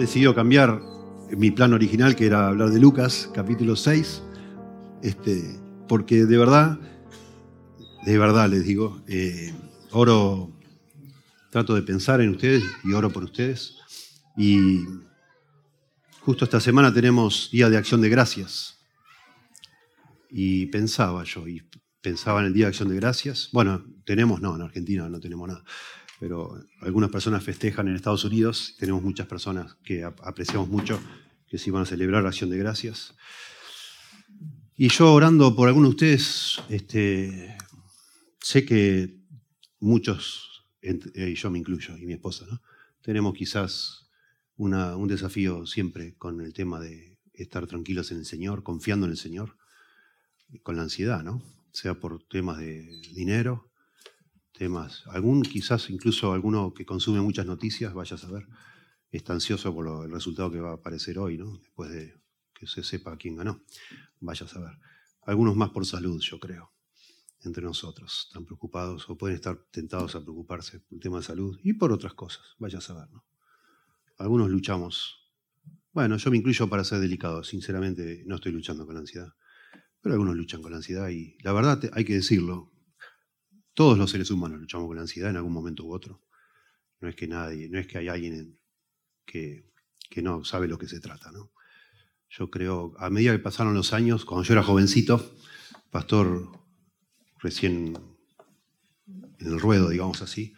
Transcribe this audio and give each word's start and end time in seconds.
he 0.00 0.34
cambiar 0.34 0.80
mi 1.36 1.50
plan 1.50 1.72
original, 1.72 2.14
que 2.14 2.26
era 2.26 2.48
hablar 2.48 2.70
de 2.70 2.78
Lucas, 2.78 3.28
capítulo 3.34 3.74
6, 3.74 4.22
este, 5.02 5.58
porque 5.88 6.24
de 6.24 6.38
verdad, 6.38 6.78
de 8.04 8.18
verdad 8.18 8.48
les 8.48 8.64
digo, 8.64 9.02
eh, 9.08 9.52
oro, 9.90 10.52
trato 11.50 11.74
de 11.74 11.82
pensar 11.82 12.20
en 12.20 12.30
ustedes 12.30 12.62
y 12.84 12.92
oro 12.92 13.10
por 13.10 13.24
ustedes. 13.24 13.76
Y 14.36 14.84
justo 16.20 16.44
esta 16.44 16.60
semana 16.60 16.94
tenemos 16.94 17.48
Día 17.50 17.68
de 17.68 17.76
Acción 17.76 18.00
de 18.00 18.08
Gracias. 18.08 18.78
Y 20.30 20.66
pensaba 20.66 21.24
yo, 21.24 21.48
y 21.48 21.62
pensaba 22.00 22.40
en 22.40 22.46
el 22.46 22.52
Día 22.52 22.66
de 22.66 22.68
Acción 22.68 22.88
de 22.88 22.96
Gracias. 22.96 23.48
Bueno, 23.52 23.84
tenemos, 24.04 24.40
no, 24.40 24.54
en 24.54 24.62
Argentina 24.62 25.08
no 25.08 25.18
tenemos 25.18 25.48
nada 25.48 25.64
pero 26.18 26.60
algunas 26.80 27.10
personas 27.10 27.44
festejan 27.44 27.88
en 27.88 27.94
Estados 27.94 28.24
Unidos, 28.24 28.74
tenemos 28.78 29.02
muchas 29.02 29.26
personas 29.26 29.74
que 29.84 30.04
apreciamos 30.04 30.68
mucho 30.68 31.00
que 31.46 31.58
se 31.58 31.70
van 31.70 31.82
a 31.82 31.86
celebrar 31.86 32.26
Acción 32.26 32.50
de 32.50 32.58
Gracias. 32.58 33.14
Y 34.76 34.88
yo 34.88 35.12
orando 35.12 35.54
por 35.56 35.68
algunos 35.68 35.90
de 35.90 35.94
ustedes, 35.94 36.60
este, 36.68 37.56
sé 38.40 38.64
que 38.64 39.18
muchos, 39.80 40.64
y 40.82 41.34
yo 41.34 41.50
me 41.50 41.58
incluyo, 41.58 41.96
y 41.96 42.06
mi 42.06 42.12
esposa, 42.12 42.46
¿no? 42.50 42.60
tenemos 43.02 43.34
quizás 43.34 44.08
un 44.56 45.08
desafío 45.08 45.66
siempre 45.66 46.14
con 46.16 46.40
el 46.40 46.52
tema 46.52 46.80
de 46.80 47.18
estar 47.32 47.66
tranquilos 47.66 48.10
en 48.10 48.18
el 48.18 48.26
Señor, 48.26 48.62
confiando 48.62 49.06
en 49.06 49.12
el 49.12 49.18
Señor, 49.18 49.56
con 50.62 50.76
la 50.76 50.82
ansiedad, 50.82 51.22
¿no? 51.22 51.42
sea 51.72 51.94
por 51.94 52.22
temas 52.24 52.58
de 52.58 52.86
dinero, 53.14 53.67
temas. 54.58 55.04
Algún, 55.06 55.42
quizás 55.42 55.88
incluso 55.88 56.32
alguno 56.32 56.74
que 56.74 56.84
consume 56.84 57.20
muchas 57.20 57.46
noticias, 57.46 57.94
vaya 57.94 58.16
a 58.16 58.18
saber, 58.18 58.46
está 59.10 59.32
ansioso 59.32 59.74
por 59.74 60.04
el 60.04 60.10
resultado 60.10 60.50
que 60.50 60.60
va 60.60 60.72
a 60.72 60.74
aparecer 60.74 61.18
hoy, 61.18 61.38
¿no? 61.38 61.56
Después 61.58 61.90
de 61.90 62.14
que 62.52 62.66
se 62.66 62.82
sepa 62.82 63.16
quién 63.16 63.36
ganó. 63.36 63.62
Vaya 64.20 64.44
a 64.44 64.48
saber. 64.48 64.78
Algunos 65.22 65.56
más 65.56 65.70
por 65.70 65.86
salud, 65.86 66.20
yo 66.20 66.38
creo, 66.40 66.72
entre 67.44 67.62
nosotros. 67.62 68.26
Están 68.26 68.44
preocupados 68.44 69.08
o 69.08 69.16
pueden 69.16 69.36
estar 69.36 69.56
tentados 69.70 70.14
a 70.16 70.20
preocuparse 70.20 70.80
por 70.80 70.96
el 70.96 71.00
tema 71.00 71.18
de 71.18 71.22
salud 71.22 71.58
y 71.62 71.74
por 71.74 71.92
otras 71.92 72.14
cosas, 72.14 72.44
vaya 72.58 72.78
a 72.78 72.82
saber, 72.82 73.08
¿no? 73.10 73.24
Algunos 74.18 74.50
luchamos. 74.50 75.30
Bueno, 75.92 76.16
yo 76.16 76.30
me 76.30 76.36
incluyo 76.36 76.68
para 76.68 76.82
ser 76.82 76.98
delicado. 76.98 77.44
Sinceramente, 77.44 78.24
no 78.26 78.34
estoy 78.34 78.52
luchando 78.52 78.84
con 78.84 78.96
la 78.96 79.00
ansiedad. 79.00 79.32
Pero 80.00 80.14
algunos 80.14 80.36
luchan 80.36 80.60
con 80.60 80.72
la 80.72 80.78
ansiedad 80.78 81.08
y 81.08 81.36
la 81.42 81.52
verdad 81.52 81.80
hay 81.92 82.04
que 82.04 82.14
decirlo, 82.14 82.72
todos 83.78 83.96
los 83.96 84.10
seres 84.10 84.32
humanos 84.32 84.58
luchamos 84.58 84.88
con 84.88 84.96
la 84.96 85.02
ansiedad 85.02 85.30
en 85.30 85.36
algún 85.36 85.52
momento 85.52 85.84
u 85.84 85.94
otro. 85.94 86.20
No 86.98 87.08
es 87.08 87.14
que 87.14 87.28
nadie, 87.28 87.68
no 87.68 87.78
es 87.78 87.86
que 87.86 87.98
hay 87.98 88.08
alguien 88.08 88.58
que, 89.24 89.70
no 90.20 90.42
sabe 90.42 90.66
lo 90.66 90.78
que 90.78 90.88
se 90.88 90.98
trata, 90.98 91.30
¿no? 91.30 91.52
Yo 92.28 92.50
creo, 92.50 92.92
a 92.98 93.08
medida 93.08 93.30
que 93.30 93.38
pasaron 93.38 93.74
los 93.74 93.92
años, 93.92 94.24
cuando 94.24 94.42
yo 94.42 94.54
era 94.54 94.64
jovencito, 94.64 95.32
pastor 95.92 96.50
recién 97.38 97.96
en 99.06 99.46
el 99.46 99.60
ruedo, 99.60 99.90
digamos 99.90 100.22
así, 100.22 100.54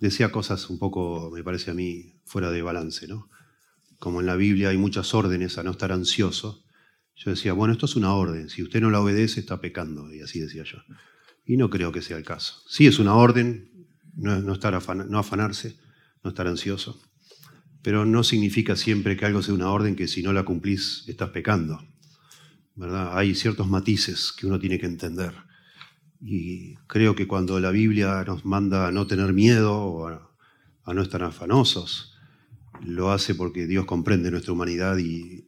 decía 0.00 0.32
cosas 0.32 0.70
un 0.70 0.78
poco, 0.78 1.30
me 1.30 1.44
parece 1.44 1.72
a 1.72 1.74
mí, 1.74 2.22
fuera 2.24 2.50
de 2.50 2.62
balance, 2.62 3.06
¿no? 3.06 3.28
Como 3.98 4.20
en 4.20 4.26
la 4.26 4.36
Biblia 4.36 4.70
hay 4.70 4.78
muchas 4.78 5.12
órdenes 5.12 5.58
a 5.58 5.62
no 5.62 5.72
estar 5.72 5.92
ansioso, 5.92 6.64
yo 7.16 7.32
decía, 7.32 7.52
bueno, 7.52 7.74
esto 7.74 7.84
es 7.84 7.96
una 7.96 8.14
orden, 8.14 8.48
si 8.48 8.62
usted 8.62 8.80
no 8.80 8.90
la 8.90 9.02
obedece 9.02 9.40
está 9.40 9.60
pecando, 9.60 10.10
y 10.10 10.22
así 10.22 10.40
decía 10.40 10.64
yo. 10.64 10.78
Y 11.44 11.56
no 11.56 11.70
creo 11.70 11.92
que 11.92 12.02
sea 12.02 12.16
el 12.16 12.24
caso. 12.24 12.62
Sí 12.68 12.86
es 12.86 12.98
una 12.98 13.14
orden, 13.14 13.88
no, 14.14 14.52
estar 14.52 14.72
no 15.08 15.18
afanarse, 15.18 15.76
no 16.22 16.30
estar 16.30 16.46
ansioso, 16.46 17.00
pero 17.82 18.04
no 18.04 18.22
significa 18.22 18.76
siempre 18.76 19.16
que 19.16 19.26
algo 19.26 19.42
sea 19.42 19.54
una 19.54 19.70
orden 19.70 19.96
que 19.96 20.08
si 20.08 20.22
no 20.22 20.32
la 20.32 20.44
cumplís 20.44 21.04
estás 21.08 21.30
pecando. 21.30 21.80
¿verdad? 22.74 23.16
Hay 23.16 23.34
ciertos 23.34 23.68
matices 23.68 24.32
que 24.32 24.46
uno 24.46 24.58
tiene 24.58 24.78
que 24.78 24.86
entender. 24.86 25.32
Y 26.20 26.76
creo 26.86 27.14
que 27.14 27.26
cuando 27.26 27.58
la 27.60 27.70
Biblia 27.70 28.24
nos 28.26 28.44
manda 28.44 28.88
a 28.88 28.92
no 28.92 29.06
tener 29.06 29.32
miedo 29.32 29.76
o 29.76 30.06
a, 30.08 30.94
no 30.94 31.02
estar 31.02 31.22
afanosos, 31.22 32.14
lo 32.84 33.10
hace 33.10 33.34
porque 33.34 33.66
Dios 33.66 33.86
comprende 33.86 34.30
nuestra 34.30 34.52
humanidad 34.52 34.98
y 34.98 35.46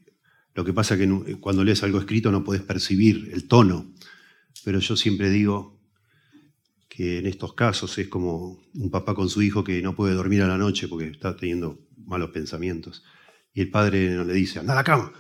lo 0.55 0.65
que 0.65 0.73
pasa 0.73 0.95
es 0.95 1.01
que 1.01 1.37
cuando 1.41 1.65
lees 1.65 1.83
algo 1.83 1.99
escrito 1.99 2.31
no 2.31 2.45
puedes 2.45 2.63
percibir 2.63 3.31
el 3.33 3.49
tono, 3.49 3.93
pero 4.65 4.79
yo 4.79 4.97
siempre 4.97 5.31
digo, 5.31 5.74
que 6.95 7.19
en 7.19 7.27
estos 7.27 7.55
casos 7.55 7.99
es 7.99 8.07
como 8.07 8.63
un 8.73 8.89
papá 8.89 9.17
con 9.17 9.29
su 9.29 9.43
hijo 9.43 9.65
que 9.65 9.83
no 9.83 9.97
puede 9.97 10.15
dormir 10.15 10.43
a 10.43 10.47
la 10.47 10.57
noche 10.57 10.87
porque 10.87 11.09
está 11.09 11.35
teniendo 11.35 11.89
malos 11.97 12.31
pensamientos. 12.31 13.03
Y 13.53 13.63
el 13.63 13.71
padre 13.71 14.15
no 14.15 14.23
le 14.23 14.33
dice, 14.33 14.61
anda 14.61 14.75
a 14.75 14.77
la 14.77 14.85
cama, 14.85 15.13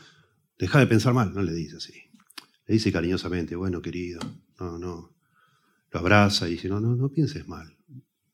deja 0.56 0.78
de 0.78 0.86
pensar 0.86 1.14
mal, 1.14 1.34
no 1.34 1.42
le 1.42 1.52
dice 1.52 1.78
así. 1.78 1.94
Le 2.66 2.74
dice 2.74 2.92
cariñosamente, 2.92 3.56
bueno, 3.56 3.82
querido, 3.82 4.20
no, 4.60 4.78
no. 4.78 5.16
Lo 5.90 5.98
abraza 5.98 6.46
y 6.46 6.52
dice, 6.52 6.68
no, 6.68 6.78
no, 6.78 6.94
no 6.94 7.08
pienses 7.08 7.48
mal. 7.48 7.76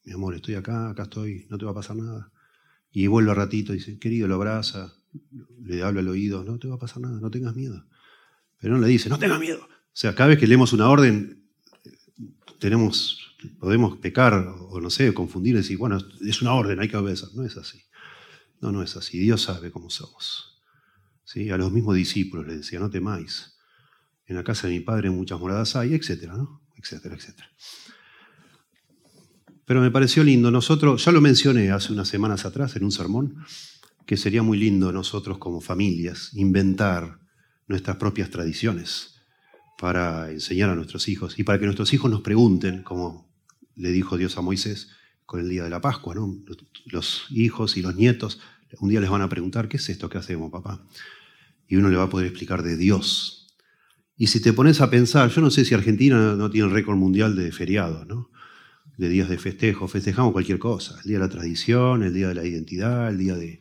Mi 0.04 0.12
amor, 0.12 0.34
estoy 0.34 0.56
acá, 0.56 0.90
acá 0.90 1.04
estoy, 1.04 1.46
no 1.48 1.56
te 1.56 1.64
va 1.64 1.70
a 1.70 1.76
pasar 1.76 1.96
nada. 1.96 2.30
Y 2.92 3.06
vuelve 3.06 3.30
a 3.30 3.34
ratito 3.34 3.72
dice, 3.72 3.98
querido, 3.98 4.28
lo 4.28 4.34
abraza, 4.34 4.92
le 5.62 5.82
habla 5.82 6.00
al 6.00 6.08
oído, 6.08 6.44
no 6.44 6.58
te 6.58 6.68
va 6.68 6.74
a 6.74 6.78
pasar 6.78 7.00
nada, 7.00 7.18
no 7.18 7.30
tengas 7.30 7.56
miedo. 7.56 7.86
Pero 8.58 8.74
no 8.74 8.80
le 8.82 8.88
dice, 8.88 9.08
no 9.08 9.18
tengas 9.18 9.40
miedo. 9.40 9.62
O 9.62 9.94
sea, 9.94 10.14
cada 10.14 10.28
vez 10.28 10.38
que 10.38 10.46
leemos 10.46 10.74
una 10.74 10.90
orden, 10.90 11.48
tenemos 12.58 13.29
podemos 13.58 13.98
pecar 13.98 14.34
o 14.34 14.80
no 14.80 14.90
sé, 14.90 15.12
confundir 15.14 15.54
y 15.54 15.58
decir, 15.58 15.78
bueno, 15.78 15.98
es 16.26 16.42
una 16.42 16.54
orden, 16.54 16.80
hay 16.80 16.88
que 16.88 16.96
obedecer. 16.96 17.28
No 17.34 17.44
es 17.44 17.56
así. 17.56 17.82
No, 18.60 18.72
no 18.72 18.82
es 18.82 18.96
así. 18.96 19.18
Dios 19.18 19.42
sabe 19.42 19.70
cómo 19.70 19.90
somos. 19.90 20.62
¿Sí? 21.24 21.50
A 21.50 21.56
los 21.56 21.72
mismos 21.72 21.94
discípulos 21.94 22.46
les 22.46 22.58
decía, 22.58 22.78
no 22.80 22.90
temáis. 22.90 23.56
En 24.26 24.36
la 24.36 24.44
casa 24.44 24.66
de 24.66 24.74
mi 24.74 24.80
padre 24.80 25.10
muchas 25.10 25.40
moradas 25.40 25.76
hay, 25.76 25.94
etcétera. 25.94 26.34
Etcétera, 26.76 27.14
etcétera. 27.14 27.48
Pero 29.64 29.80
me 29.80 29.90
pareció 29.90 30.24
lindo. 30.24 30.50
Nosotros, 30.50 31.04
ya 31.04 31.12
lo 31.12 31.20
mencioné 31.20 31.70
hace 31.70 31.92
unas 31.92 32.08
semanas 32.08 32.44
atrás 32.44 32.74
en 32.76 32.84
un 32.84 32.92
sermón, 32.92 33.36
que 34.06 34.16
sería 34.16 34.42
muy 34.42 34.58
lindo 34.58 34.90
nosotros 34.90 35.38
como 35.38 35.60
familias 35.60 36.30
inventar 36.34 37.20
nuestras 37.68 37.96
propias 37.96 38.30
tradiciones 38.30 39.14
para 39.78 40.30
enseñar 40.30 40.70
a 40.70 40.74
nuestros 40.74 41.08
hijos 41.08 41.38
y 41.38 41.44
para 41.44 41.58
que 41.58 41.66
nuestros 41.66 41.92
hijos 41.94 42.10
nos 42.10 42.20
pregunten, 42.20 42.82
como 42.82 43.29
le 43.80 43.90
dijo 43.90 44.16
Dios 44.16 44.36
a 44.36 44.40
Moisés 44.40 44.90
con 45.26 45.40
el 45.40 45.48
día 45.48 45.64
de 45.64 45.70
la 45.70 45.80
Pascua, 45.80 46.14
¿no? 46.14 46.36
Los 46.86 47.26
hijos 47.30 47.76
y 47.76 47.82
los 47.82 47.94
nietos 47.94 48.40
un 48.78 48.88
día 48.88 49.00
les 49.00 49.10
van 49.10 49.22
a 49.22 49.28
preguntar, 49.28 49.68
¿qué 49.68 49.78
es 49.78 49.88
esto 49.88 50.08
que 50.08 50.18
hacemos, 50.18 50.50
papá? 50.50 50.86
Y 51.66 51.76
uno 51.76 51.88
le 51.88 51.96
va 51.96 52.04
a 52.04 52.10
poder 52.10 52.26
explicar 52.26 52.62
de 52.62 52.76
Dios. 52.76 53.56
Y 54.16 54.28
si 54.28 54.40
te 54.40 54.52
pones 54.52 54.80
a 54.80 54.90
pensar, 54.90 55.30
yo 55.30 55.40
no 55.40 55.50
sé 55.50 55.64
si 55.64 55.74
Argentina 55.74 56.34
no 56.36 56.50
tiene 56.50 56.68
récord 56.68 56.96
mundial 56.96 57.34
de 57.36 57.50
feriados, 57.52 58.06
¿no? 58.06 58.30
De 58.96 59.08
días 59.08 59.28
de 59.28 59.38
festejo, 59.38 59.88
festejamos 59.88 60.32
cualquier 60.32 60.58
cosa, 60.58 60.98
el 61.02 61.08
día 61.08 61.18
de 61.18 61.24
la 61.24 61.30
tradición, 61.30 62.02
el 62.02 62.12
día 62.12 62.28
de 62.28 62.34
la 62.34 62.44
identidad, 62.44 63.08
el 63.08 63.18
día 63.18 63.34
de, 63.34 63.60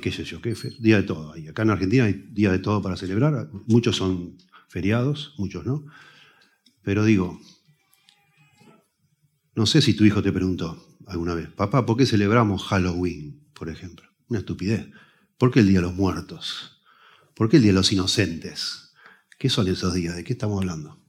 qué 0.00 0.12
sé 0.12 0.24
yo, 0.24 0.42
qué, 0.42 0.54
día 0.78 0.96
de 0.96 1.04
todo. 1.04 1.32
acá 1.32 1.62
en 1.62 1.70
Argentina 1.70 2.04
hay 2.04 2.28
día 2.32 2.52
de 2.52 2.58
todo 2.58 2.82
para 2.82 2.96
celebrar, 2.96 3.48
muchos 3.66 3.96
son 3.96 4.36
feriados, 4.68 5.34
muchos 5.38 5.64
no. 5.64 5.86
Pero 6.82 7.04
digo, 7.04 7.40
no 9.54 9.66
sé 9.66 9.82
si 9.82 9.94
tu 9.94 10.04
hijo 10.04 10.22
te 10.22 10.32
preguntó 10.32 10.98
alguna 11.06 11.34
vez, 11.34 11.48
papá, 11.50 11.86
¿por 11.86 11.96
qué 11.96 12.06
celebramos 12.06 12.64
Halloween, 12.64 13.40
por 13.54 13.68
ejemplo? 13.68 14.06
Una 14.28 14.40
estupidez. 14.40 14.88
¿Por 15.38 15.50
qué 15.50 15.60
el 15.60 15.68
Día 15.68 15.78
de 15.78 15.86
los 15.86 15.94
Muertos? 15.94 16.80
¿Por 17.34 17.48
qué 17.48 17.56
el 17.56 17.62
Día 17.62 17.72
de 17.72 17.78
los 17.78 17.92
Inocentes? 17.92 18.92
¿Qué 19.38 19.48
son 19.48 19.68
esos 19.68 19.94
días? 19.94 20.16
¿De 20.16 20.24
qué 20.24 20.32
estamos 20.32 20.60
hablando? 20.60 21.00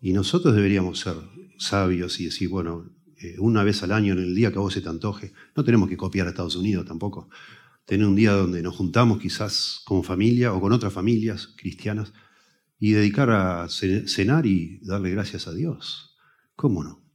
Y 0.00 0.12
nosotros 0.12 0.54
deberíamos 0.54 1.00
ser 1.00 1.16
sabios 1.58 2.20
y 2.20 2.26
decir, 2.26 2.48
bueno, 2.48 2.90
eh, 3.18 3.36
una 3.38 3.64
vez 3.64 3.82
al 3.82 3.92
año, 3.92 4.12
en 4.12 4.18
el 4.18 4.34
día 4.34 4.50
que 4.50 4.58
a 4.58 4.60
vos 4.60 4.74
se 4.74 4.82
te 4.82 4.88
antoje, 4.88 5.32
no 5.54 5.64
tenemos 5.64 5.88
que 5.88 5.96
copiar 5.96 6.26
a 6.26 6.30
Estados 6.30 6.56
Unidos 6.56 6.84
tampoco. 6.86 7.28
Tener 7.86 8.06
un 8.06 8.16
día 8.16 8.32
donde 8.32 8.62
nos 8.62 8.74
juntamos 8.74 9.18
quizás 9.20 9.80
como 9.84 10.02
familia 10.02 10.52
o 10.52 10.60
con 10.60 10.72
otras 10.72 10.92
familias 10.92 11.54
cristianas 11.56 12.12
y 12.78 12.92
dedicar 12.92 13.30
a 13.30 13.68
cenar 13.68 14.44
y 14.44 14.80
darle 14.82 15.10
gracias 15.10 15.46
a 15.46 15.54
Dios. 15.54 16.16
¿Cómo 16.56 16.82
no? 16.82 17.05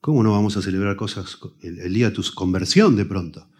¿Cómo 0.00 0.22
no 0.22 0.32
vamos 0.32 0.56
a 0.56 0.62
celebrar 0.62 0.96
cosas 0.96 1.38
el, 1.60 1.92
día 1.92 2.10
de 2.10 2.14
tu 2.14 2.22
conversión 2.34 2.96
de 2.96 3.04
pronto? 3.04 3.50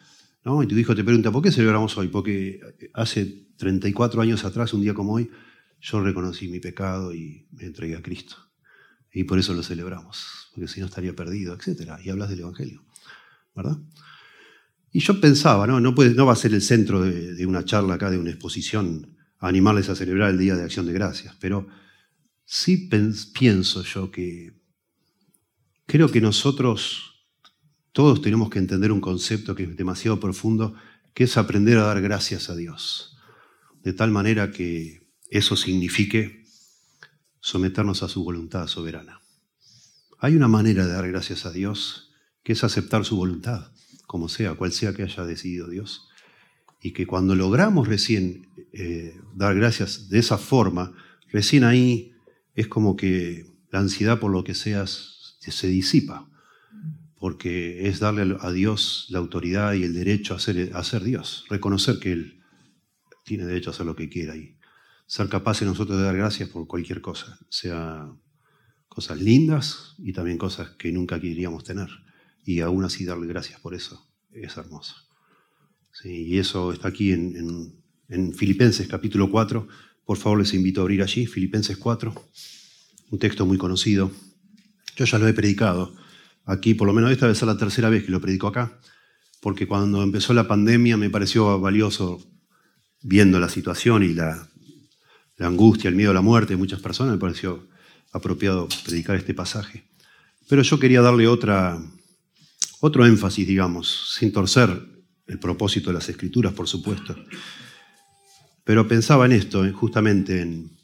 ¿No? 0.45 0.63
Y 0.63 0.67
tu 0.67 0.77
hijo 0.77 0.95
te 0.95 1.03
pregunta, 1.03 1.33
¿por 1.33 1.43
qué 1.43 1.51
celebramos 1.51 1.97
hoy? 1.99 2.09
Porque 2.09 2.61
hace 2.95 3.49
34 3.57 4.23
años 4.23 4.45
atrás, 4.45 4.73
un 4.73 4.83
día 4.83 4.95
como 4.95 5.15
hoy, 5.15 5.31
yo 5.81 6.01
reconocí 6.01 6.49
mi 6.49 6.61
pecado 6.61 7.13
y 7.15 7.47
me 7.53 7.65
entregué 7.65 7.97
a 7.97 8.03
Cristo. 8.03 8.37
Y 9.13 9.25
por 9.25 9.39
eso 9.39 9.55
lo 9.55 9.63
celebramos, 9.63 10.51
porque 10.55 10.69
si 10.69 10.81
no 10.81 10.87
estaría 10.87 11.15
perdido, 11.15 11.55
etc. 11.55 11.93
Y 12.05 12.11
hablas 12.11 12.29
del 12.29 12.41
Evangelio, 12.41 12.85
¿verdad? 13.55 13.79
Y 14.93 15.01
yo 15.01 15.21
pensaba, 15.21 15.67
no, 15.67 15.81
no, 15.81 15.95
va 15.95 16.33
a 16.33 16.37
ser 16.37 16.55
el 16.55 16.63
centro 16.63 17.03
de, 17.03 17.47
una 17.47 17.65
charla 17.65 17.95
acá, 17.95 18.11
de 18.11 18.19
una 18.19 18.31
exposición, 18.31 19.17
animarles 19.39 19.89
a 19.89 19.97
celebrar 19.97 20.31
el 20.31 20.39
Día 20.39 20.57
de 20.57 20.65
Acción 20.65 20.87
de 20.87 20.93
Gracias, 20.93 21.37
pero 21.41 21.67
sí 22.45 22.89
pienso 23.33 23.83
yo 23.83 24.11
que 24.11 24.58
Creo 25.89 26.11
que 26.11 26.21
nosotros 26.21 27.25
todos 27.93 28.21
tenemos 28.21 28.51
que 28.51 28.59
entender 28.59 28.93
un 28.93 29.01
concepto 29.01 29.55
que 29.55 29.63
es 29.63 29.75
demasiado 29.75 30.21
profundo, 30.21 30.75
que 31.15 31.25
es 31.25 31.39
aprender 31.39 31.79
a 31.79 31.85
dar 31.85 32.03
gracias 32.03 32.51
a 32.51 32.55
Dios, 32.55 33.17
de 33.83 33.95
tal 33.95 34.11
manera 34.11 34.51
que 34.51 35.09
eso 35.31 35.57
signifique 35.57 36.45
someternos 37.41 38.03
a 38.03 38.09
su 38.11 38.23
voluntad 38.23 38.67
soberana. 38.67 39.23
Hay 40.19 40.37
una 40.37 40.47
manera 40.47 40.87
de 40.87 40.93
dar 40.93 41.09
gracias 41.09 41.47
a 41.47 41.53
Dios 41.53 42.11
que 42.43 42.53
es 42.53 42.63
aceptar 42.65 43.07
su 43.07 43.17
voluntad, 43.17 43.73
como 44.07 44.29
sea, 44.29 44.57
cual 44.57 44.73
sea 44.73 44.93
que 44.93 45.05
haya 45.05 45.25
decidido 45.25 45.71
Dios. 45.71 46.07
Y 46.83 46.93
que 46.93 47.07
cuando 47.07 47.35
logramos 47.35 47.89
recién 47.89 48.47
eh, 48.75 49.19
dar 49.35 49.57
gracias 49.57 50.11
de 50.11 50.19
esa 50.19 50.37
forma, 50.37 50.93
recién 51.33 51.65
ahí 51.65 52.13
es 52.55 52.69
como 52.69 52.95
que 52.95 53.47
la 53.71 53.79
ansiedad 53.79 54.21
por 54.21 54.31
lo 54.31 54.45
que 54.45 54.55
seas 54.55 55.18
se 55.39 55.69
disipa, 55.69 56.29
porque 57.17 57.89
es 57.89 57.99
darle 57.99 58.37
a 58.41 58.53
Dios 58.53 59.07
la 59.11 59.19
autoridad 59.19 59.73
y 59.75 59.83
el 59.83 59.95
derecho 59.95 60.35
a 60.35 60.39
ser, 60.39 60.71
a 60.75 60.85
ser 60.85 61.03
Dios, 61.03 61.45
reconocer 61.49 61.99
que 61.99 62.13
Él 62.13 62.43
tiene 63.25 63.45
derecho 63.45 63.71
a 63.71 63.73
hacer 63.73 63.87
lo 63.87 63.97
que 63.97 64.09
quiera 64.09 64.37
y 64.37 64.57
ser 65.07 65.29
capaces 65.29 65.67
nosotros 65.67 65.99
de 65.99 66.05
dar 66.05 66.17
gracias 66.17 66.49
por 66.49 66.67
cualquier 66.67 67.01
cosa, 67.01 67.39
sea 67.49 68.11
cosas 68.89 69.21
lindas 69.21 69.95
y 69.99 70.13
también 70.13 70.39
cosas 70.39 70.71
que 70.71 70.93
nunca 70.93 71.21
queríamos 71.21 71.65
tener, 71.65 71.89
y 72.45 72.61
aún 72.61 72.85
así 72.85 73.05
darle 73.05 73.27
gracias 73.27 73.61
por 73.61 73.75
eso, 73.75 74.07
es 74.33 74.57
hermoso. 74.57 74.95
y 76.05 76.39
eso 76.39 76.73
está 76.73 76.89
aquí 76.89 77.13
en, 77.13 77.75
en 78.09 78.35
Filipenses 78.35 78.87
capítulo 78.87 79.31
4, 79.31 79.67
por 80.05 80.17
favor 80.17 80.39
les 80.39 80.55
invito 80.55 80.81
a 80.81 80.83
abrir 80.83 81.03
allí, 81.03 81.27
Filipenses 81.27 81.77
4, 81.77 82.15
un 83.11 83.19
texto 83.19 83.45
muy 83.45 83.59
conocido. 83.59 84.11
Yo 84.99 85.05
ya 85.05 85.19
lo 85.19 85.29
he 85.29 85.33
predicado 85.33 85.95
aquí, 86.45 86.75
por 86.75 86.89
lo 86.89 86.93
menos 86.93 87.13
esta 87.13 87.29
vez 87.29 87.37
es 87.37 87.47
la 87.47 87.57
tercera 87.57 87.89
vez 87.89 88.05
que 88.05 88.11
lo 88.11 88.21
predico 88.21 88.49
acá, 88.49 88.81
porque 89.41 89.69
cuando 89.69 90.03
empezó 90.03 90.35
la 90.35 90.49
pandemia 90.49 90.97
me 90.97 91.09
pareció 91.09 91.61
valioso, 91.61 92.21
viendo 93.01 93.39
la 93.39 93.49
situación 93.49 94.03
y 94.03 94.13
la, 94.13 94.49
angustia, 95.39 95.89
el 95.89 95.95
miedo 95.95 96.11
a 96.11 96.15
la 96.15 96.21
muerte 96.21 96.55
de 96.55 96.57
muchas 96.57 96.81
personas, 96.81 97.13
me 97.13 97.21
pareció 97.21 97.69
apropiado 98.13 98.67
predicar 98.85 99.15
este 99.15 99.35
pasaje. 99.35 99.85
Pero 100.49 100.63
yo 100.63 100.81
quería 100.81 101.01
darle 101.01 101.29
otro 101.29 103.07
énfasis, 103.07 103.47
digamos, 103.47 104.17
sin 104.19 104.33
torcer 104.33 104.83
el 105.29 105.39
propósito 105.39 105.91
de 105.91 105.95
las 105.95 106.09
escrituras, 106.09 106.55
por 106.55 106.67
supuesto. 106.67 107.15
Pero 108.65 108.89
pensaba 108.89 109.27
en 109.27 109.33
esto, 109.33 109.65
justamente 109.75 110.41
en, 110.41 110.77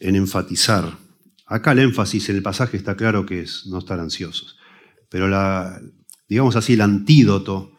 en 0.00 0.16
enfatizar. 0.16 1.05
Acá 1.46 1.72
el 1.72 1.78
énfasis 1.78 2.28
en 2.28 2.36
el 2.36 2.42
pasaje 2.42 2.76
está 2.76 2.96
claro 2.96 3.24
que 3.24 3.40
es 3.40 3.66
no 3.66 3.78
estar 3.78 4.00
ansiosos, 4.00 4.58
pero 5.08 5.28
la, 5.28 5.80
digamos 6.28 6.56
así, 6.56 6.72
el 6.72 6.80
antídoto 6.80 7.72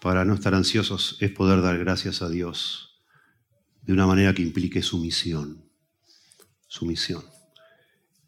para 0.00 0.24
no 0.24 0.34
estar 0.34 0.54
ansiosos 0.54 1.16
es 1.20 1.32
poder 1.32 1.62
dar 1.62 1.78
gracias 1.78 2.22
a 2.22 2.28
Dios 2.28 3.02
de 3.82 3.92
una 3.92 4.06
manera 4.06 4.34
que 4.34 4.42
implique 4.42 4.82
sumisión, 4.82 5.68
sumisión. 6.68 7.24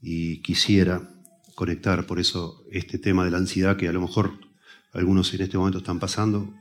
Y 0.00 0.42
quisiera 0.42 1.08
conectar 1.54 2.06
por 2.06 2.18
eso 2.18 2.64
este 2.70 2.98
tema 2.98 3.24
de 3.24 3.30
la 3.30 3.38
ansiedad 3.38 3.76
que 3.76 3.88
a 3.88 3.92
lo 3.92 4.00
mejor 4.00 4.38
algunos 4.92 5.32
en 5.34 5.42
este 5.42 5.58
momento 5.58 5.78
están 5.78 6.00
pasando 6.00 6.52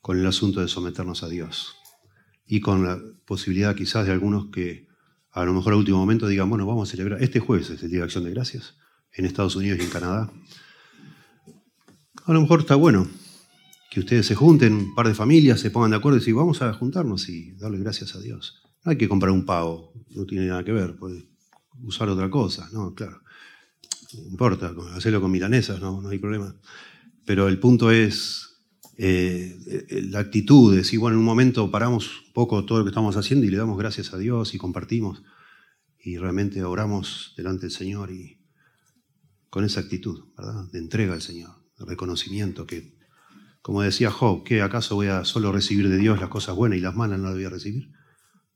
con 0.00 0.18
el 0.18 0.26
asunto 0.26 0.60
de 0.60 0.68
someternos 0.68 1.22
a 1.22 1.28
Dios 1.28 1.74
y 2.46 2.60
con 2.60 2.84
la 2.84 2.98
posibilidad 3.24 3.74
quizás 3.74 4.06
de 4.06 4.12
algunos 4.12 4.46
que 4.50 4.91
a 5.32 5.44
lo 5.44 5.54
mejor 5.54 5.72
al 5.72 5.78
último 5.78 5.98
momento 5.98 6.28
digan, 6.28 6.48
bueno, 6.48 6.66
vamos 6.66 6.88
a 6.88 6.90
celebrar, 6.90 7.22
este 7.22 7.40
jueves 7.40 7.70
es 7.70 7.82
el 7.82 7.90
Día 7.90 8.00
de 8.00 8.04
Acción 8.04 8.24
de 8.24 8.30
Gracias, 8.30 8.76
en 9.12 9.24
Estados 9.24 9.56
Unidos 9.56 9.78
y 9.80 9.82
en 9.82 9.90
Canadá. 9.90 10.30
A 12.24 12.32
lo 12.32 12.40
mejor 12.40 12.60
está 12.60 12.74
bueno 12.74 13.08
que 13.90 14.00
ustedes 14.00 14.26
se 14.26 14.34
junten, 14.34 14.74
un 14.74 14.94
par 14.94 15.08
de 15.08 15.14
familias, 15.14 15.60
se 15.60 15.70
pongan 15.70 15.90
de 15.90 15.96
acuerdo 15.96 16.16
y 16.16 16.20
decir, 16.20 16.34
vamos 16.34 16.62
a 16.62 16.72
juntarnos 16.74 17.28
y 17.28 17.52
darle 17.52 17.78
gracias 17.78 18.14
a 18.14 18.20
Dios. 18.20 18.62
No 18.84 18.90
hay 18.90 18.98
que 18.98 19.08
comprar 19.08 19.32
un 19.32 19.44
pavo, 19.44 19.92
no 20.10 20.24
tiene 20.24 20.46
nada 20.46 20.64
que 20.64 20.72
ver, 20.72 20.96
puede 20.96 21.28
usar 21.82 22.08
otra 22.08 22.30
cosa, 22.30 22.68
no, 22.72 22.94
claro. 22.94 23.20
No 24.14 24.28
importa, 24.28 24.74
hacerlo 24.94 25.20
con 25.20 25.30
milanesas, 25.30 25.80
no, 25.80 26.02
no 26.02 26.08
hay 26.08 26.18
problema. 26.18 26.54
Pero 27.24 27.48
el 27.48 27.58
punto 27.58 27.90
es 27.90 28.51
eh, 28.98 29.58
eh, 29.66 30.02
la 30.10 30.20
actitud 30.20 30.70
de 30.70 30.78
decir, 30.78 30.98
bueno, 30.98 31.14
en 31.14 31.20
un 31.20 31.24
momento 31.24 31.70
paramos 31.70 32.26
un 32.26 32.32
poco 32.32 32.64
todo 32.64 32.78
lo 32.78 32.84
que 32.84 32.90
estamos 32.90 33.16
haciendo 33.16 33.46
y 33.46 33.50
le 33.50 33.56
damos 33.56 33.78
gracias 33.78 34.12
a 34.12 34.18
Dios 34.18 34.54
y 34.54 34.58
compartimos 34.58 35.22
y 35.98 36.18
realmente 36.18 36.62
oramos 36.62 37.32
delante 37.36 37.62
del 37.62 37.70
Señor 37.70 38.10
y 38.10 38.38
con 39.48 39.64
esa 39.64 39.80
actitud, 39.80 40.24
¿verdad? 40.36 40.70
De 40.72 40.78
entrega 40.78 41.14
al 41.14 41.22
Señor, 41.22 41.50
de 41.78 41.84
reconocimiento 41.84 42.66
que, 42.66 42.96
como 43.62 43.82
decía 43.82 44.10
Job, 44.10 44.44
¿qué 44.44 44.62
acaso 44.62 44.94
voy 44.96 45.06
a 45.06 45.24
solo 45.24 45.52
recibir 45.52 45.88
de 45.88 45.98
Dios 45.98 46.20
las 46.20 46.28
cosas 46.28 46.56
buenas 46.56 46.78
y 46.78 46.82
las 46.82 46.94
malas 46.94 47.18
no 47.18 47.26
las 47.26 47.34
voy 47.34 47.44
a 47.44 47.50
recibir? 47.50 47.90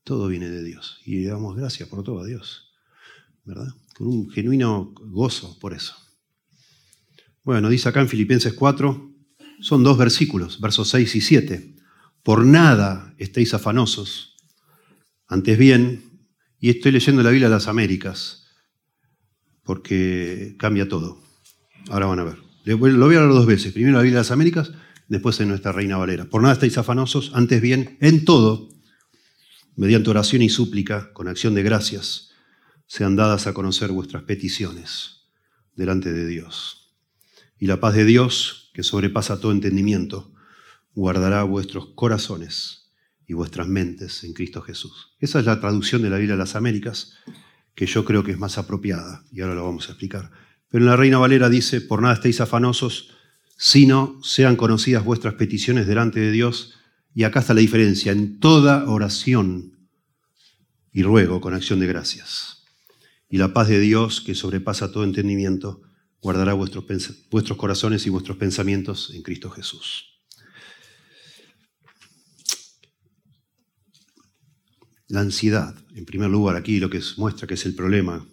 Todo 0.04 0.28
viene 0.28 0.50
de 0.50 0.62
Dios 0.64 1.00
y 1.04 1.22
le 1.22 1.28
damos 1.28 1.56
gracias 1.56 1.88
por 1.88 2.02
todo 2.02 2.20
a 2.20 2.26
Dios, 2.26 2.72
¿verdad? 3.44 3.68
Con 3.94 4.08
un 4.08 4.30
genuino 4.30 4.92
gozo 4.96 5.58
por 5.58 5.72
eso. 5.72 5.94
Bueno, 7.42 7.68
dice 7.68 7.88
acá 7.88 8.00
en 8.00 8.08
Filipenses 8.08 8.54
4, 8.54 9.15
son 9.60 9.82
dos 9.82 9.98
versículos, 9.98 10.60
versos 10.60 10.88
6 10.88 11.14
y 11.16 11.20
7. 11.20 11.74
Por 12.22 12.44
nada 12.44 13.14
estéis 13.18 13.54
afanosos. 13.54 14.36
Antes 15.28 15.58
bien, 15.58 16.02
y 16.58 16.70
estoy 16.70 16.92
leyendo 16.92 17.22
la 17.22 17.30
Biblia 17.30 17.48
de 17.48 17.54
las 17.54 17.68
Américas, 17.68 18.46
porque 19.62 20.56
cambia 20.58 20.88
todo. 20.88 21.22
Ahora 21.88 22.06
van 22.06 22.20
a 22.20 22.24
ver. 22.24 22.38
Lo 22.64 22.78
voy 22.78 23.14
a 23.14 23.18
hablar 23.18 23.28
dos 23.28 23.46
veces. 23.46 23.72
Primero 23.72 23.96
la 23.96 24.02
Biblia 24.02 24.18
de 24.18 24.22
las 24.22 24.30
Américas, 24.30 24.72
después 25.08 25.38
en 25.40 25.48
nuestra 25.48 25.72
Reina 25.72 25.96
Valera. 25.96 26.24
Por 26.24 26.42
nada 26.42 26.54
estáis 26.54 26.78
afanosos, 26.78 27.30
antes 27.34 27.60
bien, 27.60 27.96
en 28.00 28.24
todo, 28.24 28.68
mediante 29.76 30.10
oración 30.10 30.42
y 30.42 30.48
súplica, 30.48 31.12
con 31.12 31.28
acción 31.28 31.54
de 31.54 31.62
gracias, 31.62 32.30
sean 32.86 33.16
dadas 33.16 33.46
a 33.46 33.54
conocer 33.54 33.92
vuestras 33.92 34.22
peticiones 34.24 35.28
delante 35.74 36.12
de 36.12 36.26
Dios. 36.26 36.94
Y 37.58 37.66
la 37.66 37.80
paz 37.80 37.94
de 37.94 38.04
Dios, 38.04 38.65
que 38.76 38.82
sobrepasa 38.82 39.40
todo 39.40 39.52
entendimiento, 39.52 40.34
guardará 40.94 41.42
vuestros 41.44 41.94
corazones 41.94 42.92
y 43.26 43.32
vuestras 43.32 43.66
mentes 43.66 44.22
en 44.22 44.34
Cristo 44.34 44.60
Jesús. 44.60 45.16
Esa 45.18 45.40
es 45.40 45.46
la 45.46 45.58
traducción 45.60 46.02
de 46.02 46.10
la 46.10 46.18
Biblia 46.18 46.34
de 46.34 46.40
las 46.40 46.56
Américas, 46.56 47.14
que 47.74 47.86
yo 47.86 48.04
creo 48.04 48.22
que 48.22 48.32
es 48.32 48.38
más 48.38 48.58
apropiada, 48.58 49.24
y 49.32 49.40
ahora 49.40 49.54
lo 49.54 49.64
vamos 49.64 49.88
a 49.88 49.92
explicar. 49.92 50.30
Pero 50.68 50.84
en 50.84 50.90
la 50.90 50.96
Reina 50.96 51.16
Valera 51.16 51.48
dice, 51.48 51.80
por 51.80 52.02
nada 52.02 52.12
estéis 52.12 52.42
afanosos, 52.42 53.16
sino 53.56 54.20
sean 54.22 54.56
conocidas 54.56 55.06
vuestras 55.06 55.32
peticiones 55.36 55.86
delante 55.86 56.20
de 56.20 56.30
Dios, 56.30 56.74
y 57.14 57.24
acá 57.24 57.40
está 57.40 57.54
la 57.54 57.62
diferencia, 57.62 58.12
en 58.12 58.40
toda 58.40 58.84
oración 58.90 59.88
y 60.92 61.02
ruego 61.02 61.40
con 61.40 61.54
acción 61.54 61.80
de 61.80 61.86
gracias. 61.86 62.66
Y 63.30 63.38
la 63.38 63.54
paz 63.54 63.68
de 63.68 63.80
Dios, 63.80 64.20
que 64.20 64.34
sobrepasa 64.34 64.92
todo 64.92 65.04
entendimiento, 65.04 65.80
guardará 66.20 66.54
vuestros, 66.54 66.84
vuestros 67.30 67.58
corazones 67.58 68.06
y 68.06 68.10
vuestros 68.10 68.36
pensamientos 68.36 69.12
en 69.14 69.22
Cristo 69.22 69.50
Jesús. 69.50 70.16
La 75.08 75.20
ansiedad, 75.20 75.74
en 75.94 76.04
primer 76.04 76.30
lugar, 76.30 76.56
aquí 76.56 76.80
lo 76.80 76.90
que 76.90 77.00
muestra 77.16 77.46
que 77.46 77.54
es 77.54 77.64
el 77.64 77.74
problema. 77.74 78.26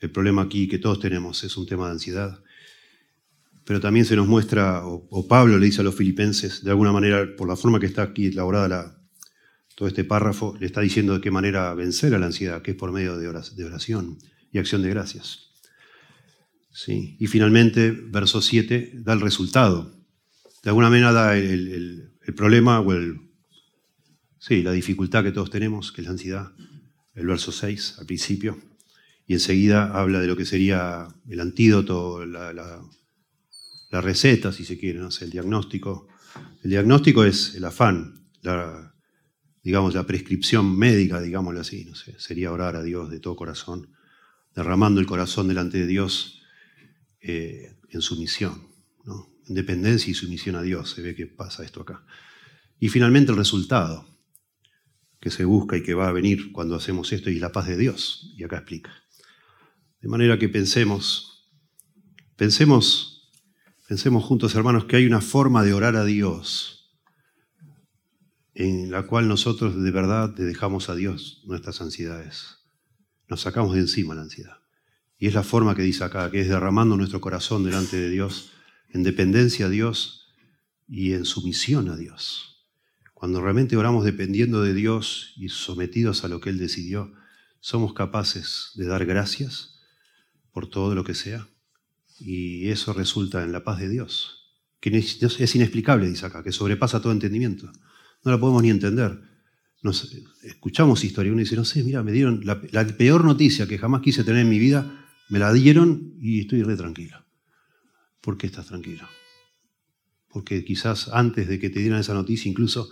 El 0.00 0.10
problema 0.10 0.42
aquí 0.42 0.66
que 0.66 0.78
todos 0.78 0.98
tenemos 0.98 1.44
es 1.44 1.56
un 1.56 1.66
tema 1.66 1.86
de 1.86 1.92
ansiedad. 1.92 2.42
Pero 3.64 3.80
también 3.80 4.04
se 4.04 4.16
nos 4.16 4.26
muestra, 4.26 4.84
o, 4.84 5.28
Pablo 5.28 5.58
le 5.58 5.66
dice 5.66 5.80
a 5.80 5.84
los 5.84 5.94
filipenses, 5.94 6.64
de 6.64 6.70
alguna 6.70 6.90
manera, 6.90 7.36
por 7.36 7.46
la 7.46 7.54
forma 7.54 7.78
que 7.78 7.86
está 7.86 8.02
aquí 8.02 8.26
elaborada 8.26 8.66
la, 8.66 9.02
todo 9.76 9.86
este 9.86 10.02
párrafo, 10.02 10.56
le 10.58 10.66
está 10.66 10.80
diciendo 10.80 11.14
de 11.14 11.20
qué 11.20 11.30
manera 11.30 11.72
vencer 11.74 12.12
a 12.16 12.18
la 12.18 12.26
ansiedad, 12.26 12.62
que 12.62 12.72
es 12.72 12.76
por 12.76 12.90
medio 12.90 13.16
de 13.16 13.28
oración 13.28 14.18
y 14.50 14.58
acción 14.58 14.82
de 14.82 14.90
gracias. 14.90 15.51
¿Sí? 16.72 17.16
Y 17.20 17.26
finalmente, 17.26 17.90
verso 17.90 18.40
7 18.40 18.92
da 18.94 19.12
el 19.12 19.20
resultado. 19.20 19.94
De 20.62 20.70
alguna 20.70 20.90
manera 20.90 21.12
da 21.12 21.36
el, 21.36 22.12
problema 22.36 22.80
o 22.80 22.92
el, 22.92 23.20
sí, 24.38 24.62
la 24.62 24.72
dificultad 24.72 25.22
que 25.22 25.32
todos 25.32 25.50
tenemos, 25.50 25.92
que 25.92 26.00
es 26.00 26.06
la 26.06 26.12
ansiedad. 26.12 26.52
El 27.14 27.26
verso 27.26 27.52
6 27.52 27.96
al 27.98 28.06
principio. 28.06 28.58
Y 29.26 29.34
enseguida 29.34 29.92
habla 29.92 30.20
de 30.20 30.26
lo 30.26 30.36
que 30.36 30.44
sería 30.44 31.08
el 31.28 31.40
antídoto, 31.40 32.24
la, 32.24 32.52
la, 32.52 32.80
receta, 34.00 34.52
si 34.52 34.64
se 34.64 34.78
quiere, 34.78 34.98
¿no? 34.98 35.10
el 35.20 35.30
diagnóstico. 35.30 36.08
El 36.62 36.70
diagnóstico 36.70 37.24
es 37.24 37.54
el 37.54 37.64
afán, 37.64 38.26
la, 38.40 38.94
digamos, 39.62 39.94
la 39.94 40.06
prescripción 40.06 40.76
médica, 40.76 41.20
digámoslo 41.20 41.60
así, 41.60 41.84
no 41.84 41.94
sé, 41.94 42.18
sería 42.18 42.52
orar 42.52 42.74
a 42.74 42.82
Dios 42.82 43.10
de 43.10 43.20
todo 43.20 43.36
corazón, 43.36 43.90
derramando 44.54 45.00
el 45.00 45.06
corazón 45.06 45.48
delante 45.48 45.78
de 45.78 45.86
Dios 45.86 46.41
eh, 47.22 47.78
en 47.88 48.02
sumisión, 48.02 48.68
¿no? 49.04 49.28
en 49.48 49.54
dependencia 49.54 50.10
y 50.10 50.14
sumisión 50.14 50.56
a 50.56 50.62
Dios. 50.62 50.90
Se 50.90 51.02
ve 51.02 51.14
que 51.14 51.26
pasa 51.26 51.64
esto 51.64 51.82
acá. 51.82 52.04
Y 52.78 52.88
finalmente 52.88 53.32
el 53.32 53.38
resultado 53.38 54.06
que 55.20 55.30
se 55.30 55.44
busca 55.44 55.76
y 55.76 55.82
que 55.82 55.94
va 55.94 56.08
a 56.08 56.12
venir 56.12 56.52
cuando 56.52 56.74
hacemos 56.74 57.12
esto 57.12 57.30
y 57.30 57.38
la 57.38 57.52
paz 57.52 57.68
de 57.68 57.76
Dios. 57.76 58.34
Y 58.36 58.44
acá 58.44 58.58
explica. 58.58 58.92
De 60.00 60.08
manera 60.08 60.38
que 60.38 60.48
pensemos, 60.48 61.48
pensemos 62.36 63.12
Pensemos 63.92 64.24
juntos, 64.24 64.54
hermanos, 64.54 64.86
que 64.86 64.96
hay 64.96 65.04
una 65.04 65.20
forma 65.20 65.62
de 65.62 65.74
orar 65.74 65.96
a 65.96 66.06
Dios 66.06 66.96
en 68.54 68.90
la 68.90 69.06
cual 69.06 69.28
nosotros 69.28 69.82
de 69.82 69.90
verdad 69.90 70.34
le 70.38 70.44
dejamos 70.44 70.88
a 70.88 70.94
Dios 70.94 71.42
nuestras 71.44 71.82
ansiedades. 71.82 72.56
Nos 73.28 73.42
sacamos 73.42 73.74
de 73.74 73.80
encima 73.80 74.14
la 74.14 74.22
ansiedad. 74.22 74.61
Y 75.22 75.28
es 75.28 75.34
la 75.34 75.44
forma 75.44 75.76
que 75.76 75.82
dice 75.82 76.02
acá, 76.02 76.28
que 76.32 76.40
es 76.40 76.48
derramando 76.48 76.96
nuestro 76.96 77.20
corazón 77.20 77.62
delante 77.62 77.96
de 77.96 78.10
Dios, 78.10 78.50
en 78.90 79.04
dependencia 79.04 79.66
a 79.66 79.68
Dios 79.68 80.26
y 80.88 81.12
en 81.12 81.24
sumisión 81.24 81.88
a 81.90 81.96
Dios. 81.96 82.66
Cuando 83.14 83.40
realmente 83.40 83.76
oramos 83.76 84.04
dependiendo 84.04 84.62
de 84.62 84.74
Dios 84.74 85.34
y 85.36 85.48
sometidos 85.48 86.24
a 86.24 86.28
lo 86.28 86.40
que 86.40 86.50
Él 86.50 86.58
decidió, 86.58 87.12
somos 87.60 87.94
capaces 87.94 88.72
de 88.74 88.86
dar 88.86 89.06
gracias 89.06 89.78
por 90.50 90.68
todo 90.68 90.92
lo 90.96 91.04
que 91.04 91.14
sea. 91.14 91.46
Y 92.18 92.70
eso 92.70 92.92
resulta 92.92 93.44
en 93.44 93.52
la 93.52 93.62
paz 93.62 93.78
de 93.78 93.90
Dios, 93.90 94.56
que 94.80 94.90
es 94.98 95.54
inexplicable, 95.54 96.08
dice 96.08 96.26
acá, 96.26 96.42
que 96.42 96.50
sobrepasa 96.50 97.00
todo 97.00 97.12
entendimiento. 97.12 97.70
No 98.24 98.32
la 98.32 98.40
podemos 98.40 98.60
ni 98.60 98.70
entender. 98.70 99.20
Nos, 99.82 100.16
escuchamos 100.42 101.04
historia 101.04 101.28
y 101.28 101.32
uno 101.32 101.38
dice, 101.38 101.54
no 101.54 101.64
sé, 101.64 101.84
mira, 101.84 102.02
me 102.02 102.10
dieron 102.10 102.40
la, 102.44 102.60
la 102.72 102.84
peor 102.84 103.24
noticia 103.24 103.68
que 103.68 103.78
jamás 103.78 104.02
quise 104.02 104.24
tener 104.24 104.40
en 104.40 104.48
mi 104.48 104.58
vida, 104.58 104.98
me 105.28 105.38
la 105.38 105.52
dieron 105.52 106.14
y 106.20 106.40
estoy 106.40 106.62
re 106.62 106.76
tranquilo. 106.76 107.24
¿Por 108.20 108.38
qué 108.38 108.46
estás 108.46 108.66
tranquilo? 108.66 109.08
Porque 110.28 110.64
quizás 110.64 111.08
antes 111.08 111.48
de 111.48 111.58
que 111.58 111.70
te 111.70 111.80
dieran 111.80 112.00
esa 112.00 112.14
noticia, 112.14 112.50
incluso 112.50 112.90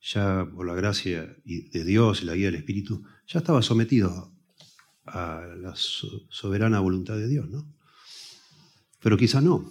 ya 0.00 0.46
por 0.54 0.66
la 0.66 0.74
gracia 0.74 1.36
de 1.44 1.84
Dios 1.84 2.22
y 2.22 2.24
la 2.24 2.34
guía 2.34 2.46
del 2.46 2.56
Espíritu, 2.56 3.04
ya 3.26 3.40
estaba 3.40 3.62
sometido 3.62 4.32
a 5.04 5.42
la 5.58 5.74
soberana 5.76 6.80
voluntad 6.80 7.16
de 7.16 7.28
Dios, 7.28 7.48
¿no? 7.48 7.74
Pero 9.00 9.16
quizás 9.16 9.42
no. 9.42 9.70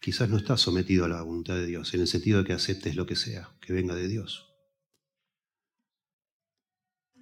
Quizás 0.00 0.28
no 0.28 0.36
estás 0.36 0.60
sometido 0.60 1.06
a 1.06 1.08
la 1.08 1.22
voluntad 1.22 1.54
de 1.54 1.66
Dios, 1.66 1.94
en 1.94 2.00
el 2.00 2.08
sentido 2.08 2.40
de 2.40 2.44
que 2.44 2.52
aceptes 2.52 2.94
lo 2.94 3.06
que 3.06 3.16
sea, 3.16 3.50
que 3.60 3.72
venga 3.72 3.94
de 3.94 4.08
Dios. 4.08 4.50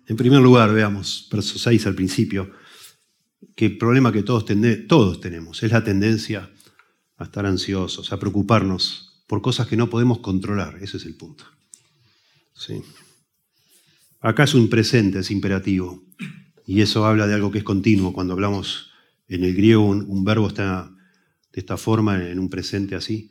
En 0.07 0.17
primer 0.17 0.41
lugar, 0.41 0.73
veamos, 0.73 1.29
verso 1.31 1.59
6 1.59 1.87
al 1.87 1.95
principio, 1.95 2.53
que 3.55 3.67
el 3.67 3.79
problema 3.79 4.13
que 4.13 4.23
todos, 4.23 4.45
tenemos 4.45 5.63
es 5.63 5.73
la 5.73 5.85
tendencia 5.85 6.51
a 7.17 7.25
estar 7.25 7.47
ansiosos, 7.47 8.13
a 8.13 8.19
preocuparnos 8.19 9.23
por 9.27 9.43
cosas 9.43 9.67
que 9.67 9.77
no 9.77 9.91
podemos 9.91 10.19
controlar. 10.19 10.79
Ese 10.81 10.97
es 10.97 11.07
el 11.07 11.15
punto. 11.15 11.45
¿Sí? 12.55 12.83
Acá 14.21 14.45
es 14.45 14.55
un 14.55 14.69
presente, 14.69 15.21
es 15.21 15.31
imperativo. 15.31 16.03
Y 16.67 16.81
eso 16.81 17.05
habla 17.07 17.27
de 17.27 17.35
algo 17.35 17.51
que 17.51 17.59
es 17.59 17.65
continuo. 17.65 18.13
Cuando 18.13 18.35
hablamos 18.35 18.91
en 19.29 19.45
el 19.45 19.55
griego, 19.55 19.85
un, 19.85 20.25
verbo 20.25 20.49
está 20.49 20.91
de 21.53 21.61
esta 21.61 21.77
forma, 21.77 22.29
en 22.29 22.39
un 22.39 22.49
presente 22.49 22.95
así, 22.95 23.31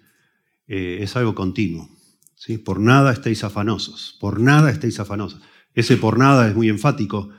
eh, 0.67 0.99
es 1.01 1.15
algo 1.15 1.33
continuo. 1.33 1.89
¿sí? 2.35 2.57
Por 2.57 2.79
nada 2.79 3.13
estáis 3.13 3.43
afanosos. 3.43 4.17
Por 4.19 4.39
nada 4.39 4.69
estáis 4.69 4.99
afanosos. 4.99 5.41
Ese 5.73 5.97
por 5.97 6.17
nada 6.17 6.49
es 6.49 6.55
muy 6.55 6.69
enfático. 6.69 7.29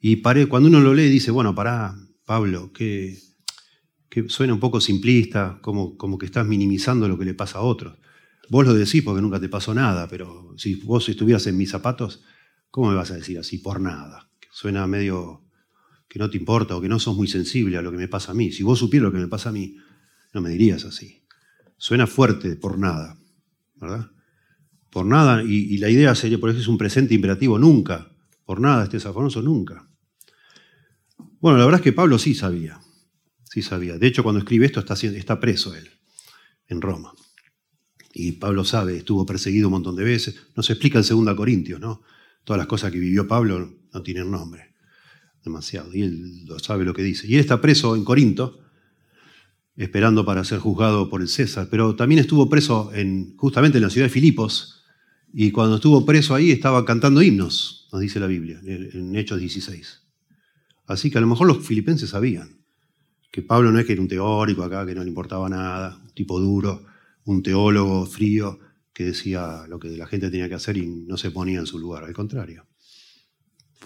Y 0.00 0.20
cuando 0.20 0.68
uno 0.68 0.80
lo 0.80 0.94
lee 0.94 1.08
dice, 1.08 1.30
bueno, 1.30 1.54
pará, 1.54 1.96
Pablo, 2.30 2.72
que, 2.72 3.18
suena 4.28 4.54
un 4.54 4.60
poco 4.60 4.80
simplista, 4.80 5.58
como, 5.60 5.96
como 5.96 6.16
que 6.16 6.26
estás 6.26 6.46
minimizando 6.46 7.08
lo 7.08 7.18
que 7.18 7.24
le 7.24 7.34
pasa 7.34 7.58
a 7.58 7.62
otros. 7.62 7.98
Vos 8.48 8.64
lo 8.64 8.72
decís 8.72 9.02
porque 9.02 9.20
nunca 9.20 9.40
te 9.40 9.48
pasó 9.48 9.74
nada, 9.74 10.06
pero 10.06 10.54
si 10.56 10.76
vos 10.76 11.08
estuvieras 11.08 11.48
en 11.48 11.56
mis 11.56 11.70
zapatos, 11.70 12.22
¿cómo 12.70 12.90
me 12.90 12.94
vas 12.94 13.10
a 13.10 13.16
decir 13.16 13.36
así? 13.36 13.58
Por 13.58 13.80
nada. 13.80 14.30
Suena 14.52 14.86
medio 14.86 15.42
que 16.08 16.20
no 16.20 16.30
te 16.30 16.36
importa 16.36 16.76
o 16.76 16.80
que 16.80 16.88
no 16.88 17.00
sos 17.00 17.16
muy 17.16 17.26
sensible 17.26 17.76
a 17.78 17.82
lo 17.82 17.90
que 17.90 17.96
me 17.96 18.06
pasa 18.06 18.30
a 18.30 18.34
mí. 18.36 18.52
Si 18.52 18.62
vos 18.62 18.78
supieras 18.78 19.06
lo 19.06 19.12
que 19.12 19.18
me 19.18 19.26
pasa 19.26 19.48
a 19.48 19.52
mí, 19.52 19.76
no 20.32 20.40
me 20.40 20.50
dirías 20.50 20.84
así. 20.84 21.24
Suena 21.78 22.06
fuerte 22.06 22.54
por 22.54 22.78
nada, 22.78 23.18
¿verdad? 23.74 24.08
Por 24.88 25.04
nada, 25.04 25.42
y, 25.42 25.78
la 25.78 25.90
idea 25.90 26.14
sería, 26.14 26.38
por 26.38 26.50
eso 26.50 26.60
es 26.60 26.68
un 26.68 26.78
presente 26.78 27.12
imperativo, 27.12 27.58
nunca. 27.58 28.08
Por 28.44 28.60
nada 28.60 28.84
estés 28.84 29.04
afanoso, 29.04 29.42
nunca. 29.42 29.89
Bueno, 31.40 31.56
la 31.56 31.64
verdad 31.64 31.80
es 31.80 31.84
que 31.84 31.92
Pablo 31.92 32.18
sí 32.18 32.34
sabía, 32.34 32.80
sí 33.44 33.62
sabía. 33.62 33.96
De 33.96 34.06
hecho, 34.06 34.22
cuando 34.22 34.40
escribe 34.40 34.66
esto 34.66 34.80
está, 34.80 35.40
preso 35.40 35.74
él, 35.74 35.88
en 36.68 36.82
Roma. 36.82 37.14
Y 38.12 38.32
Pablo 38.32 38.62
sabe, 38.64 38.98
estuvo 38.98 39.24
perseguido 39.24 39.68
un 39.68 39.72
montón 39.72 39.96
de 39.96 40.04
veces. 40.04 40.34
Nos 40.54 40.68
explica 40.68 40.98
en 40.98 41.24
2 41.24 41.34
Corintios, 41.34 41.80
¿no? 41.80 42.02
Todas 42.44 42.58
las 42.58 42.66
cosas 42.66 42.92
que 42.92 42.98
vivió 42.98 43.26
Pablo 43.26 43.72
no 43.92 44.02
tienen 44.02 44.30
nombre. 44.30 44.74
Demasiado. 45.42 45.94
Y 45.94 46.02
él 46.02 46.44
lo 46.44 46.58
sabe 46.58 46.84
lo 46.84 46.92
que 46.92 47.02
dice. 47.02 47.26
Y 47.26 47.34
él 47.34 47.40
está 47.40 47.62
preso 47.62 47.96
en 47.96 48.04
Corinto, 48.04 48.60
esperando 49.76 50.26
para 50.26 50.44
ser 50.44 50.58
juzgado 50.58 51.08
por 51.08 51.22
el 51.22 51.28
César. 51.28 51.68
Pero 51.70 51.96
también 51.96 52.18
estuvo 52.18 52.50
preso 52.50 52.92
en, 52.92 53.34
justamente 53.36 53.78
en 53.78 53.84
la 53.84 53.90
ciudad 53.90 54.06
de 54.06 54.12
Filipos. 54.12 54.82
Y 55.32 55.52
cuando 55.52 55.76
estuvo 55.76 56.04
preso 56.04 56.34
ahí 56.34 56.50
estaba 56.50 56.84
cantando 56.84 57.22
himnos, 57.22 57.88
nos 57.92 58.02
dice 58.02 58.20
la 58.20 58.26
Biblia, 58.26 58.60
en 58.62 59.16
Hechos 59.16 59.40
16. 59.40 59.99
Así 60.90 61.08
que 61.08 61.18
a 61.18 61.20
lo 61.20 61.28
mejor 61.28 61.46
los 61.46 61.64
filipenses 61.64 62.10
sabían 62.10 62.64
que 63.30 63.42
Pablo 63.42 63.70
no 63.70 63.78
es 63.78 63.86
que 63.86 63.92
era 63.92 64.02
un 64.02 64.08
teórico 64.08 64.64
acá, 64.64 64.84
que 64.84 64.92
no 64.92 65.04
le 65.04 65.08
importaba 65.08 65.48
nada, 65.48 66.00
un 66.02 66.10
tipo 66.10 66.40
duro, 66.40 66.84
un 67.26 67.44
teólogo 67.44 68.06
frío 68.06 68.58
que 68.92 69.04
decía 69.04 69.66
lo 69.68 69.78
que 69.78 69.90
la 69.90 70.08
gente 70.08 70.30
tenía 70.30 70.48
que 70.48 70.56
hacer 70.56 70.76
y 70.76 70.86
no 70.88 71.16
se 71.16 71.30
ponía 71.30 71.60
en 71.60 71.66
su 71.66 71.78
lugar. 71.78 72.02
Al 72.02 72.12
contrario. 72.12 72.66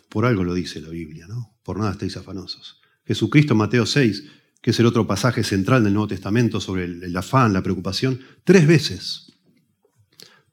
Por 0.09 0.25
algo 0.25 0.45
lo 0.45 0.55
dice 0.55 0.81
la 0.81 0.89
Biblia, 0.89 1.27
¿no? 1.29 1.55
Por 1.63 1.79
nada 1.79 1.93
estáis 1.93 2.17
afanosos. 2.17 2.81
Jesucristo, 3.05 3.55
Mateo 3.55 3.85
6, 3.85 4.25
que 4.63 4.71
es 4.71 4.81
el 4.81 4.87
otro 4.87 5.07
pasaje 5.07 5.45
central 5.45 5.85
del 5.85 5.93
Nuevo 5.93 6.09
Testamento 6.09 6.59
sobre 6.59 6.85
el, 6.85 7.03
el 7.03 7.15
afán, 7.15 7.53
la 7.53 7.63
preocupación, 7.63 8.19
tres 8.45 8.67
veces 8.67 9.35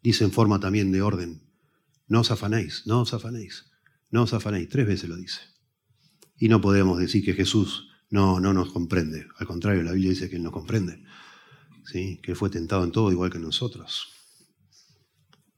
dice 0.03 0.25
en 0.25 0.34
forma 0.34 0.60
también 0.60 0.91
de 0.91 1.01
orden, 1.01 1.43
no 2.10 2.20
os 2.20 2.31
afanéis, 2.31 2.84
no 2.88 3.00
os 3.00 3.13
afanéis, 3.13 3.72
no 4.10 4.24
os 4.24 4.34
afanéis, 4.34 4.67
tres 4.67 4.86
veces 4.86 5.08
lo 5.08 5.15
dice. 5.15 5.51
Y 6.41 6.50
no 6.50 6.60
podemos 6.60 6.98
decir 6.98 7.24
que 7.24 7.36
Jesús 7.36 7.88
no, 8.10 8.39
no 8.39 8.51
nos 8.51 8.71
comprende. 8.71 9.27
Al 9.38 9.45
contrario, 9.45 9.83
la 9.83 9.91
Biblia 9.91 10.10
dice 10.10 10.27
que 10.27 10.38
Él 10.38 10.41
nos 10.43 10.51
comprende. 10.51 11.03
¿sí? 11.86 12.19
Que 12.24 12.31
Él 12.31 12.36
fue 12.36 12.50
tentado 12.50 12.83
en 12.83 12.91
todo 12.91 13.12
igual 13.12 13.29
que 13.29 13.38
nosotros. 13.38 14.07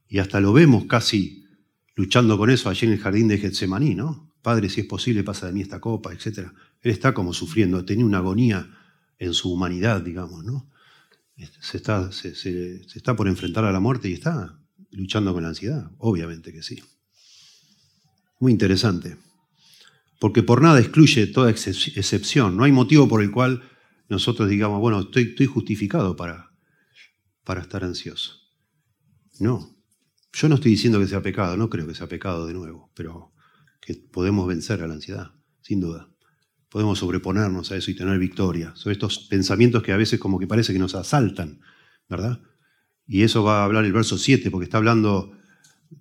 Y 0.06 0.18
hasta 0.18 0.40
lo 0.40 0.52
vemos 0.52 0.84
casi 0.84 1.46
luchando 1.94 2.36
con 2.36 2.50
eso 2.50 2.68
allí 2.68 2.86
en 2.86 2.92
el 2.92 2.98
jardín 2.98 3.28
de 3.28 3.38
Getsemaní, 3.38 3.94
¿no? 3.94 4.34
Padre, 4.42 4.68
si 4.68 4.82
es 4.82 4.86
posible, 4.86 5.24
pasa 5.24 5.46
de 5.46 5.54
mí 5.54 5.62
esta 5.62 5.80
copa, 5.80 6.12
etc. 6.12 6.50
Él 6.82 6.90
está 6.90 7.14
como 7.14 7.32
sufriendo, 7.32 7.82
tenía 7.86 8.04
una 8.04 8.18
agonía 8.18 8.68
en 9.18 9.32
su 9.32 9.50
humanidad, 9.50 10.02
digamos, 10.02 10.44
¿no? 10.44 10.70
Se 11.62 11.78
está, 11.78 12.12
se 12.12 12.28
está 12.94 13.16
por 13.16 13.26
enfrentar 13.26 13.64
a 13.64 13.72
la 13.72 13.80
muerte 13.80 14.10
y 14.10 14.12
está 14.12 14.60
luchando 14.90 15.32
con 15.32 15.44
la 15.44 15.48
ansiedad, 15.48 15.90
obviamente 15.96 16.52
que 16.52 16.62
sí. 16.62 16.82
Muy 18.38 18.52
interesante 18.52 19.16
porque 20.24 20.42
por 20.42 20.62
nada 20.62 20.80
excluye 20.80 21.26
toda 21.26 21.50
excepción. 21.50 22.56
No 22.56 22.64
hay 22.64 22.72
motivo 22.72 23.06
por 23.06 23.22
el 23.22 23.30
cual 23.30 23.62
nosotros 24.08 24.48
digamos, 24.48 24.80
bueno, 24.80 25.00
estoy, 25.00 25.44
justificado 25.44 26.16
para, 26.16 26.50
para 27.44 27.60
estar 27.60 27.84
ansioso. 27.84 28.32
No, 29.38 29.76
yo 30.32 30.48
no 30.48 30.54
estoy 30.54 30.70
diciendo 30.70 30.98
que 30.98 31.08
sea 31.08 31.20
pecado, 31.20 31.58
no 31.58 31.68
creo 31.68 31.86
que 31.86 31.94
sea 31.94 32.06
pecado 32.06 32.46
de 32.46 32.54
nuevo, 32.54 32.90
pero 32.94 33.34
que 33.82 33.96
podemos 33.96 34.48
vencer 34.48 34.80
a 34.80 34.88
la 34.88 34.94
ansiedad, 34.94 35.32
sin 35.60 35.82
duda. 35.82 36.10
Podemos 36.70 37.00
sobreponernos 37.00 37.70
a 37.70 37.76
eso 37.76 37.90
y 37.90 37.94
tener 37.94 38.18
victoria 38.18 38.72
sobre 38.76 38.94
estos 38.94 39.18
pensamientos 39.28 39.82
que 39.82 39.92
a 39.92 39.98
veces 39.98 40.18
como 40.18 40.38
que 40.38 40.46
parece 40.46 40.72
que 40.72 40.78
nos 40.78 40.94
asaltan, 40.94 41.60
¿verdad? 42.08 42.40
Y 43.06 43.24
eso 43.24 43.44
va 43.44 43.60
a 43.60 43.64
hablar 43.66 43.84
el 43.84 43.92
verso 43.92 44.16
7, 44.16 44.50
porque 44.50 44.64
está 44.64 44.78
hablando 44.78 45.36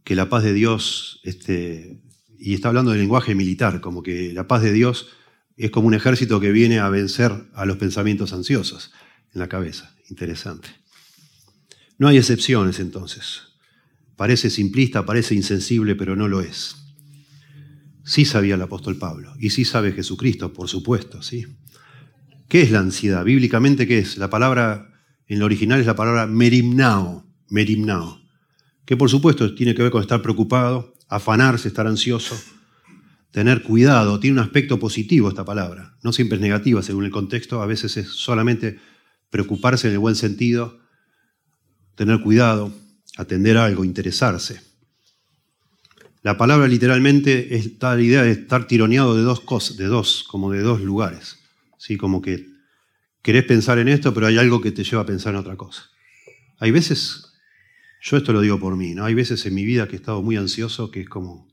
que 0.05 0.15
la 0.15 0.29
paz 0.29 0.45
de 0.45 0.53
Dios 0.53 1.19
este, 1.25 2.01
y 2.43 2.53
está 2.53 2.67
hablando 2.67 2.91
del 2.91 2.99
lenguaje 2.99 3.35
militar, 3.35 3.79
como 3.79 4.03
que 4.03 4.33
la 4.33 4.49
paz 4.49 4.61
de 4.61 4.73
Dios 4.73 5.07
es 5.55 5.71
como 5.71 5.87
un 5.87 5.93
ejército 5.93 6.41
que 6.41 6.51
viene 6.51 6.79
a 6.79 6.89
vencer 6.89 7.31
a 7.53 7.65
los 7.65 7.77
pensamientos 7.77 8.33
ansiosos 8.33 8.91
en 9.33 9.39
la 9.39 9.47
cabeza. 9.47 9.95
Interesante. 10.09 10.67
No 11.97 12.09
hay 12.09 12.17
excepciones 12.17 12.81
entonces. 12.81 13.43
Parece 14.17 14.49
simplista, 14.49 15.05
parece 15.05 15.35
insensible, 15.35 15.95
pero 15.95 16.17
no 16.17 16.27
lo 16.27 16.41
es. 16.41 16.75
Sí 18.03 18.25
sabía 18.25 18.55
el 18.55 18.61
apóstol 18.61 18.97
Pablo, 18.97 19.33
y 19.39 19.51
sí 19.51 19.63
sabe 19.63 19.93
Jesucristo, 19.93 20.51
por 20.51 20.67
supuesto, 20.67 21.21
¿sí? 21.21 21.45
¿Qué 22.49 22.61
es 22.61 22.71
la 22.71 22.79
ansiedad? 22.79 23.23
Bíblicamente, 23.23 23.87
¿qué 23.87 23.99
es? 23.99 24.17
La 24.17 24.29
palabra, 24.29 24.91
en 25.27 25.39
lo 25.39 25.45
original 25.45 25.79
es 25.79 25.85
la 25.85 25.95
palabra 25.95 26.27
merimnao, 26.27 27.25
merimnao, 27.49 28.21
que 28.85 28.97
por 28.97 29.09
supuesto 29.09 29.55
tiene 29.55 29.73
que 29.73 29.83
ver 29.83 29.93
con 29.93 30.01
estar 30.01 30.21
preocupado, 30.21 30.92
afanarse, 31.15 31.67
estar 31.67 31.87
ansioso, 31.87 32.39
tener 33.31 33.63
cuidado, 33.63 34.19
tiene 34.19 34.39
un 34.39 34.43
aspecto 34.45 34.79
positivo 34.79 35.29
esta 35.29 35.45
palabra, 35.45 35.95
no 36.03 36.13
siempre 36.13 36.35
es 36.35 36.41
negativa 36.41 36.81
según 36.81 37.05
el 37.05 37.11
contexto, 37.11 37.61
a 37.61 37.65
veces 37.65 37.97
es 37.97 38.09
solamente 38.09 38.79
preocuparse 39.29 39.87
en 39.87 39.93
el 39.93 39.99
buen 39.99 40.15
sentido, 40.15 40.79
tener 41.95 42.21
cuidado, 42.21 42.71
atender 43.17 43.57
algo, 43.57 43.85
interesarse. 43.85 44.61
La 46.21 46.37
palabra 46.37 46.67
literalmente 46.67 47.55
está 47.55 47.95
la 47.95 48.01
idea 48.01 48.23
de 48.23 48.31
estar 48.31 48.65
tironeado 48.65 49.15
de 49.15 49.23
dos 49.23 49.41
cosas, 49.41 49.77
de 49.77 49.85
dos, 49.85 50.23
como 50.27 50.51
de 50.51 50.61
dos 50.61 50.81
lugares, 50.81 51.37
¿sí? 51.77 51.97
como 51.97 52.21
que, 52.21 52.47
querés 53.21 53.43
pensar 53.45 53.77
en 53.79 53.87
esto, 53.87 54.13
pero 54.13 54.27
hay 54.27 54.37
algo 54.37 54.61
que 54.61 54.71
te 54.71 54.83
lleva 54.83 55.01
a 55.01 55.05
pensar 55.05 55.33
en 55.33 55.39
otra 55.39 55.57
cosa. 55.57 55.89
Hay 56.59 56.71
veces, 56.71 57.32
yo 58.03 58.17
esto 58.17 58.33
lo 58.33 58.41
digo 58.41 58.59
por 58.59 58.75
mí, 58.75 58.93
¿no? 58.93 59.05
Hay 59.05 59.13
veces 59.13 59.45
en 59.45 59.55
mi 59.55 59.63
vida 59.63 59.87
que 59.87 59.93
he 59.93 59.95
estado 59.95 60.21
muy 60.21 60.35
ansioso 60.35 60.91
que 60.91 61.01
es 61.01 61.09
como 61.09 61.47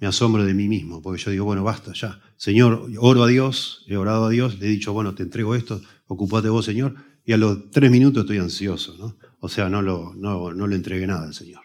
me 0.00 0.06
asombro 0.06 0.44
de 0.44 0.54
mí 0.54 0.68
mismo, 0.68 1.02
porque 1.02 1.22
yo 1.22 1.30
digo, 1.30 1.44
bueno, 1.44 1.62
basta, 1.62 1.92
ya. 1.92 2.20
Señor, 2.36 2.88
oro 2.98 3.22
a 3.22 3.28
Dios, 3.28 3.84
he 3.86 3.96
orado 3.96 4.26
a 4.26 4.30
Dios, 4.30 4.58
le 4.58 4.66
he 4.66 4.68
dicho, 4.68 4.92
bueno, 4.92 5.14
te 5.14 5.22
entrego 5.22 5.54
esto, 5.54 5.80
ocupate 6.06 6.48
vos, 6.48 6.64
Señor, 6.64 6.94
y 7.24 7.32
a 7.32 7.36
los 7.36 7.70
tres 7.70 7.90
minutos 7.90 8.22
estoy 8.22 8.38
ansioso, 8.38 8.96
¿no? 8.98 9.16
O 9.38 9.48
sea, 9.48 9.68
no, 9.68 9.80
lo, 9.80 10.12
no, 10.14 10.52
no 10.52 10.66
le 10.66 10.74
entregué 10.74 11.06
nada 11.06 11.24
al 11.24 11.34
Señor. 11.34 11.62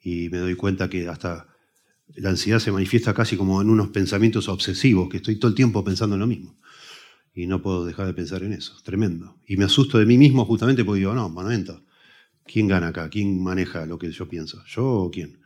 Y 0.00 0.28
me 0.28 0.38
doy 0.38 0.54
cuenta 0.56 0.90
que 0.90 1.08
hasta 1.08 1.46
la 2.16 2.30
ansiedad 2.30 2.58
se 2.58 2.72
manifiesta 2.72 3.14
casi 3.14 3.36
como 3.36 3.60
en 3.60 3.70
unos 3.70 3.88
pensamientos 3.88 4.48
obsesivos, 4.48 5.08
que 5.08 5.18
estoy 5.18 5.36
todo 5.36 5.48
el 5.48 5.54
tiempo 5.54 5.84
pensando 5.84 6.14
en 6.14 6.20
lo 6.20 6.26
mismo. 6.26 6.56
Y 7.34 7.46
no 7.46 7.62
puedo 7.62 7.84
dejar 7.84 8.06
de 8.06 8.14
pensar 8.14 8.42
en 8.42 8.54
eso, 8.54 8.76
tremendo. 8.82 9.36
Y 9.46 9.56
me 9.56 9.64
asusto 9.64 9.98
de 9.98 10.06
mí 10.06 10.18
mismo 10.18 10.44
justamente 10.44 10.84
porque 10.84 11.00
digo, 11.00 11.14
no, 11.14 11.28
momento, 11.28 11.84
¿quién 12.46 12.68
gana 12.68 12.88
acá? 12.88 13.08
¿Quién 13.10 13.42
maneja 13.42 13.86
lo 13.86 13.98
que 13.98 14.10
yo 14.10 14.28
pienso? 14.28 14.62
¿Yo 14.66 14.84
o 14.84 15.10
quién? 15.10 15.40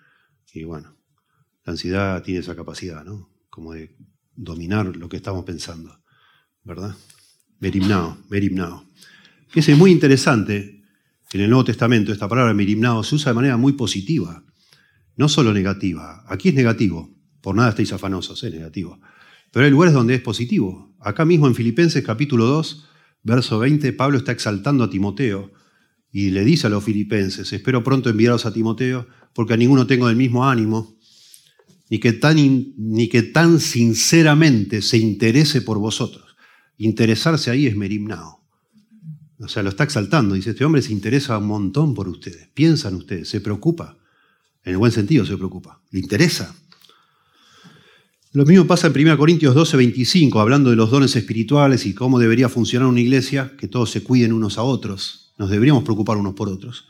Y 0.52 0.64
bueno, 0.64 0.96
la 1.64 1.72
ansiedad 1.72 2.22
tiene 2.22 2.40
esa 2.40 2.56
capacidad, 2.56 3.04
¿no? 3.04 3.30
Como 3.48 3.72
de 3.72 3.96
dominar 4.34 4.96
lo 4.96 5.08
que 5.08 5.16
estamos 5.16 5.44
pensando, 5.44 6.02
¿verdad? 6.64 6.94
Merimnao, 7.58 8.18
merimnao. 8.28 8.86
Es 9.54 9.76
muy 9.76 9.90
interesante, 9.90 10.82
en 11.32 11.40
el 11.40 11.50
Nuevo 11.50 11.64
Testamento 11.64 12.12
esta 12.12 12.28
palabra 12.28 12.54
merimnao 12.54 13.02
se 13.04 13.14
usa 13.14 13.30
de 13.30 13.34
manera 13.34 13.56
muy 13.56 13.72
positiva, 13.74 14.44
no 15.16 15.28
solo 15.28 15.52
negativa. 15.52 16.24
Aquí 16.28 16.48
es 16.48 16.54
negativo, 16.54 17.10
por 17.40 17.54
nada 17.54 17.70
estáis 17.70 17.92
afanosos, 17.92 18.42
es 18.42 18.52
negativo. 18.52 19.00
Pero 19.52 19.64
hay 19.64 19.70
lugares 19.70 19.94
donde 19.94 20.14
es 20.14 20.20
positivo. 20.22 20.94
Acá 21.00 21.24
mismo 21.24 21.46
en 21.46 21.54
Filipenses 21.54 22.04
capítulo 22.04 22.46
2, 22.46 22.88
verso 23.22 23.58
20, 23.58 23.92
Pablo 23.92 24.18
está 24.18 24.32
exaltando 24.32 24.84
a 24.84 24.90
Timoteo 24.90 25.52
y 26.12 26.30
le 26.30 26.44
dice 26.44 26.66
a 26.66 26.70
los 26.70 26.84
filipenses, 26.84 27.52
espero 27.52 27.84
pronto 27.84 28.10
enviaros 28.10 28.46
a 28.46 28.52
Timoteo 28.52 29.06
porque 29.32 29.54
a 29.54 29.56
ninguno 29.56 29.86
tengo 29.86 30.08
del 30.08 30.16
mismo 30.16 30.48
ánimo 30.48 30.98
ni 31.90 31.98
que 31.98 32.12
tan, 32.12 32.36
ni 32.76 33.08
que 33.08 33.22
tan 33.22 33.58
sinceramente 33.58 34.80
se 34.80 34.96
interese 34.96 35.60
por 35.60 35.78
vosotros. 35.78 36.36
Interesarse 36.78 37.50
ahí 37.50 37.66
es 37.66 37.76
merimnao. 37.76 38.40
O 39.40 39.48
sea, 39.48 39.62
lo 39.62 39.70
está 39.70 39.84
exaltando. 39.84 40.34
Dice, 40.34 40.50
este 40.50 40.64
hombre 40.64 40.82
se 40.82 40.92
interesa 40.92 41.36
un 41.38 41.48
montón 41.48 41.94
por 41.94 42.08
ustedes. 42.08 42.48
Piensan 42.54 42.94
ustedes, 42.94 43.28
se 43.28 43.40
preocupa. 43.40 43.98
En 44.64 44.72
el 44.72 44.78
buen 44.78 44.92
sentido 44.92 45.26
se 45.26 45.36
preocupa. 45.36 45.82
Le 45.90 45.98
interesa. 45.98 46.54
Lo 48.32 48.44
mismo 48.44 48.66
pasa 48.66 48.86
en 48.86 48.92
1 48.92 49.18
Corintios 49.18 49.56
12, 49.56 49.76
25, 49.76 50.40
hablando 50.40 50.70
de 50.70 50.76
los 50.76 50.90
dones 50.92 51.16
espirituales 51.16 51.86
y 51.86 51.94
cómo 51.94 52.20
debería 52.20 52.48
funcionar 52.48 52.86
una 52.86 53.00
iglesia, 53.00 53.56
que 53.58 53.66
todos 53.66 53.90
se 53.90 54.04
cuiden 54.04 54.32
unos 54.32 54.58
a 54.58 54.62
otros. 54.62 55.29
Nos 55.40 55.48
deberíamos 55.48 55.84
preocupar 55.84 56.18
unos 56.18 56.34
por 56.34 56.50
otros. 56.50 56.86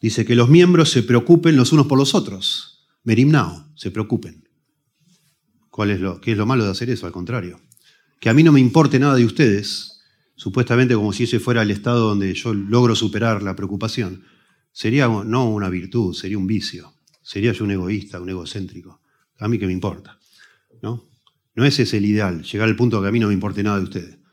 Dice 0.00 0.24
que 0.24 0.34
los 0.34 0.48
miembros 0.48 0.88
se 0.88 1.02
preocupen 1.02 1.54
los 1.54 1.70
unos 1.70 1.86
por 1.86 1.98
los 1.98 2.14
otros. 2.14 2.88
Merimnao, 3.02 3.68
se 3.74 3.90
preocupen. 3.90 4.48
¿Cuál 5.68 5.90
es 5.90 6.00
lo, 6.00 6.18
¿Qué 6.18 6.32
es 6.32 6.38
lo 6.38 6.46
malo 6.46 6.64
de 6.64 6.70
hacer 6.70 6.88
eso? 6.88 7.04
Al 7.04 7.12
contrario. 7.12 7.60
Que 8.20 8.30
a 8.30 8.32
mí 8.32 8.42
no 8.42 8.52
me 8.52 8.60
importe 8.60 8.98
nada 8.98 9.16
de 9.16 9.26
ustedes, 9.26 10.00
supuestamente 10.34 10.94
como 10.94 11.12
si 11.12 11.24
ese 11.24 11.40
fuera 11.40 11.60
el 11.60 11.70
estado 11.70 12.08
donde 12.08 12.32
yo 12.32 12.54
logro 12.54 12.96
superar 12.96 13.42
la 13.42 13.54
preocupación, 13.54 14.24
sería 14.72 15.06
no 15.06 15.50
una 15.50 15.68
virtud, 15.68 16.14
sería 16.14 16.38
un 16.38 16.46
vicio. 16.46 16.90
Sería 17.20 17.52
yo 17.52 17.66
un 17.66 17.72
egoísta, 17.72 18.18
un 18.18 18.30
egocéntrico. 18.30 19.02
A 19.40 19.46
mí 19.46 19.58
que 19.58 19.66
me 19.66 19.74
importa. 19.74 20.18
¿no? 20.80 21.04
No 21.54 21.66
ese 21.66 21.82
es 21.82 21.92
el 21.92 22.06
ideal, 22.06 22.44
llegar 22.44 22.66
al 22.66 22.76
punto 22.76 23.02
que 23.02 23.08
a 23.08 23.12
mí 23.12 23.20
no 23.20 23.28
me 23.28 23.34
importe 23.34 23.62
nada 23.62 23.76
de 23.76 23.84
ustedes. 23.84 24.23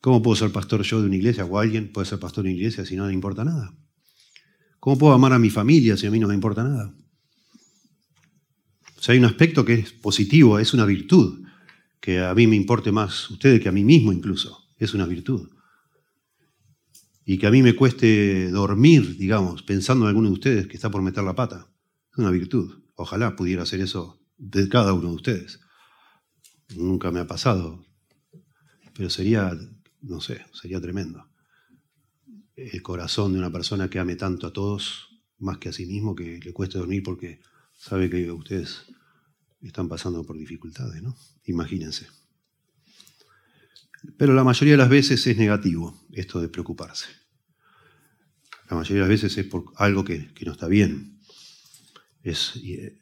¿Cómo 0.00 0.22
puedo 0.22 0.36
ser 0.36 0.50
pastor 0.50 0.82
yo 0.82 1.00
de 1.00 1.06
una 1.06 1.16
iglesia 1.16 1.44
o 1.44 1.58
alguien 1.58 1.92
puede 1.92 2.06
ser 2.06 2.18
pastor 2.18 2.44
de 2.44 2.50
una 2.50 2.56
iglesia 2.56 2.86
si 2.86 2.96
no 2.96 3.06
me 3.06 3.12
importa 3.12 3.44
nada? 3.44 3.74
¿Cómo 4.78 4.96
puedo 4.96 5.12
amar 5.12 5.34
a 5.34 5.38
mi 5.38 5.50
familia 5.50 5.96
si 5.96 6.06
a 6.06 6.10
mí 6.10 6.18
no 6.18 6.28
me 6.28 6.34
importa 6.34 6.64
nada? 6.64 6.94
O 8.96 9.02
sea, 9.02 9.12
hay 9.12 9.18
un 9.18 9.26
aspecto 9.26 9.64
que 9.64 9.74
es 9.74 9.92
positivo, 9.92 10.58
es 10.58 10.72
una 10.72 10.86
virtud, 10.86 11.44
que 12.00 12.20
a 12.20 12.34
mí 12.34 12.46
me 12.46 12.56
importe 12.56 12.92
más 12.92 13.30
ustedes 13.30 13.60
que 13.60 13.68
a 13.68 13.72
mí 13.72 13.84
mismo 13.84 14.12
incluso, 14.12 14.64
es 14.78 14.94
una 14.94 15.06
virtud. 15.06 15.50
Y 17.26 17.38
que 17.38 17.46
a 17.46 17.50
mí 17.50 17.62
me 17.62 17.76
cueste 17.76 18.50
dormir, 18.50 19.16
digamos, 19.18 19.62
pensando 19.62 20.04
en 20.04 20.08
alguno 20.08 20.28
de 20.28 20.34
ustedes 20.34 20.66
que 20.66 20.76
está 20.76 20.90
por 20.90 21.02
meter 21.02 21.22
la 21.24 21.34
pata, 21.34 21.66
es 22.10 22.18
una 22.18 22.30
virtud. 22.30 22.82
Ojalá 22.94 23.36
pudiera 23.36 23.62
hacer 23.62 23.80
eso 23.80 24.20
de 24.38 24.68
cada 24.68 24.94
uno 24.94 25.10
de 25.10 25.14
ustedes. 25.14 25.60
Nunca 26.74 27.10
me 27.10 27.20
ha 27.20 27.26
pasado, 27.26 27.84
pero 28.94 29.10
sería, 29.10 29.52
no 30.02 30.20
sé, 30.20 30.44
sería 30.52 30.80
tremendo. 30.80 31.28
El 32.56 32.82
corazón 32.82 33.32
de 33.32 33.38
una 33.38 33.50
persona 33.50 33.88
que 33.88 33.98
ame 33.98 34.16
tanto 34.16 34.46
a 34.46 34.52
todos, 34.52 35.08
más 35.38 35.58
que 35.58 35.70
a 35.70 35.72
sí 35.72 35.86
mismo, 35.86 36.14
que 36.14 36.38
le 36.38 36.52
cueste 36.52 36.78
dormir 36.78 37.02
porque 37.02 37.40
sabe 37.76 38.10
que 38.10 38.30
ustedes 38.30 38.86
están 39.62 39.88
pasando 39.88 40.24
por 40.24 40.36
dificultades, 40.38 41.02
¿no? 41.02 41.16
Imagínense. 41.44 42.06
Pero 44.16 44.34
la 44.34 44.44
mayoría 44.44 44.74
de 44.74 44.78
las 44.78 44.88
veces 44.88 45.26
es 45.26 45.36
negativo 45.36 46.06
esto 46.12 46.40
de 46.40 46.48
preocuparse. 46.48 47.06
La 48.70 48.76
mayoría 48.76 49.02
de 49.02 49.08
las 49.08 49.20
veces 49.20 49.36
es 49.36 49.46
por 49.46 49.64
algo 49.76 50.04
que, 50.04 50.32
no 50.44 50.52
está 50.52 50.68
bien. 50.68 51.18
Es 52.22 52.56
eh, 52.62 52.98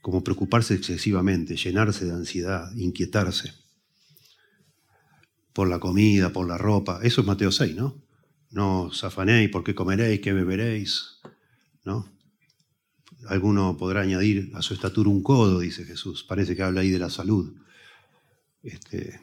como 0.00 0.22
preocuparse 0.22 0.74
excesivamente, 0.74 1.56
llenarse 1.56 2.04
de 2.04 2.12
ansiedad, 2.12 2.72
inquietarse 2.76 3.65
por 5.56 5.68
la 5.68 5.78
comida, 5.78 6.34
por 6.34 6.46
la 6.46 6.58
ropa. 6.58 7.00
Eso 7.02 7.22
es 7.22 7.26
Mateo 7.26 7.50
6, 7.50 7.74
¿no? 7.76 7.96
No 8.50 8.82
os 8.82 9.04
afanéis 9.04 9.48
por 9.48 9.64
qué 9.64 9.74
comeréis, 9.74 10.20
qué 10.20 10.34
beberéis, 10.34 11.18
¿no? 11.82 12.06
Alguno 13.28 13.74
podrá 13.78 14.02
añadir 14.02 14.50
a 14.52 14.60
su 14.60 14.74
estatura 14.74 15.08
un 15.08 15.22
codo, 15.22 15.60
dice 15.60 15.86
Jesús. 15.86 16.24
Parece 16.24 16.54
que 16.54 16.62
habla 16.62 16.82
ahí 16.82 16.90
de 16.90 16.98
la 16.98 17.08
salud. 17.08 17.56
Este, 18.62 19.18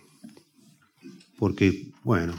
porque, 1.38 1.91
bueno, 2.04 2.34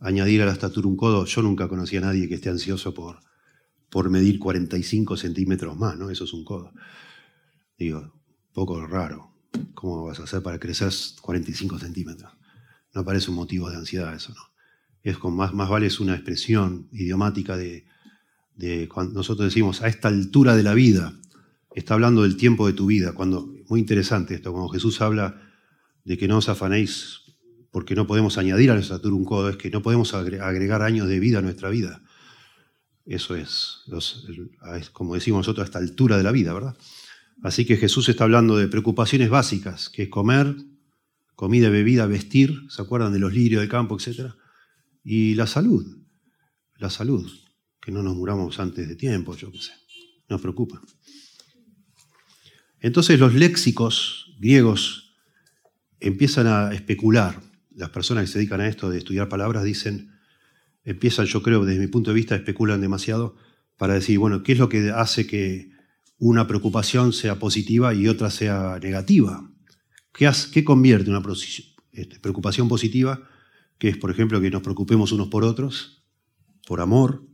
añadir 0.00 0.42
a 0.42 0.46
la 0.46 0.52
estatura 0.52 0.88
un 0.88 0.96
codo, 0.96 1.26
yo 1.26 1.42
nunca 1.42 1.68
conocí 1.68 1.96
a 1.96 2.00
nadie 2.00 2.28
que 2.28 2.34
esté 2.34 2.48
ansioso 2.48 2.92
por, 2.92 3.20
por 3.88 4.10
medir 4.10 4.40
45 4.40 5.16
centímetros 5.16 5.76
más, 5.76 5.96
¿no? 5.96 6.10
Eso 6.10 6.24
es 6.24 6.32
un 6.32 6.44
codo. 6.44 6.72
Digo, 7.78 8.12
poco 8.52 8.84
raro. 8.84 9.30
¿Cómo 9.74 10.06
vas 10.06 10.18
a 10.18 10.24
hacer 10.24 10.42
para 10.42 10.58
crecer 10.58 10.92
45 11.22 11.78
centímetros? 11.78 12.32
No 12.94 13.04
parece 13.04 13.30
un 13.30 13.36
motivo 13.36 13.70
de 13.70 13.76
ansiedad 13.76 14.14
eso, 14.14 14.32
¿no? 14.34 14.42
Es 15.02 15.18
con 15.18 15.36
más, 15.36 15.52
más 15.52 15.68
vale 15.68 15.86
es 15.86 16.00
una 16.00 16.14
expresión 16.14 16.88
idiomática 16.92 17.56
de, 17.56 17.84
cuando 18.88 19.12
nosotros 19.12 19.48
decimos 19.48 19.82
a 19.82 19.88
esta 19.88 20.08
altura 20.08 20.56
de 20.56 20.62
la 20.62 20.72
vida, 20.72 21.12
está 21.74 21.94
hablando 21.94 22.22
del 22.22 22.36
tiempo 22.36 22.66
de 22.66 22.72
tu 22.72 22.86
vida. 22.86 23.12
Cuando, 23.12 23.52
muy 23.68 23.80
interesante 23.80 24.34
esto, 24.34 24.52
cuando 24.52 24.70
Jesús 24.70 25.00
habla 25.02 25.42
de 26.04 26.16
que 26.16 26.26
no 26.26 26.38
os 26.38 26.48
afanéis 26.48 27.20
porque 27.70 27.94
no 27.94 28.06
podemos 28.06 28.38
añadir 28.38 28.70
a 28.70 28.74
nuestra 28.74 28.96
altura 28.96 29.16
un 29.16 29.24
codo, 29.24 29.50
es 29.50 29.56
que 29.56 29.68
no 29.68 29.82
podemos 29.82 30.14
agregar 30.14 30.80
años 30.80 31.08
de 31.08 31.18
vida 31.18 31.40
a 31.40 31.42
nuestra 31.42 31.68
vida. 31.68 32.00
Eso 33.04 33.34
es, 33.34 33.80
es, 34.78 34.90
como 34.90 35.14
decimos 35.14 35.40
nosotros, 35.40 35.64
a 35.64 35.66
esta 35.66 35.78
altura 35.80 36.16
de 36.16 36.22
la 36.22 36.32
vida, 36.32 36.54
¿verdad? 36.54 36.76
Así 37.42 37.66
que 37.66 37.76
Jesús 37.76 38.08
está 38.08 38.24
hablando 38.24 38.56
de 38.56 38.68
preocupaciones 38.68 39.28
básicas, 39.28 39.90
que 39.90 40.04
es 40.04 40.08
comer, 40.08 40.56
comida, 41.34 41.68
bebida, 41.68 42.06
vestir, 42.06 42.62
¿se 42.68 42.82
acuerdan 42.82 43.12
de 43.12 43.18
los 43.18 43.32
lirios 43.32 43.60
del 43.60 43.70
campo, 43.70 43.96
etcétera? 43.96 44.36
Y 45.02 45.34
la 45.34 45.46
salud, 45.46 45.84
la 46.76 46.90
salud 46.90 47.30
que 47.80 47.92
no 47.92 48.02
nos 48.02 48.16
muramos 48.16 48.58
antes 48.58 48.88
de 48.88 48.96
tiempo, 48.96 49.36
yo 49.36 49.52
qué 49.52 49.58
sé. 49.58 49.72
Nos 50.28 50.40
preocupa. 50.40 50.80
Entonces 52.80 53.20
los 53.20 53.34
léxicos 53.34 54.34
griegos 54.38 55.16
empiezan 56.00 56.46
a 56.46 56.72
especular. 56.72 57.40
Las 57.74 57.90
personas 57.90 58.24
que 58.24 58.32
se 58.32 58.38
dedican 58.38 58.60
a 58.60 58.68
esto 58.68 58.88
de 58.88 58.98
estudiar 58.98 59.28
palabras 59.28 59.64
dicen, 59.64 60.12
empiezan, 60.84 61.26
yo 61.26 61.42
creo, 61.42 61.64
desde 61.64 61.80
mi 61.80 61.88
punto 61.88 62.10
de 62.10 62.14
vista, 62.14 62.36
especulan 62.36 62.80
demasiado 62.80 63.36
para 63.76 63.94
decir, 63.94 64.18
bueno, 64.18 64.42
¿qué 64.42 64.52
es 64.52 64.58
lo 64.58 64.68
que 64.68 64.90
hace 64.90 65.26
que 65.26 65.70
una 66.18 66.46
preocupación 66.46 67.12
sea 67.12 67.38
positiva 67.38 67.92
y 67.92 68.08
otra 68.08 68.30
sea 68.30 68.78
negativa? 68.80 69.50
¿Qué, 70.14 70.30
qué 70.52 70.64
convierte 70.64 71.10
una 71.10 71.22
este, 71.92 72.20
preocupación 72.20 72.68
positiva, 72.68 73.28
que 73.78 73.88
es, 73.88 73.96
por 73.96 74.10
ejemplo, 74.10 74.40
que 74.40 74.50
nos 74.50 74.62
preocupemos 74.62 75.12
unos 75.12 75.28
por 75.28 75.44
otros, 75.44 76.04
por 76.66 76.80
amor, 76.80 77.26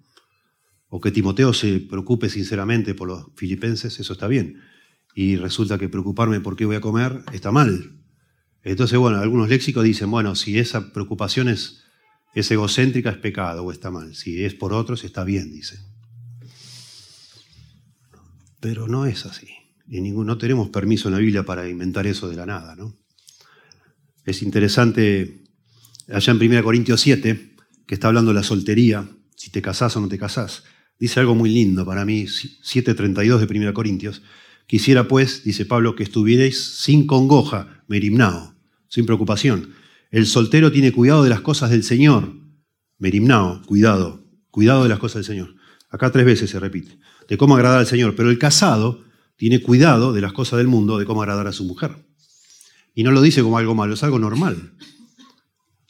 o 0.89 1.01
que 1.01 1.13
Timoteo 1.13 1.53
se 1.53 1.79
preocupe 1.79 2.29
sinceramente 2.29 2.95
por 2.95 3.09
los 3.09 3.27
filipenses, 3.37 4.01
eso 4.01 4.13
está 4.13 4.27
bien. 4.27 4.61
Y 5.15 5.37
resulta 5.37 5.79
que 5.79 5.89
preocuparme 5.89 6.41
por 6.41 6.57
qué 6.57 6.65
voy 6.65 6.77
a 6.77 6.81
comer 6.81 7.23
está 7.33 7.53
mal. 7.53 7.97
Entonces, 8.63 8.99
bueno, 8.99 9.19
algunos 9.19 9.49
léxicos 9.49 9.85
dicen, 9.85 10.11
bueno, 10.11 10.35
si 10.35 10.59
esa 10.59 10.93
preocupación 10.93 11.49
es, 11.49 11.85
egocéntrica 12.35 13.11
es 13.11 13.19
pecado 13.19 13.65
o 13.65 13.73
está 13.73 13.91
mal. 13.91 14.15
Si 14.15 14.43
es 14.45 14.55
por 14.55 14.73
otros 14.73 15.05
está 15.05 15.23
bien, 15.23 15.53
dice. 15.53 15.79
Pero 18.59 18.89
no 18.89 19.07
es 19.07 19.27
así. 19.27 19.60
No 19.91 20.39
tenemos 20.39 20.71
permiso 20.71 21.09
en 21.09 21.15
la 21.15 21.21
Biblia 21.21 21.45
para 21.45 21.69
inventar 21.69 22.07
eso 22.07 22.29
de 22.29 22.37
la 22.37 22.47
nada, 22.47 22.77
¿no? 22.77 22.97
Es 24.25 24.43
interesante 24.43 25.43
allá 26.09 26.33
en 26.33 26.43
1 26.43 26.63
Corintios 26.63 27.01
7, 27.01 27.57
que 27.87 27.95
está 27.95 28.09
hablando 28.09 28.31
de 28.31 28.37
la 28.37 28.43
soltería, 28.43 29.09
si 29.35 29.51
te 29.51 29.63
casás 29.63 29.97
o 29.97 30.01
no 30.01 30.09
te 30.09 30.19
casás, 30.19 30.65
dice 30.99 31.19
algo 31.19 31.35
muy 31.35 31.51
lindo 31.51 31.85
para 31.85 32.05
mí, 32.05 32.25
7.32 32.25 33.39
de 33.39 33.59
1 33.59 33.75
Corintios. 33.75 34.23
Quisiera 34.67 35.09
pues, 35.09 35.43
dice 35.43 35.67
Pablo, 35.67 35.97
que 35.97 36.05
estuvierais 36.05 36.61
sin 36.61 37.07
congoja, 37.07 37.83
merimnao, 37.89 38.55
sin 38.87 39.07
preocupación. 39.07 39.71
El 40.13 40.27
soltero 40.27 40.71
tiene 40.71 40.93
cuidado 40.93 41.25
de 41.25 41.31
las 41.31 41.41
cosas 41.41 41.71
del 41.71 41.83
Señor. 41.83 42.37
Merimnao, 42.99 43.63
cuidado, 43.67 44.25
cuidado 44.51 44.85
de 44.85 44.89
las 44.89 44.99
cosas 44.99 45.27
del 45.27 45.37
Señor. 45.37 45.57
Acá 45.89 46.13
tres 46.13 46.25
veces 46.25 46.51
se 46.51 46.61
repite, 46.61 46.99
de 47.29 47.37
cómo 47.37 47.57
agradar 47.57 47.81
al 47.81 47.87
Señor. 47.87 48.15
Pero 48.15 48.31
el 48.31 48.39
casado 48.39 49.10
tiene 49.41 49.63
cuidado 49.63 50.13
de 50.13 50.21
las 50.21 50.35
cosas 50.35 50.59
del 50.59 50.69
mundo, 50.69 50.99
de 50.99 51.07
cómo 51.07 51.23
agradar 51.23 51.47
a 51.47 51.53
su 51.53 51.65
mujer. 51.65 51.97
Y 52.95 53.05
no 53.05 53.11
lo 53.11 53.23
dice 53.23 53.43
como 53.43 53.57
algo 53.57 53.75
malo, 53.75 53.95
es 53.95 54.03
algo 54.03 54.19
normal. 54.19 54.75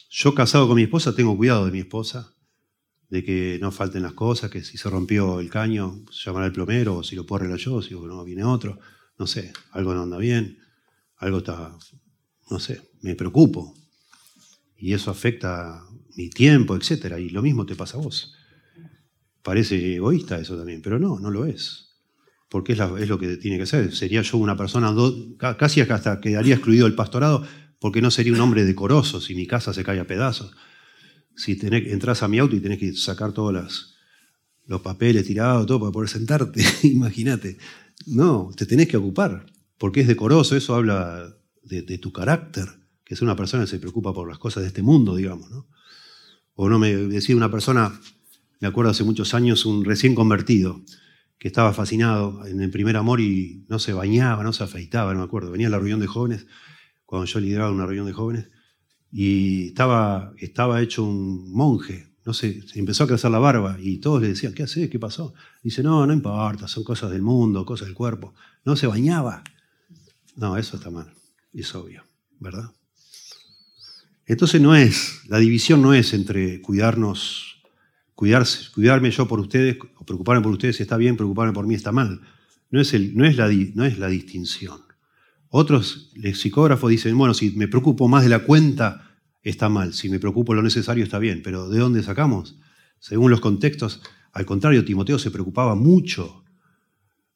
Yo 0.09 0.33
casado 0.33 0.67
con 0.67 0.77
mi 0.77 0.83
esposa 0.83 1.13
tengo 1.13 1.35
cuidado 1.35 1.65
de 1.65 1.73
mi 1.73 1.79
esposa, 1.79 2.33
de 3.09 3.25
que 3.25 3.59
no 3.59 3.73
falten 3.73 4.03
las 4.03 4.13
cosas, 4.13 4.49
que 4.49 4.63
si 4.63 4.77
se 4.77 4.89
rompió 4.89 5.41
el 5.41 5.49
caño, 5.49 6.01
llamará 6.23 6.45
al 6.45 6.53
plomero, 6.53 6.99
o 6.99 7.03
si 7.03 7.17
lo 7.17 7.25
puedo 7.25 7.41
arreglar 7.41 7.59
yo, 7.59 7.81
si 7.81 7.93
no 7.93 8.23
viene 8.23 8.45
otro, 8.45 8.79
no 9.19 9.27
sé, 9.27 9.51
algo 9.71 9.93
no 9.93 10.03
anda 10.03 10.17
bien, 10.17 10.57
algo 11.17 11.39
está, 11.39 11.77
no 12.49 12.57
sé, 12.57 12.81
me 13.01 13.15
preocupo. 13.15 13.75
Y 14.77 14.93
eso 14.93 15.11
afecta 15.11 15.83
mi 16.15 16.29
tiempo, 16.29 16.77
etc. 16.77 17.17
Y 17.19 17.31
lo 17.31 17.41
mismo 17.41 17.65
te 17.65 17.75
pasa 17.75 17.97
a 17.97 18.01
vos. 18.01 18.33
Parece 19.43 19.95
egoísta 19.95 20.39
eso 20.39 20.55
también, 20.55 20.81
pero 20.81 20.99
no, 20.99 21.19
no 21.19 21.29
lo 21.29 21.45
es. 21.45 21.90
Porque 22.51 22.73
es, 22.73 22.79
lo 23.07 23.17
que 23.17 23.37
tiene 23.37 23.57
que 23.57 23.65
ser. 23.65 23.95
Sería 23.95 24.21
yo 24.23 24.37
una 24.37 24.57
persona, 24.57 24.93
casi 25.57 25.79
hasta 25.79 26.19
quedaría 26.19 26.55
excluido 26.55 26.85
el 26.85 26.95
pastorado, 26.95 27.47
porque 27.79 28.01
no 28.01 28.11
sería 28.11 28.33
un 28.33 28.41
hombre 28.41 28.65
decoroso 28.65 29.21
si 29.21 29.35
mi 29.35 29.47
casa 29.47 29.73
se 29.73 29.85
cae 29.85 30.01
a 30.01 30.05
pedazos. 30.05 30.51
Si 31.33 31.57
entras 31.61 32.23
a 32.23 32.27
mi 32.27 32.39
auto 32.39 32.57
y 32.57 32.59
tenés 32.59 32.77
que 32.77 32.93
sacar 32.93 33.31
todos 33.31 33.95
los 34.65 34.81
papeles 34.81 35.25
tirados, 35.25 35.65
todo 35.65 35.79
para 35.79 35.93
poder 35.93 36.09
sentarte, 36.09 36.61
imagínate. 36.83 37.57
No, 38.05 38.51
te 38.53 38.65
tenés 38.65 38.89
que 38.89 38.97
ocupar, 38.97 39.45
porque 39.77 40.01
es 40.01 40.07
decoroso, 40.09 40.57
eso 40.57 40.75
habla 40.75 41.33
de, 41.63 41.83
de, 41.83 41.97
tu 41.99 42.11
carácter, 42.11 42.67
que 43.05 43.13
es 43.13 43.21
una 43.21 43.37
persona 43.37 43.63
que 43.63 43.69
se 43.69 43.79
preocupa 43.79 44.13
por 44.13 44.27
las 44.27 44.39
cosas 44.39 44.63
de 44.63 44.67
este 44.67 44.81
mundo, 44.81 45.15
digamos. 45.15 45.49
¿no? 45.49 45.67
O 46.55 46.67
no 46.67 46.79
me 46.79 46.93
decía 46.93 47.37
una 47.37 47.49
persona, 47.49 47.97
me 48.59 48.67
acuerdo 48.67 48.91
hace 48.91 49.05
muchos 49.05 49.33
años, 49.33 49.65
un 49.65 49.85
recién 49.85 50.15
convertido, 50.15 50.81
que 51.41 51.47
estaba 51.47 51.73
fascinado 51.73 52.45
en 52.45 52.61
el 52.61 52.69
primer 52.69 52.95
amor 52.97 53.19
y 53.19 53.65
no 53.67 53.79
se 53.79 53.93
bañaba, 53.93 54.43
no 54.43 54.53
se 54.53 54.63
afeitaba, 54.63 55.11
no 55.11 55.21
me 55.21 55.25
acuerdo. 55.25 55.49
Venía 55.49 55.65
a 55.65 55.69
la 55.71 55.79
reunión 55.79 55.99
de 55.99 56.05
jóvenes, 56.05 56.45
cuando 57.03 57.25
yo 57.25 57.39
lideraba 57.39 57.71
una 57.71 57.87
reunión 57.87 58.05
de 58.05 58.13
jóvenes, 58.13 58.51
y 59.11 59.69
estaba, 59.69 60.33
estaba 60.37 60.83
hecho 60.83 61.03
un 61.03 61.51
monje. 61.51 62.13
No 62.27 62.35
sé, 62.35 62.61
se 62.67 62.77
empezó 62.77 63.05
a 63.05 63.07
crecer 63.07 63.31
la 63.31 63.39
barba 63.39 63.75
y 63.81 63.97
todos 63.97 64.21
le 64.21 64.27
decían, 64.27 64.53
¿qué 64.53 64.61
haces? 64.61 64.87
¿Qué 64.91 64.99
pasó? 64.99 65.33
Dice, 65.63 65.81
no, 65.81 66.05
no 66.05 66.13
importa, 66.13 66.67
son 66.67 66.83
cosas 66.83 67.09
del 67.09 67.23
mundo, 67.23 67.65
cosas 67.65 67.87
del 67.87 67.95
cuerpo. 67.95 68.35
No 68.63 68.75
se 68.75 68.85
bañaba. 68.85 69.43
No, 70.35 70.57
eso 70.57 70.77
está 70.77 70.91
mal, 70.91 71.11
es 71.53 71.73
obvio, 71.73 72.03
¿verdad? 72.39 72.69
Entonces 74.27 74.61
no 74.61 74.75
es, 74.75 75.21
la 75.27 75.39
división 75.39 75.81
no 75.81 75.95
es 75.95 76.13
entre 76.13 76.61
cuidarnos, 76.61 77.50
cuidarse, 78.21 78.71
cuidarme 78.71 79.09
yo 79.09 79.27
por 79.27 79.39
ustedes 79.39 79.77
o 79.97 80.05
preocuparme 80.05 80.43
por 80.43 80.51
ustedes 80.51 80.79
está 80.79 80.95
bien, 80.95 81.17
preocuparme 81.17 81.53
por 81.53 81.65
mí 81.65 81.73
está 81.73 81.91
mal. 81.91 82.21
No 82.69 82.79
es, 82.79 82.93
el, 82.93 83.17
no 83.17 83.25
es, 83.25 83.35
la, 83.35 83.49
no 83.73 83.83
es 83.83 83.97
la 83.97 84.09
distinción. 84.09 84.79
Otros 85.49 86.11
lexicógrafos 86.13 86.91
dicen, 86.91 87.17
bueno, 87.17 87.33
si 87.33 87.49
me 87.57 87.67
preocupo 87.67 88.07
más 88.07 88.21
de 88.21 88.29
la 88.29 88.43
cuenta, 88.43 89.17
está 89.41 89.69
mal. 89.69 89.95
Si 89.95 90.07
me 90.07 90.19
preocupo 90.19 90.53
lo 90.53 90.61
necesario, 90.61 91.03
está 91.03 91.17
bien. 91.17 91.41
Pero 91.43 91.67
¿de 91.67 91.79
dónde 91.79 92.03
sacamos? 92.03 92.59
Según 92.99 93.31
los 93.31 93.41
contextos, 93.41 94.03
al 94.33 94.45
contrario, 94.45 94.85
Timoteo 94.85 95.17
se 95.17 95.31
preocupaba 95.31 95.73
mucho 95.73 96.43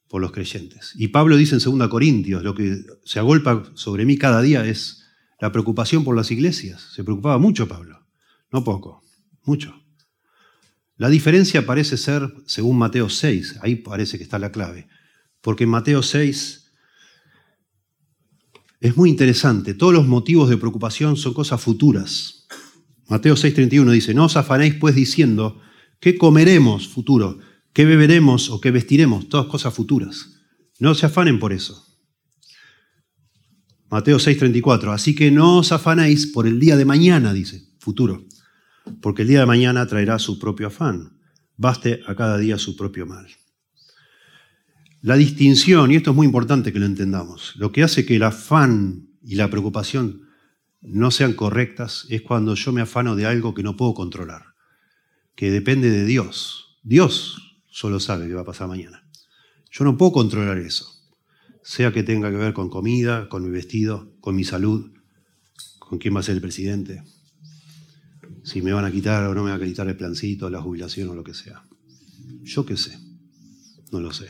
por 0.08 0.22
los 0.22 0.32
creyentes. 0.32 0.94
Y 0.96 1.08
Pablo 1.08 1.36
dice 1.36 1.56
en 1.56 1.80
2 1.80 1.90
Corintios, 1.90 2.44
lo 2.44 2.54
que 2.54 2.86
se 3.04 3.18
agolpa 3.18 3.72
sobre 3.74 4.06
mí 4.06 4.20
cada 4.20 4.40
día 4.40 4.64
es 4.64 5.04
la 5.42 5.52
preocupación 5.52 6.04
por 6.04 6.16
las 6.16 6.30
iglesias. 6.30 6.92
Se 6.94 7.04
preocupaba 7.04 7.40
mucho 7.40 7.68
Pablo, 7.68 8.06
no 8.52 8.64
poco, 8.64 9.02
mucho. 9.46 9.85
La 10.98 11.10
diferencia 11.10 11.66
parece 11.66 11.98
ser, 11.98 12.34
según 12.46 12.78
Mateo 12.78 13.10
6, 13.10 13.58
ahí 13.62 13.76
parece 13.76 14.18
que 14.18 14.24
está 14.24 14.40
la 14.40 14.52
clave, 14.52 14.88
porque 15.42 15.66
en 15.66 15.72
Mateo 15.72 16.02
6 16.02 16.72
es 18.80 18.98
muy 18.98 19.10
interesante, 19.10 19.74
todos 19.74 19.94
los 19.94 20.08
motivos 20.08 20.50
de 20.50 20.58
preocupación 20.58 21.18
son 21.18 21.34
cosas 21.34 21.62
futuras. 21.62 22.48
Mateo 23.08 23.36
6:31 23.36 23.92
dice, 23.92 24.14
no 24.14 24.26
os 24.26 24.38
afanéis 24.38 24.76
pues 24.76 24.96
diciendo, 24.96 25.60
¿qué 26.00 26.18
comeremos 26.18 26.88
futuro? 26.88 27.40
¿Qué 27.74 27.86
beberemos 27.86 28.50
o 28.50 28.62
qué 28.62 28.72
vestiremos? 28.72 29.28
Todas 29.28 29.48
cosas 29.48 29.74
futuras. 29.74 30.32
No 30.80 30.96
se 30.96 31.06
afanen 31.06 31.40
por 31.40 31.52
eso. 31.52 31.86
Mateo 33.90 34.18
6:34. 34.18 34.94
Así 34.94 35.14
que 35.14 35.30
no 35.30 35.58
os 35.58 35.72
afanéis 35.72 36.28
por 36.28 36.48
el 36.48 36.60
día 36.60 36.78
de 36.78 36.86
mañana, 36.86 37.34
dice, 37.34 37.64
futuro, 37.80 38.26
porque 39.02 39.24
el 39.24 39.28
día 39.28 39.40
de 39.40 39.46
mañana 39.46 39.86
traerá 39.88 40.20
su 40.20 40.40
propio 40.40 40.68
afán. 40.68 41.18
Baste 41.58 42.02
a 42.08 42.16
cada 42.16 42.38
día 42.38 42.58
su 42.58 42.76
propio 42.76 43.06
mal. 43.06 43.28
La 45.02 45.16
distinción, 45.16 45.92
y 45.92 45.96
esto 45.96 46.12
es 46.12 46.16
muy 46.16 46.26
importante 46.26 46.74
que 46.74 46.80
lo 46.80 46.86
entendamos, 46.86 47.54
lo 47.58 47.72
que 47.72 47.84
hace 47.84 48.06
que 48.06 48.16
el 48.16 48.24
afán 48.24 49.10
y 49.22 49.36
la 49.36 49.50
preocupación 49.50 50.24
no 50.82 51.12
sean 51.12 51.34
correctas 51.34 52.06
es 52.10 52.22
cuando 52.22 52.56
yo 52.56 52.72
me 52.72 52.82
afano 52.82 53.16
de 53.16 53.26
algo 53.26 53.54
que 53.54 53.64
no 53.64 53.78
puedo 53.78 53.94
controlar, 53.94 54.56
que 55.36 55.52
depende 55.52 55.90
de 55.90 56.06
Dios. 56.06 56.80
Dios 56.84 57.60
solo 57.70 58.00
sabe 58.00 58.28
qué 58.28 58.34
va 58.34 58.42
a 58.42 58.46
pasar 58.46 58.68
mañana. 58.68 59.08
Yo 59.72 59.84
no 59.84 59.98
puedo 59.98 60.12
controlar 60.12 60.58
eso 60.58 60.96
sea 61.66 61.92
que 61.92 62.04
tenga 62.04 62.30
que 62.30 62.38
ver 62.38 62.54
con 62.54 62.70
comida, 62.70 63.28
con 63.28 63.44
mi 63.44 63.50
vestido, 63.50 64.14
con 64.22 64.36
mi 64.36 64.44
salud, 64.44 64.92
con 65.80 65.98
quién 65.98 66.16
va 66.16 66.20
a 66.20 66.24
ser 66.24 66.36
el 66.36 66.42
presidente, 66.42 67.02
si 68.46 68.62
me 68.62 68.74
van 68.74 68.86
a 68.86 68.92
quitar 68.92 69.24
o 69.26 69.34
no 69.34 69.44
me 69.44 69.50
van 69.50 69.60
a 69.60 69.66
quitar 69.66 69.88
el 69.88 69.98
plancito, 69.98 70.52
la 70.52 70.62
jubilación 70.62 71.10
o 71.10 71.16
lo 71.16 71.24
que 71.24 71.34
sea. 71.34 71.64
Yo 72.44 72.64
qué 72.64 72.78
sé, 72.78 73.00
no 73.92 74.00
lo 74.00 74.14
sé. 74.14 74.30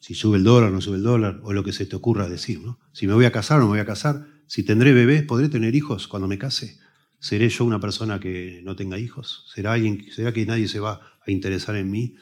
Si 0.00 0.14
sube 0.14 0.36
el 0.36 0.44
dólar 0.44 0.70
o 0.70 0.72
no 0.72 0.80
sube 0.80 0.96
el 0.96 1.04
dólar, 1.04 1.38
o 1.44 1.52
lo 1.52 1.62
que 1.62 1.72
se 1.72 1.86
te 1.86 1.94
ocurra 1.94 2.28
decir, 2.28 2.60
¿no? 2.60 2.80
Si 2.92 3.06
me 3.06 3.14
voy 3.14 3.24
a 3.24 3.30
casar 3.30 3.58
o 3.58 3.60
no 3.60 3.66
me 3.66 3.72
voy 3.74 3.80
a 3.80 3.86
casar, 3.86 4.26
si 4.48 4.64
tendré 4.64 4.92
bebés, 4.92 5.22
¿podré 5.22 5.48
tener 5.48 5.76
hijos 5.76 6.08
cuando 6.08 6.26
me 6.26 6.38
case? 6.38 6.80
¿Seré 7.20 7.48
yo 7.48 7.64
una 7.64 7.78
persona 7.78 8.18
que 8.18 8.62
no 8.64 8.74
tenga 8.74 8.98
hijos? 8.98 9.44
¿Será, 9.54 9.74
alguien, 9.74 10.04
¿Será 10.10 10.32
que 10.32 10.44
nadie 10.44 10.66
se 10.66 10.80
va 10.80 11.00
a 11.24 11.30
interesar 11.30 11.76
en 11.76 11.90
mí? 11.90 12.16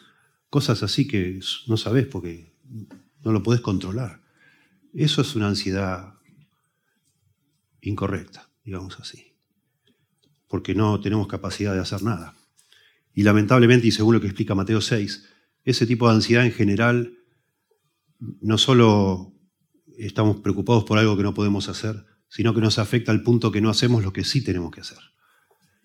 Cosas 0.50 0.82
así 0.82 1.08
que 1.08 1.40
no 1.68 1.78
sabes 1.78 2.06
porque 2.06 2.52
no 3.24 3.32
lo 3.32 3.42
puedes 3.42 3.62
controlar. 3.62 4.20
Eso 4.92 5.22
es 5.22 5.34
una 5.36 5.48
ansiedad 5.48 6.14
incorrecta, 7.80 8.50
digamos 8.64 8.98
así, 9.00 9.35
porque 10.48 10.74
no 10.74 11.00
tenemos 11.00 11.26
capacidad 11.26 11.74
de 11.74 11.80
hacer 11.80 12.02
nada. 12.02 12.34
Y 13.12 13.22
lamentablemente, 13.22 13.86
y 13.86 13.92
según 13.92 14.14
lo 14.14 14.20
que 14.20 14.26
explica 14.26 14.54
Mateo 14.54 14.80
6, 14.80 15.24
ese 15.64 15.86
tipo 15.86 16.08
de 16.08 16.14
ansiedad 16.14 16.44
en 16.44 16.52
general 16.52 17.18
no 18.18 18.58
solo 18.58 19.32
estamos 19.98 20.40
preocupados 20.40 20.84
por 20.84 20.98
algo 20.98 21.16
que 21.16 21.22
no 21.22 21.34
podemos 21.34 21.68
hacer, 21.68 22.04
sino 22.28 22.54
que 22.54 22.60
nos 22.60 22.78
afecta 22.78 23.12
al 23.12 23.22
punto 23.22 23.50
que 23.50 23.60
no 23.60 23.70
hacemos 23.70 24.02
lo 24.02 24.12
que 24.12 24.24
sí 24.24 24.42
tenemos 24.44 24.70
que 24.70 24.80
hacer. 24.80 24.98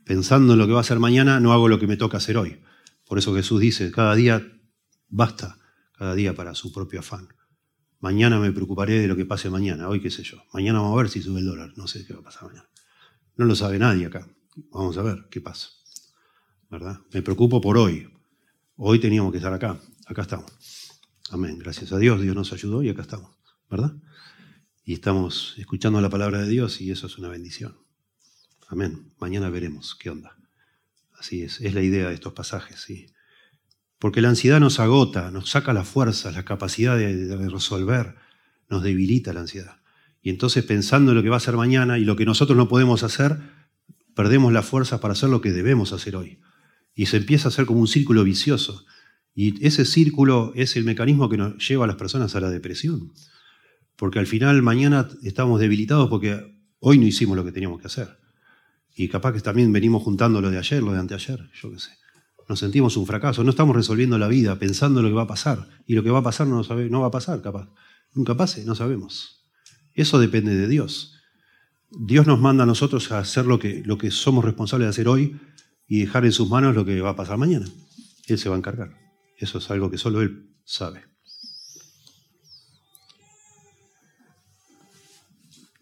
Pensando 0.06 0.54
en 0.54 0.60
lo 0.60 0.68
que 0.68 0.74
va 0.74 0.82
a 0.82 0.84
ser 0.84 1.00
mañana, 1.00 1.40
no 1.40 1.54
hago 1.54 1.68
lo 1.68 1.80
que 1.80 1.88
me 1.88 1.98
toca 1.98 2.18
hacer 2.18 2.38
hoy. 2.38 2.62
Por 3.06 3.18
eso 3.18 3.34
Jesús 3.34 3.62
dice, 3.62 3.92
cada 3.92 4.16
día 4.16 4.46
basta 5.10 5.58
cada 6.02 6.16
día 6.16 6.34
para 6.34 6.56
su 6.56 6.74
propio 6.74 7.02
afán. 7.02 7.28
Mañana 8.00 8.40
me 8.40 8.52
preocuparé 8.52 9.00
de 9.00 9.08
lo 9.08 9.16
que 9.16 9.24
pase 9.24 9.52
mañana, 9.52 9.88
hoy 9.88 10.02
qué 10.02 10.10
sé 10.10 10.24
yo. 10.24 10.44
Mañana 10.52 10.80
vamos 10.80 10.98
a 10.98 11.04
ver 11.04 11.12
si 11.12 11.22
sube 11.22 11.42
el 11.42 11.46
dólar, 11.46 11.74
no 11.76 11.86
sé 11.86 12.04
qué 12.08 12.14
va 12.14 12.22
a 12.22 12.24
pasar 12.24 12.48
mañana. 12.48 12.68
No 13.38 13.46
lo 13.46 13.56
sabe 13.56 13.78
nadie 13.78 14.08
acá. 14.08 14.28
Vamos 14.56 14.98
a 14.98 15.02
ver 15.02 15.28
qué 15.30 15.42
pasa. 15.42 15.70
¿Verdad? 16.70 17.00
Me 17.14 17.22
preocupo 17.22 17.62
por 17.62 17.78
hoy. 17.78 18.10
Hoy 18.76 19.00
teníamos 19.00 19.32
que 19.32 19.38
estar 19.38 19.54
acá. 19.54 19.80
Acá 20.06 20.24
estamos. 20.24 20.52
Amén. 21.30 21.58
Gracias 21.60 21.92
a 21.92 21.98
Dios, 21.98 22.22
Dios 22.22 22.36
nos 22.36 22.54
ayudó 22.54 22.84
y 22.84 22.90
acá 22.90 23.02
estamos. 23.02 23.32
¿Verdad? 23.70 23.94
Y 24.84 24.94
estamos 24.94 25.56
escuchando 25.58 26.02
la 26.02 26.10
palabra 26.10 26.42
de 26.42 26.50
Dios 26.50 26.82
y 26.82 26.92
eso 26.92 27.08
es 27.08 27.18
una 27.18 27.30
bendición. 27.30 27.78
Amén. 28.68 29.14
Mañana 29.20 29.50
veremos 29.50 29.96
qué 29.96 30.10
onda. 30.10 30.38
Así 31.18 31.44
es, 31.44 31.62
es 31.62 31.74
la 31.74 31.82
idea 31.82 32.08
de 32.08 32.16
estos 32.16 32.34
pasajes, 32.34 32.80
sí. 32.80 33.06
Porque 34.00 34.22
la 34.22 34.30
ansiedad 34.30 34.60
nos 34.60 34.80
agota, 34.80 35.30
nos 35.30 35.52
saca 35.52 35.74
las 35.74 35.88
fuerzas, 35.88 36.34
la 36.34 36.44
capacidad 36.44 36.98
de, 36.98 37.36
resolver, 37.48 38.16
nos 38.68 38.82
debilita 38.82 39.32
la 39.32 39.42
ansiedad. 39.42 39.78
Y 40.24 40.32
entonces 40.32 40.64
pensando 40.64 41.12
en 41.12 41.18
lo 41.18 41.24
que 41.24 41.30
va 41.30 41.38
a 41.38 41.42
ser 41.42 41.56
mañana 41.56 42.00
y 42.00 42.06
lo 42.06 42.16
que 42.16 42.26
nosotros 42.26 42.58
no 42.58 42.68
podemos 42.68 43.04
hacer, 43.04 43.40
perdemos 44.16 44.54
las 44.54 44.66
fuerzas 44.66 45.00
para 45.00 45.14
hacer 45.14 45.30
lo 45.30 45.42
que 45.42 45.52
debemos 45.52 45.94
hacer 45.94 46.16
hoy. 46.16 46.40
Y 46.94 47.08
se 47.08 47.18
empieza 47.18 47.48
a 47.48 47.50
hacer 47.50 47.66
como 47.66 47.80
un 47.80 47.88
círculo 47.88 48.24
vicioso. 48.24 48.86
Y 49.34 49.66
ese 49.66 49.86
círculo 49.86 50.52
es 50.56 50.76
el 50.76 50.84
mecanismo 50.84 51.30
que 51.30 51.38
nos 51.38 51.68
lleva 51.68 51.86
a 51.86 51.88
las 51.88 51.96
personas 51.96 52.36
a 52.36 52.42
la 52.42 52.50
depresión. 52.50 53.14
Porque 53.96 54.20
al 54.20 54.28
final 54.28 54.62
mañana 54.62 55.08
estamos 55.24 55.60
debilitados 55.60 56.10
porque 56.10 56.58
hoy 56.80 56.98
no 56.98 57.06
hicimos 57.06 57.38
lo 57.38 57.46
que 57.46 57.52
teníamos 57.52 57.80
que 57.80 57.88
hacer. 57.88 58.18
Y 58.96 59.08
capaz 59.08 59.34
que 59.34 59.42
también 59.42 59.72
venimos 59.72 60.04
juntando 60.04 60.42
lo 60.42 60.52
de 60.52 60.58
ayer, 60.58 60.84
lo 60.84 60.92
de 60.92 61.00
anteayer, 61.00 61.50
yo 61.62 61.72
qué 61.72 61.80
sé. 61.80 61.92
Nos 62.50 62.60
sentimos 62.60 62.98
un 62.98 63.06
fracaso, 63.06 63.44
no 63.46 63.52
estamos 63.52 63.76
resolviendo 63.76 64.18
la 64.18 64.28
vida 64.28 64.60
pensando 64.60 65.00
en 65.00 65.06
lo 65.06 65.10
que 65.12 65.16
va 65.16 65.22
a 65.22 65.28
pasar. 65.28 65.70
Y 65.86 65.94
lo 65.94 66.04
que 66.04 66.10
va 66.10 66.20
a 66.20 66.24
pasar 66.24 66.48
no, 66.48 66.64
sabe, 66.64 66.90
no 66.90 67.02
va 67.02 67.08
a 67.08 67.12
pasar, 67.12 67.42
capaz. 67.42 67.70
Nunca 68.14 68.36
pase, 68.36 68.66
no 68.66 68.76
sabemos. 68.76 69.48
Eso 69.94 70.20
depende 70.20 70.56
de 70.56 70.68
Dios. 70.68 71.21
Dios 71.92 72.26
nos 72.26 72.40
manda 72.40 72.64
a 72.64 72.68
nosotros 72.68 73.12
a 73.12 73.20
hacer 73.20 73.46
lo 73.46 73.60
que, 73.60 73.84
lo 73.86 73.98
que 73.98 74.12
somos 74.12 74.46
responsables 74.46 74.86
de 74.86 74.90
hacer 74.90 75.08
hoy 75.08 75.40
y 75.88 76.00
dejar 76.00 76.26
en 76.26 76.32
sus 76.32 76.50
manos 76.50 76.74
lo 76.74 76.86
que 76.86 77.02
va 77.02 77.12
a 77.12 77.16
pasar 77.16 77.38
mañana. 77.38 77.68
Él 78.28 78.38
se 78.38 78.48
va 78.48 78.56
a 78.56 78.58
encargar. 78.58 78.98
Eso 79.38 79.58
es 79.58 79.70
algo 79.70 79.92
que 79.92 79.98
solo 79.98 80.22
Él 80.22 80.56
sabe. 80.64 81.04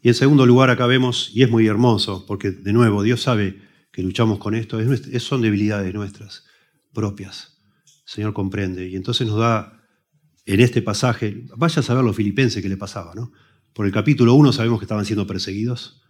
Y 0.01 0.07
en 0.07 0.15
segundo 0.15 0.45
lugar, 0.45 0.69
acá 0.69 0.87
vemos, 0.87 1.29
y 1.33 1.43
es 1.43 1.51
muy 1.51 1.67
hermoso, 1.67 2.25
porque 2.25 2.51
de 2.51 2.73
nuevo 2.73 3.03
Dios 3.03 3.21
sabe 3.21 3.61
que 3.91 4.01
luchamos 4.01 4.39
con 4.39 4.55
esto, 4.55 4.79
es, 4.79 5.23
son 5.23 5.41
debilidades 5.41 5.93
nuestras 5.93 6.45
propias. 6.93 7.59
El 7.85 8.13
Señor 8.13 8.33
comprende. 8.33 8.87
Y 8.87 8.95
entonces 8.95 9.27
nos 9.27 9.37
da 9.37 9.83
en 10.45 10.61
este 10.61 10.81
pasaje, 10.81 11.45
vaya 11.55 11.81
a 11.81 11.83
saber 11.83 12.03
los 12.03 12.15
filipenses 12.15 12.63
que 12.63 12.69
le 12.69 12.77
pasaba, 12.77 13.13
¿no? 13.13 13.31
Por 13.73 13.86
el 13.86 13.91
capítulo 13.91 14.34
1 14.34 14.51
sabemos 14.53 14.79
que 14.79 14.86
estaban 14.86 15.05
siendo 15.05 15.27
perseguidos, 15.27 16.01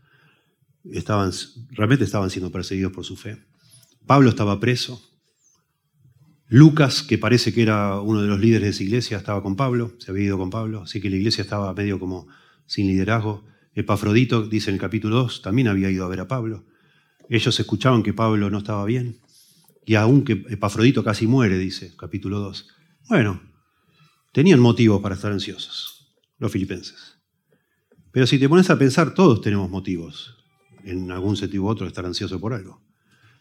estaban, 0.92 1.32
realmente 1.72 2.06
estaban 2.06 2.30
siendo 2.30 2.52
perseguidos 2.52 2.92
por 2.92 3.06
su 3.06 3.16
fe. 3.16 3.46
Pablo 4.06 4.30
estaba 4.30 4.60
preso. 4.60 5.02
Lucas, 6.48 7.04
que 7.04 7.20
parece 7.20 7.54
que 7.54 7.62
era 7.62 8.00
uno 8.02 8.22
de 8.22 8.28
los 8.28 8.40
líderes 8.40 8.64
de 8.64 8.70
esa 8.70 8.84
iglesia, 8.84 9.18
estaba 9.18 9.44
con 9.44 9.56
Pablo, 9.56 9.94
se 10.00 10.10
había 10.10 10.26
ido 10.26 10.38
con 10.38 10.50
Pablo, 10.50 10.82
así 10.82 11.00
que 11.00 11.10
la 11.10 11.18
iglesia 11.18 11.44
estaba 11.44 11.72
medio 11.74 12.00
como 12.00 12.28
sin 12.66 12.88
liderazgo. 12.88 13.46
Epafrodito, 13.76 14.48
dice 14.48 14.72
en 14.72 14.76
el 14.76 14.82
capítulo 14.82 15.18
2, 15.18 15.44
también 15.44 15.68
había 15.68 15.92
ido 15.92 16.06
a 16.06 16.10
ver 16.10 16.22
a 16.22 16.28
Pablo. 16.28 16.66
Ellos 17.30 17.60
escuchaban 17.60 18.02
que 18.02 18.14
Pablo 18.14 18.50
no 18.50 18.58
estaba 18.58 18.84
bien, 18.86 19.20
y 19.86 19.96
aún 19.96 20.24
que 20.24 20.44
Epafrodito 20.50 21.04
casi 21.04 21.28
muere, 21.28 21.60
dice 21.60 21.94
capítulo 21.96 22.40
2. 22.40 22.68
Bueno, 23.10 23.42
tenían 24.34 24.60
motivos 24.60 25.02
para 25.02 25.16
estar 25.16 25.32
ansiosos, 25.32 26.16
los 26.40 26.52
filipenses. 26.52 27.19
Pero 28.12 28.28
si 28.28 28.40
te 28.40 28.50
pones 28.50 28.70
a 28.70 28.78
pensar, 28.78 29.14
todos 29.14 29.42
tenemos 29.42 29.70
motivos, 29.70 30.36
en 30.84 31.12
algún 31.12 31.38
sentido 31.38 31.64
u 31.64 31.68
otro, 31.68 31.86
de 31.86 31.90
estar 31.90 32.06
ansiosos 32.06 32.40
por 32.40 32.54
algo. 32.54 32.82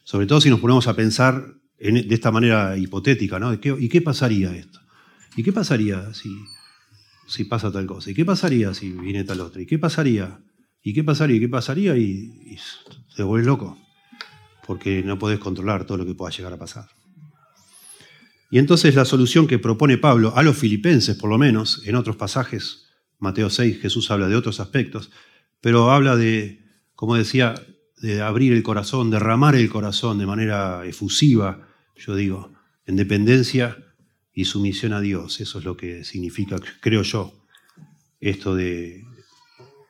Sobre 0.04 0.26
todo 0.26 0.40
si 0.40 0.50
nos 0.50 0.60
ponemos 0.60 0.86
a 0.88 0.96
pensar 0.96 1.54
de 1.78 2.14
esta 2.14 2.30
manera 2.30 2.76
hipotética, 2.76 3.38
¿no? 3.38 3.54
¿Y 3.54 3.88
qué 3.88 4.02
pasaría 4.02 4.54
esto? 4.54 4.80
¿Y 5.36 5.42
qué 5.42 5.52
pasaría 5.52 6.12
si, 6.14 6.34
si 7.26 7.44
pasa 7.44 7.70
tal 7.70 7.86
cosa? 7.86 8.10
¿Y 8.10 8.14
qué 8.14 8.24
pasaría 8.24 8.74
si 8.74 8.90
viene 8.90 9.24
tal 9.24 9.40
otra? 9.40 9.62
¿Y 9.62 9.66
qué 9.66 9.78
pasaría? 9.78 10.40
¿Y 10.82 10.92
qué 10.92 11.04
pasaría? 11.04 11.36
¿Y 11.36 11.40
qué 11.40 11.48
pasaría? 11.48 11.96
Y, 11.96 12.58
te 13.14 13.22
vuelves 13.22 13.46
loco, 13.46 13.78
porque 14.66 15.02
no 15.02 15.18
podés 15.18 15.38
controlar 15.38 15.84
todo 15.84 15.98
lo 15.98 16.06
que 16.06 16.14
pueda 16.14 16.34
llegar 16.34 16.52
a 16.52 16.56
pasar. 16.56 16.88
Y 18.50 18.58
entonces 18.58 18.94
la 18.94 19.04
solución 19.04 19.46
que 19.46 19.58
propone 19.58 19.98
Pablo 19.98 20.34
a 20.36 20.42
los 20.42 20.56
filipenses, 20.56 21.16
por 21.16 21.28
lo 21.28 21.36
menos, 21.36 21.82
en 21.84 21.96
otros 21.96 22.16
pasajes, 22.16 22.87
Mateo 23.18 23.50
6, 23.50 23.80
Jesús 23.80 24.10
habla 24.10 24.28
de 24.28 24.36
otros 24.36 24.60
aspectos, 24.60 25.10
pero 25.60 25.90
habla 25.90 26.16
de, 26.16 26.64
como 26.94 27.16
decía, 27.16 27.54
de 27.96 28.22
abrir 28.22 28.52
el 28.52 28.62
corazón, 28.62 29.10
derramar 29.10 29.56
el 29.56 29.68
corazón 29.70 30.18
de 30.18 30.26
manera 30.26 30.84
efusiva, 30.86 31.68
yo 31.96 32.14
digo, 32.14 32.52
en 32.86 32.96
dependencia 32.96 33.76
y 34.32 34.44
sumisión 34.44 34.92
a 34.92 35.00
Dios. 35.00 35.40
Eso 35.40 35.58
es 35.58 35.64
lo 35.64 35.76
que 35.76 36.04
significa, 36.04 36.56
creo 36.80 37.02
yo, 37.02 37.44
esto 38.20 38.54
de, 38.54 39.04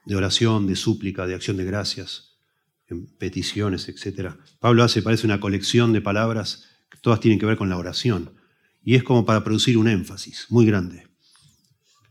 de 0.06 0.16
oración, 0.16 0.66
de 0.66 0.74
súplica, 0.74 1.26
de 1.26 1.34
acción 1.34 1.58
de 1.58 1.64
gracias, 1.64 2.38
en 2.86 3.06
peticiones, 3.18 3.88
etc. 3.88 4.32
Pablo 4.58 4.82
hace, 4.82 5.02
parece 5.02 5.26
una 5.26 5.40
colección 5.40 5.92
de 5.92 6.00
palabras, 6.00 6.64
que 6.90 6.98
todas 6.98 7.20
tienen 7.20 7.38
que 7.38 7.44
ver 7.44 7.58
con 7.58 7.68
la 7.68 7.76
oración. 7.76 8.32
Y 8.82 8.94
es 8.94 9.02
como 9.02 9.26
para 9.26 9.44
producir 9.44 9.76
un 9.76 9.86
énfasis 9.86 10.46
muy 10.48 10.64
grande. 10.64 11.07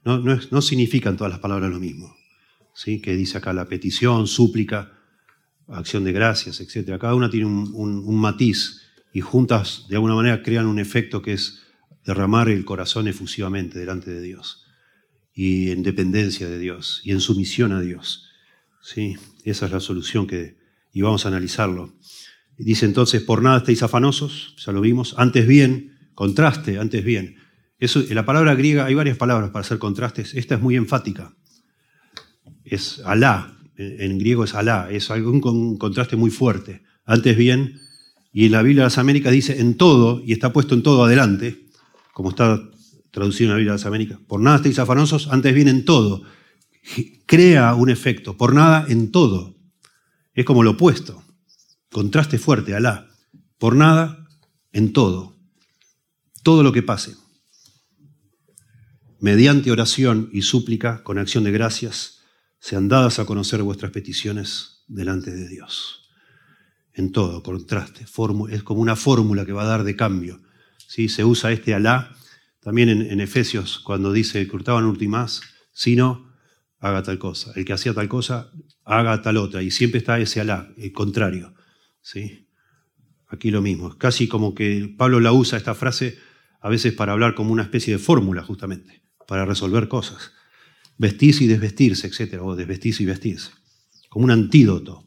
No, 0.07 0.61
significan 0.61 1.17
todas 1.17 1.31
las 1.31 1.41
palabras 1.41 1.69
lo 1.69 1.81
mismo. 1.81 2.15
¿sí? 2.73 3.01
Que 3.01 3.17
dice 3.17 3.37
acá 3.37 3.51
la 3.51 3.67
petición, 3.67 4.25
súplica, 4.25 4.93
acción 5.67 6.05
de 6.05 6.13
gracias, 6.13 6.61
etc. 6.61 6.97
Cada 6.97 7.13
una 7.13 7.29
tiene 7.29 7.47
un, 7.47 8.17
matiz 8.17 8.83
y 9.11 9.19
juntas 9.19 9.85
de 9.89 9.95
alguna 9.95 10.15
manera 10.15 10.43
crean 10.43 10.65
un 10.65 10.79
efecto 10.79 11.21
que 11.21 11.33
es 11.33 11.61
derramar 12.05 12.47
el 12.47 12.63
corazón 12.63 13.09
efusivamente 13.09 13.79
delante 13.79 14.09
de 14.11 14.21
Dios 14.21 14.65
y 15.33 15.71
en 15.71 15.83
dependencia 15.83 16.47
de 16.47 16.57
Dios 16.57 17.01
y 17.03 17.11
en 17.11 17.19
sumisión 17.19 17.73
a 17.73 17.81
Dios. 17.81 18.29
¿sí? 18.81 19.17
Esa 19.43 19.65
es 19.65 19.73
la 19.73 19.81
solución 19.81 20.25
que, 20.25 20.57
y 20.93 21.01
vamos 21.01 21.25
a 21.25 21.27
analizarlo. 21.27 21.93
Dice 22.57 22.85
entonces, 22.85 23.21
por 23.23 23.43
nada 23.43 23.57
estáis 23.57 23.83
afanosos, 23.83 24.55
ya 24.65 24.71
lo 24.71 24.79
vimos, 24.79 25.15
antes 25.17 25.45
bien, 25.45 25.97
contraste, 26.15 26.79
antes 26.79 27.03
bien, 27.03 27.35
en 27.79 28.15
la 28.15 28.25
palabra 28.25 28.55
griega 28.55 28.85
hay 28.85 28.95
varias 28.95 29.17
palabras 29.17 29.51
para 29.51 29.61
hacer 29.61 29.77
contrastes. 29.77 30.33
Esta 30.33 30.55
es 30.55 30.61
muy 30.61 30.75
enfática. 30.75 31.33
Es 32.63 33.01
alá. 33.05 33.57
En 33.77 34.17
griego 34.17 34.43
es 34.43 34.55
alá. 34.55 34.89
Es 34.89 35.11
algún 35.11 35.41
un 35.43 35.77
contraste 35.77 36.15
muy 36.15 36.31
fuerte. 36.31 36.81
Antes 37.05 37.37
bien, 37.37 37.79
y 38.33 38.45
en 38.47 38.51
la 38.51 38.61
Biblia 38.61 38.83
de 38.83 38.87
las 38.87 38.97
Américas 38.97 39.31
dice 39.31 39.59
en 39.59 39.77
todo, 39.77 40.21
y 40.25 40.33
está 40.33 40.51
puesto 40.51 40.75
en 40.75 40.83
todo 40.83 41.03
adelante, 41.03 41.67
como 42.13 42.29
está 42.29 42.61
traducido 43.11 43.47
en 43.47 43.51
la 43.51 43.57
Biblia 43.57 43.73
de 43.73 43.77
las 43.77 43.85
Américas. 43.85 44.19
Por 44.27 44.41
nada 44.41 44.57
estéis 44.57 44.79
afanosos, 44.79 45.27
antes 45.27 45.53
bien 45.53 45.67
en 45.67 45.85
todo. 45.85 46.23
Crea 47.25 47.75
un 47.75 47.89
efecto. 47.89 48.37
Por 48.37 48.55
nada 48.55 48.85
en 48.89 49.11
todo. 49.11 49.55
Es 50.33 50.45
como 50.45 50.63
lo 50.63 50.71
opuesto. 50.71 51.23
Contraste 51.91 52.39
fuerte, 52.39 52.73
alá. 52.73 53.07
Por 53.59 53.75
nada 53.75 54.27
en 54.71 54.93
todo. 54.93 55.35
Todo 56.43 56.63
lo 56.63 56.71
que 56.71 56.83
pase 56.83 57.15
mediante 59.19 59.71
oración 59.71 60.30
y 60.32 60.43
súplica, 60.43 61.03
con 61.03 61.17
acción 61.17 61.43
de 61.43 61.51
gracias, 61.51 62.21
sean 62.60 62.88
dadas 62.88 63.19
a 63.19 63.25
conocer 63.25 63.62
vuestras 63.63 63.91
peticiones 63.91 64.84
delante 64.88 65.32
de 65.32 65.47
Dios. 65.47 66.10
En 66.93 67.12
todo, 67.12 67.43
contraste, 67.43 68.06
es 68.49 68.63
como 68.63 68.82
una 68.82 68.95
fórmula 68.95 69.45
que 69.45 69.53
va 69.53 69.63
a 69.63 69.67
dar 69.67 69.84
de 69.84 69.95
cambio. 69.95 70.41
¿sí? 70.88 71.10
Se 71.10 71.23
usa 71.23 71.51
este 71.51 71.73
alá 71.73 72.15
también 72.62 72.89
en, 72.89 73.21
Efesios 73.21 73.80
cuando 73.80 74.12
dice 74.12 74.45
que 74.47 74.56
hurtaban 74.56 74.97
sino 75.71 76.34
haga 76.80 77.03
tal 77.03 77.19
cosa. 77.19 77.51
El 77.56 77.65
que 77.65 77.73
hacía 77.73 77.93
tal 77.93 78.10
cosa, 78.10 78.51
haga 78.84 79.21
tal 79.21 79.38
otra. 79.38 79.62
Y 79.62 79.71
siempre 79.71 79.99
está 79.99 80.19
ese 80.19 80.41
alá, 80.41 80.73
el 80.77 80.91
contrario. 80.91 81.53
¿sí? 82.01 82.49
Aquí 83.27 83.51
lo 83.51 83.62
mismo. 83.62 83.95
Casi 83.97 84.27
como 84.27 84.56
que 84.56 84.93
Pablo 84.97 85.19
la 85.19 85.32
usa 85.32 85.58
esta 85.58 85.75
frase 85.75 86.17
a 86.60 86.69
veces 86.69 86.93
para 86.93 87.13
hablar 87.13 87.36
como 87.36 87.51
una 87.51 87.63
especie 87.63 87.93
de 87.93 87.99
fórmula, 87.99 88.41
justamente 88.43 89.06
para 89.27 89.45
resolver 89.45 89.87
cosas. 89.87 90.31
Vestirse 90.97 91.43
y 91.43 91.47
desvestirse, 91.47 92.07
etc. 92.07 92.41
O 92.41 92.55
desvestirse 92.55 93.03
y 93.03 93.05
vestirse. 93.05 93.51
Como 94.09 94.25
un 94.25 94.31
antídoto. 94.31 95.05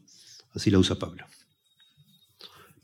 Así 0.53 0.69
lo 0.69 0.79
usa 0.79 0.97
Pablo. 0.97 1.25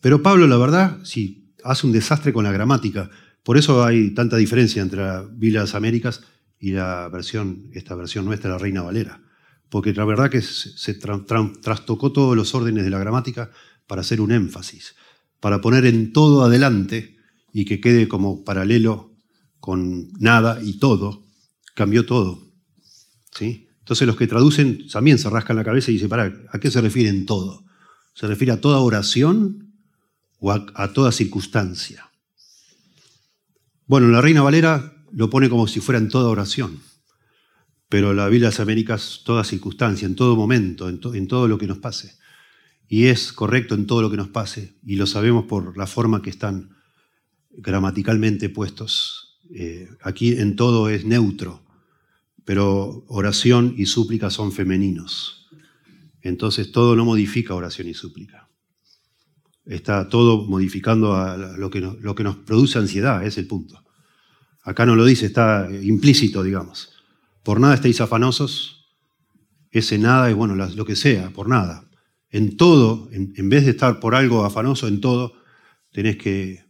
Pero 0.02 0.22
Pablo, 0.22 0.48
la 0.48 0.58
verdad, 0.58 1.00
sí, 1.04 1.54
hace 1.64 1.88
un 1.88 1.94
desastre 1.94 2.34
con 2.34 2.44
la 2.44 2.52
gramática. 2.52 3.10
Por 3.44 3.58
eso 3.58 3.84
hay 3.86 4.14
tanta 4.14 4.38
diferencia 4.38 4.82
entre 4.82 5.00
la 5.00 5.22
Biblia 5.22 5.62
de 5.62 5.68
las 5.68 5.76
Américas 5.76 6.22
y 6.60 6.72
la 6.72 7.08
versión, 7.10 7.70
esta 7.74 7.96
versión 7.96 8.26
nuestra, 8.26 8.52
la 8.52 8.58
Reina 8.58 8.82
Valera. 8.82 9.22
Porque 9.70 9.94
la 9.94 10.06
verdad 10.06 10.30
que 10.30 10.42
se 10.42 10.94
trastocó 10.94 12.12
todos 12.12 12.36
los 12.36 12.56
órdenes 12.56 12.84
de 12.84 12.90
la 12.90 13.00
gramática 13.00 13.52
para 13.86 14.02
hacer 14.02 14.22
un 14.22 14.32
énfasis, 14.32 14.96
para 15.40 15.62
poner 15.62 15.86
en 15.86 16.14
todo 16.14 16.44
adelante 16.44 17.18
y 17.54 17.66
que 17.66 17.80
quede 17.80 18.08
como 18.08 18.44
paralelo 18.44 19.14
con 19.60 20.12
nada 20.20 20.60
y 20.62 20.80
todo, 20.80 21.27
cambió 21.78 22.08
todo. 22.08 22.42
¿sí? 23.32 23.68
Entonces 23.80 24.08
los 24.08 24.18
que 24.18 24.26
traducen 24.26 24.88
también 24.88 25.20
se 25.20 25.30
rascan 25.30 25.56
la 25.56 25.64
cabeza 25.64 25.92
y 25.92 25.94
dicen, 25.94 26.10
para, 26.10 26.34
¿a 26.52 26.60
qué 26.60 26.72
se 26.72 26.82
refiere 26.82 27.10
en 27.10 27.28
todo? 27.28 27.64
¿Se 28.16 28.26
refiere 28.26 28.52
a 28.52 28.60
toda 28.60 28.80
oración 28.80 29.76
o 30.40 30.52
a, 30.52 30.94
toda 30.94 31.12
circunstancia? 31.12 32.10
Bueno, 33.86 34.08
la 34.08 34.22
Reina 34.22 34.42
Valera 34.42 34.92
lo 35.12 35.30
pone 35.30 35.50
como 35.50 35.68
si 35.68 35.80
fuera 35.80 36.00
en 36.00 36.10
toda 36.10 36.30
oración, 36.30 36.80
pero 37.90 38.16
la 38.16 38.28
Biblia 38.28 38.48
de 38.48 38.54
las 38.54 38.60
Américas, 38.60 39.22
toda 39.24 39.44
circunstancia, 39.44 40.08
en 40.08 40.16
todo 40.16 40.36
momento, 40.36 40.90
en, 40.90 41.28
todo 41.28 41.48
lo 41.48 41.60
que 41.60 41.68
nos 41.68 41.78
pase. 41.78 42.18
Y 42.88 43.06
es 43.06 43.32
correcto 43.32 43.76
en 43.76 43.86
todo 43.86 44.02
lo 44.02 44.10
que 44.10 44.18
nos 44.18 44.30
pase, 44.30 44.80
y 44.84 44.96
lo 44.96 45.06
sabemos 45.06 45.46
por 45.46 45.78
la 45.78 45.86
forma 45.86 46.24
que 46.24 46.32
están 46.32 46.76
gramaticalmente 47.52 48.50
puestos. 48.50 49.40
Eh, 49.54 49.88
aquí 50.02 50.32
en 50.40 50.56
todo 50.56 50.90
es 50.90 51.06
neutro 51.06 51.67
pero 52.48 53.04
oración 53.10 53.74
y 53.76 53.88
súplica 53.88 54.30
son 54.30 54.54
femeninos. 54.54 55.50
Entonces 56.22 56.72
todo 56.72 56.96
no 56.96 57.04
modifica 57.04 57.54
oración 57.54 57.90
y 57.90 57.94
súplica. 57.94 58.48
Está 59.66 60.08
todo 60.08 60.46
modificando 60.48 61.14
lo 61.58 61.70
que, 61.70 61.82
nos, 61.82 62.00
lo 62.00 62.16
produce 62.46 62.80
ansiedad, 62.80 63.26
es 63.26 63.38
el 63.38 63.48
punto. 63.48 63.84
Acá 64.64 64.86
no 64.86 64.96
lo 64.96 65.04
dice, 65.04 65.26
está 65.26 65.68
implícito, 65.70 66.42
digamos. 66.42 66.94
Por 67.44 67.60
nada 67.60 67.76
estéis 67.76 68.00
afanosos, 68.00 68.88
ese 69.70 69.98
nada 69.98 70.30
es 70.30 70.36
bueno, 70.38 70.56
lo 70.56 70.86
que 70.86 70.96
sea, 70.96 71.32
por 71.32 71.50
nada. 71.50 71.90
En 72.30 72.56
todo, 72.56 73.10
en, 73.12 73.50
vez 73.50 73.66
de 73.66 73.72
estar 73.72 74.00
por 74.00 74.16
algo 74.16 74.46
afanoso 74.46 74.88
en 74.88 75.02
todo, 75.02 75.34
tenés 75.92 76.16
que 76.16 76.64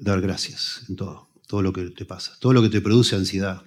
dar 0.00 0.20
gracias 0.20 0.82
en 0.88 0.96
todo, 0.96 1.28
todo 1.46 1.62
lo 1.62 1.72
que 1.72 1.90
te 1.90 2.04
pasa, 2.04 2.36
todo 2.40 2.52
lo 2.52 2.60
que 2.60 2.70
te 2.70 2.80
produce 2.80 3.14
ansiedad, 3.14 3.62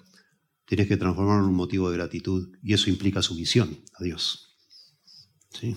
tienes 0.69 0.87
que 0.87 0.97
transformarlo 0.97 1.45
en 1.45 1.49
un 1.49 1.55
motivo 1.55 1.89
de 1.89 1.97
gratitud 1.97 2.55
y 2.61 2.73
eso 2.73 2.91
implica 2.91 3.23
sumisión 3.23 3.75
a 3.95 4.03
Dios. 4.03 4.55
¿Sí? 5.49 5.75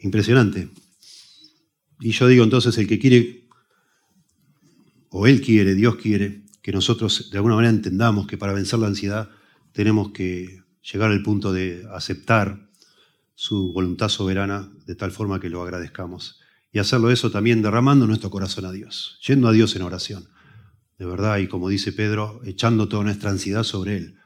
Impresionante. 0.00 0.68
Y 2.00 2.10
yo 2.10 2.26
digo 2.26 2.42
entonces, 2.42 2.76
el 2.78 2.88
que 2.88 2.98
quiere, 2.98 3.46
o 5.08 5.28
Él 5.28 5.40
quiere, 5.40 5.76
Dios 5.76 5.94
quiere, 5.94 6.42
que 6.62 6.72
nosotros 6.72 7.30
de 7.30 7.38
alguna 7.38 7.54
manera 7.54 7.72
entendamos 7.72 8.26
que 8.26 8.36
para 8.36 8.52
vencer 8.52 8.80
la 8.80 8.88
ansiedad 8.88 9.30
tenemos 9.70 10.10
que 10.10 10.64
llegar 10.82 11.12
al 11.12 11.22
punto 11.22 11.52
de 11.52 11.86
aceptar 11.92 12.68
su 13.36 13.72
voluntad 13.72 14.08
soberana 14.08 14.68
de 14.84 14.96
tal 14.96 15.12
forma 15.12 15.38
que 15.38 15.48
lo 15.48 15.62
agradezcamos. 15.62 16.40
Y 16.72 16.80
hacerlo 16.80 17.12
eso 17.12 17.30
también 17.30 17.62
derramando 17.62 18.08
nuestro 18.08 18.30
corazón 18.30 18.64
a 18.64 18.72
Dios, 18.72 19.20
yendo 19.24 19.46
a 19.46 19.52
Dios 19.52 19.76
en 19.76 19.82
oración, 19.82 20.28
de 20.98 21.06
verdad, 21.06 21.38
y 21.38 21.48
como 21.48 21.68
dice 21.68 21.92
Pedro, 21.92 22.40
echando 22.44 22.88
toda 22.88 23.04
nuestra 23.04 23.30
ansiedad 23.30 23.64
sobre 23.64 23.96
Él. 23.96 24.18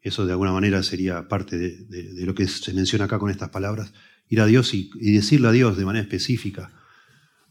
Eso 0.00 0.26
de 0.26 0.32
alguna 0.32 0.52
manera 0.52 0.82
sería 0.82 1.28
parte 1.28 1.58
de, 1.58 2.26
lo 2.26 2.34
que 2.34 2.46
se 2.46 2.72
menciona 2.72 3.06
acá 3.06 3.18
con 3.18 3.30
estas 3.30 3.50
palabras, 3.50 3.92
ir 4.28 4.40
a 4.40 4.46
Dios 4.46 4.72
y 4.74 4.90
decirle 5.12 5.48
a 5.48 5.52
Dios 5.52 5.76
de 5.76 5.84
manera 5.84 6.02
específica, 6.02 6.70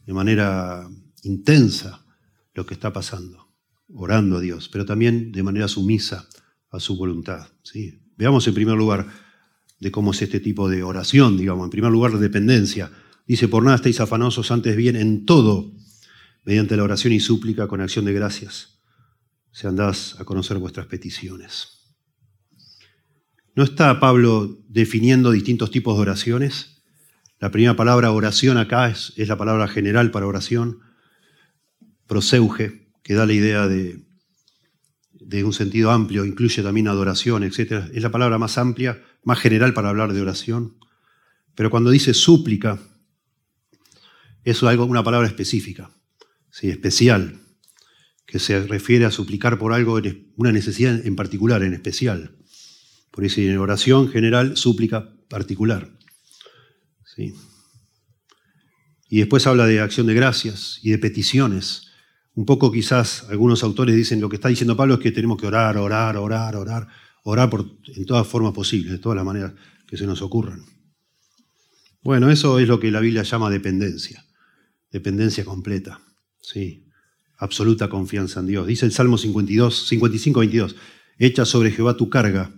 de 0.06 0.13
manera 0.13 0.88
intensa 1.24 2.06
lo 2.54 2.66
que 2.66 2.74
está 2.74 2.94
pasando, 2.94 3.50
orando 3.94 4.38
a 4.38 4.42
Dios, 4.42 4.70
pero 4.70 4.86
también 4.86 5.32
de 5.32 5.44
manera 5.44 5.68
sumisa 5.68 6.28
a 6.72 6.80
su 6.80 6.98
voluntad. 6.98 7.48
¿sí? 7.63 8.00
Veamos 8.18 8.48
en 8.48 8.54
primer 8.54 8.76
lugar 8.76 9.08
de 9.80 9.92
cómo 9.92 10.12
es 10.12 10.22
este 10.22 10.40
tipo 10.40 10.70
de 10.70 10.84
oración, 10.84 11.38
digamos, 11.38 11.66
en 11.66 11.70
primer 11.70 11.92
lugar 11.92 12.18
dependencia. 12.18 12.92
Dice, 13.28 13.48
por 13.48 13.63
nada 13.63 13.76
estáis 13.76 14.00
afanosos, 14.00 14.50
antes 14.52 14.76
bien 14.76 14.96
en 14.96 15.26
todo, 15.26 15.72
mediante 16.48 16.78
la 16.78 16.84
oración 16.84 17.12
y 17.12 17.20
súplica 17.20 17.68
con 17.68 17.82
acción 17.82 18.06
de 18.06 18.14
gracias, 18.14 18.80
se 19.52 19.68
andás 19.68 20.16
a 20.18 20.24
conocer 20.24 20.58
vuestras 20.60 20.88
peticiones. 20.88 21.98
¿No 23.54 23.66
está 23.66 24.00
Pablo 24.00 24.58
definiendo 24.70 25.32
distintos 25.32 25.72
tipos 25.72 25.98
de 25.98 26.04
oraciones? 26.04 26.84
La 27.42 27.52
primera 27.52 27.76
palabra 27.76 28.12
oración 28.12 28.58
acá 28.58 28.90
es, 28.90 29.14
la 29.18 29.38
palabra 29.38 29.68
general 29.68 30.10
para 30.10 30.26
oración, 30.26 30.80
proseuge, 32.08 32.94
que 33.04 33.14
da 33.14 33.26
la 33.26 33.34
idea 33.34 33.68
de, 33.68 34.06
de 35.12 35.44
un 35.44 35.52
sentido 35.52 35.92
amplio, 35.92 36.24
incluye 36.24 36.64
también 36.64 36.88
adoración, 36.88 37.44
etc. 37.44 37.90
Es 37.94 38.02
la 38.02 38.12
palabra 38.12 38.38
más 38.38 38.58
amplia, 38.58 39.04
más 39.26 39.38
general 39.38 39.74
para 39.74 39.90
hablar 39.90 40.14
de 40.14 40.22
oración. 40.22 40.78
Pero 41.56 41.70
cuando 41.70 41.90
dice 41.90 42.14
súplica, 42.14 42.80
es 44.46 44.62
una 44.62 45.04
palabra 45.04 45.28
específica, 45.28 45.92
¿sí? 46.60 46.70
especial, 46.70 47.39
que 48.26 48.39
se 48.39 48.65
refiere 48.65 49.06
a 49.06 49.12
suplicar 49.12 49.58
por 49.58 49.74
algo, 49.74 50.00
una 50.36 50.52
necesidad 50.52 51.06
en 51.06 51.15
particular, 51.15 51.63
en 51.63 51.74
especial. 51.74 52.36
Por 53.12 53.26
eso 53.26 53.41
en 53.41 53.58
oración 53.58 54.10
general, 54.10 54.58
súplica 54.58 55.13
particular. 55.30 55.89
Y 59.10 59.20
después 59.20 59.48
habla 59.48 59.65
de 59.65 59.80
acción 59.80 60.08
de 60.08 60.13
gracias 60.13 60.80
y 60.84 60.91
de 60.91 60.98
peticiones. 60.98 61.88
Un 62.36 62.46
poco 62.46 62.72
quizás 62.72 63.26
algunos 63.30 63.63
autores 63.63 63.96
dicen 63.96 64.22
lo 64.22 64.30
que 64.30 64.36
está 64.36 64.50
diciendo 64.50 64.78
Pablo 64.78 64.96
es 64.96 65.00
que 65.00 65.12
tenemos 65.12 65.39
que 65.39 65.48
orar, 65.48 65.78
orar, 65.78 66.17
orar, 66.17 66.56
orar, 66.56 66.88
orar 67.24 67.50
en 67.96 68.06
todas 68.06 68.28
formas 68.28 68.54
posibles, 68.54 68.91
de 68.91 69.00
todas 69.00 69.15
las 69.15 69.26
maneras 69.26 69.54
que 69.88 69.98
se 69.98 70.06
nos 70.06 70.22
ocurran. 70.22 70.63
Bueno, 72.04 72.30
eso 72.30 72.60
es 72.60 72.67
lo 72.67 72.80
que 72.80 72.91
la 72.91 73.00
Biblia 73.00 73.24
llama 73.24 73.50
dependencia, 73.50 74.24
dependencia 74.91 75.43
completa, 75.43 76.00
sí, 76.52 76.86
absoluta 77.38 77.90
confianza 77.90 78.40
en 78.40 78.48
Dios. 78.48 78.68
Dice 78.68 78.86
el 78.86 78.92
Salmo 78.92 79.18
52, 79.18 79.88
55, 79.88 80.40
22, 80.40 80.76
echa 81.20 81.46
sobre 81.46 81.72
Jehová 81.72 81.98
tu 81.98 82.10
carga 82.10 82.54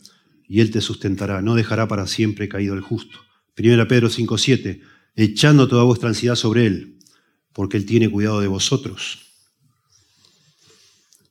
y 0.48 0.62
él 0.62 0.72
te 0.72 0.82
sustentará, 0.82 1.42
no 1.42 1.56
dejará 1.56 1.88
para 1.88 2.08
siempre 2.08 2.50
caído 2.50 2.76
el 2.76 2.82
justo. 2.82 3.20
1 3.58 3.88
Pedro 3.88 4.10
5:7, 4.10 4.82
echando 5.16 5.68
toda 5.68 5.84
vuestra 5.84 6.10
ansiedad 6.10 6.36
sobre 6.36 6.66
Él, 6.66 6.98
porque 7.52 7.78
Él 7.78 7.86
tiene 7.86 8.10
cuidado 8.10 8.40
de 8.40 8.48
vosotros. 8.48 9.20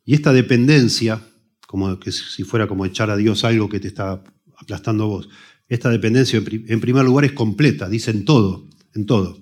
Y 0.04 0.14
esta 0.14 0.32
dependencia, 0.32 1.22
como 1.66 1.98
que 1.98 2.12
si 2.12 2.42
fuera 2.44 2.66
como 2.66 2.84
echar 2.84 3.10
a 3.10 3.16
Dios 3.16 3.44
algo 3.44 3.68
que 3.68 3.80
te 3.80 3.88
está 3.88 4.22
aplastando 4.56 5.04
a 5.04 5.06
vos, 5.06 5.28
esta 5.68 5.90
dependencia 5.90 6.42
en 6.46 6.80
primer 6.80 7.04
lugar 7.04 7.24
es 7.24 7.32
completa, 7.32 7.88
dice 7.88 8.10
en 8.10 8.24
todo, 8.24 8.68
en 8.94 9.06
todo. 9.06 9.38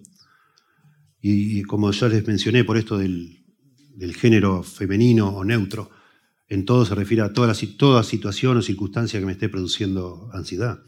Y 1.29 1.65
como 1.65 1.91
ya 1.91 2.07
les 2.07 2.25
mencioné 2.25 2.63
por 2.63 2.77
esto 2.77 2.99
del, 2.99 3.43
género 4.15 4.63
femenino 4.63 5.29
o 5.31 5.43
neutro, 5.45 5.91
en 6.49 6.65
todo 6.65 6.87
se 6.87 6.95
refiere 6.95 7.25
a 7.25 7.33
toda, 7.33 7.53
situación 7.53 8.57
o 8.57 8.63
circunstancia 8.63 9.19
que 9.19 9.27
me 9.27 9.33
esté 9.33 9.49
produciendo 9.49 10.31
ansiedad. 10.33 10.79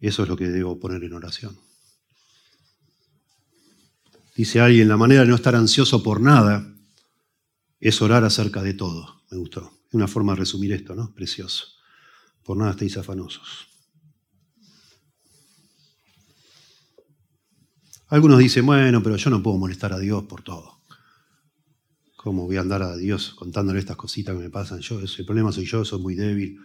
Eso 0.00 0.22
es 0.22 0.28
lo 0.28 0.36
que 0.36 0.48
debo 0.48 0.78
poner 0.78 1.02
en 1.02 1.14
oración. 1.14 1.56
Dice 4.36 4.60
alguien, 4.60 4.86
la 4.86 4.98
manera 4.98 5.22
de 5.22 5.28
no 5.28 5.36
estar 5.36 5.54
ansioso 5.54 6.02
por 6.02 6.20
nada 6.20 6.70
es 7.80 8.02
orar 8.02 8.24
acerca 8.24 8.62
de 8.62 8.74
todo. 8.74 9.22
Me 9.30 9.38
gustó. 9.38 9.72
Una 9.92 10.06
forma 10.06 10.34
de 10.34 10.40
resumir 10.40 10.72
esto, 10.74 10.94
¿no? 10.94 11.14
Precioso. 11.14 11.64
Por 12.44 12.58
nada 12.58 12.72
estéis 12.72 12.98
afanosos. 12.98 13.67
Algunos 18.08 18.38
dicen, 18.38 18.64
bueno, 18.64 19.02
pero 19.02 19.16
yo 19.16 19.28
no 19.30 19.42
puedo 19.42 19.58
molestar 19.58 19.92
a 19.92 19.98
Dios 19.98 20.24
por 20.24 20.42
todo. 20.42 20.80
¿Cómo 22.16 22.46
voy 22.46 22.56
a 22.56 22.60
andar 22.60 22.82
a 22.82 22.96
Dios 22.96 23.34
contándole 23.34 23.78
estas 23.78 23.96
cositas 23.96 24.34
que 24.34 24.42
me 24.42 24.50
pasan? 24.50 24.80
Yo, 24.80 24.98
el 24.98 25.26
problema 25.26 25.52
soy 25.52 25.66
yo, 25.66 25.84
soy 25.84 26.00
muy 26.00 26.14
débil. 26.14 26.58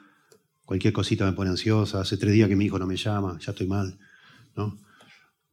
Cualquier 0.66 0.94
cosita 0.94 1.26
me 1.26 1.34
pone 1.34 1.50
ansiosa. 1.50 2.00
Hace 2.00 2.16
tres 2.18 2.34
días 2.34 2.48
que 2.48 2.56
mi 2.56 2.66
hijo 2.66 2.80
no 2.80 2.88
me 2.88 2.96
llama, 2.96 3.38
ya 3.40 3.52
estoy 3.52 3.68
mal. 3.68 4.00
¿no? 4.56 4.80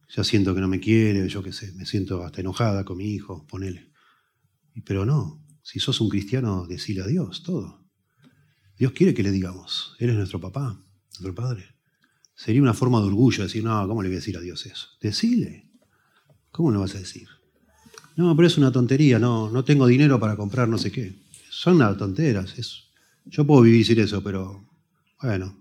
Ya 0.09 0.25
siento 0.25 0.55
que 0.55 0.61
no 0.61 0.69
me 0.69 0.81
quiere, 0.81 1.29
yo 1.29 1.43
qué 1.43 1.53
sé, 1.53 1.73
me 1.73 1.87
siento 1.87 2.25
hasta 2.25 2.41
enojada 2.41 2.85
con 2.85 2.97
mi 2.97 3.13
hijo, 3.13 3.47
ponele. 3.47 3.91
Pero 4.85 5.05
no, 5.05 5.45
si 5.63 5.81
sos 5.81 6.01
un 6.01 6.09
cristiano, 6.09 6.67
decile 6.67 7.03
a 7.03 7.07
Dios 7.07 7.43
todo. 7.43 7.85
Dios 8.77 8.93
quiere 8.93 9.13
que 9.13 9.23
le 9.23 9.31
digamos, 9.31 9.97
Él 9.99 10.11
es 10.11 10.17
nuestro 10.17 10.41
papá, 10.41 10.85
nuestro 11.21 11.35
padre. 11.35 11.77
Sería 12.35 12.63
una 12.63 12.75
forma 12.75 13.01
de 13.01 13.07
orgullo 13.07 13.43
decir, 13.43 13.63
no, 13.63 13.87
¿cómo 13.87 14.03
le 14.03 14.09
voy 14.09 14.17
a 14.17 14.21
decir 14.21 14.37
a 14.37 14.41
Dios 14.41 14.65
eso? 14.67 14.89
Decile. 15.01 15.70
¿Cómo 16.51 16.71
lo 16.71 16.81
vas 16.81 16.95
a 16.95 16.99
decir? 16.99 17.29
No, 18.17 18.35
pero 18.37 18.47
es 18.47 18.59
una 18.59 18.73
tontería, 18.73 19.19
no, 19.19 19.51
no 19.51 19.65
tengo 19.65 19.87
dinero 19.87 20.19
para 20.19 20.37
comprar 20.37 20.69
no 20.69 20.79
sé 20.79 20.91
qué. 20.91 21.15
Son 21.49 21.77
unas 21.77 21.97
tonteras. 21.97 22.55
Yo 23.27 23.47
puedo 23.47 23.63
vivir 23.63 23.87
sin 23.87 23.99
eso, 23.99 24.23
pero 24.23 24.69
bueno, 25.23 25.57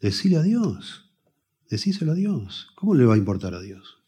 decile 0.00 0.36
a 0.36 0.42
Dios, 0.42 1.10
decíselo 1.68 2.12
a 2.12 2.14
Dios. 2.14 2.68
¿Cómo 2.74 2.94
le 2.94 3.04
va 3.04 3.14
a 3.14 3.18
importar 3.18 3.54
a 3.54 3.60
Dios? 3.60 3.98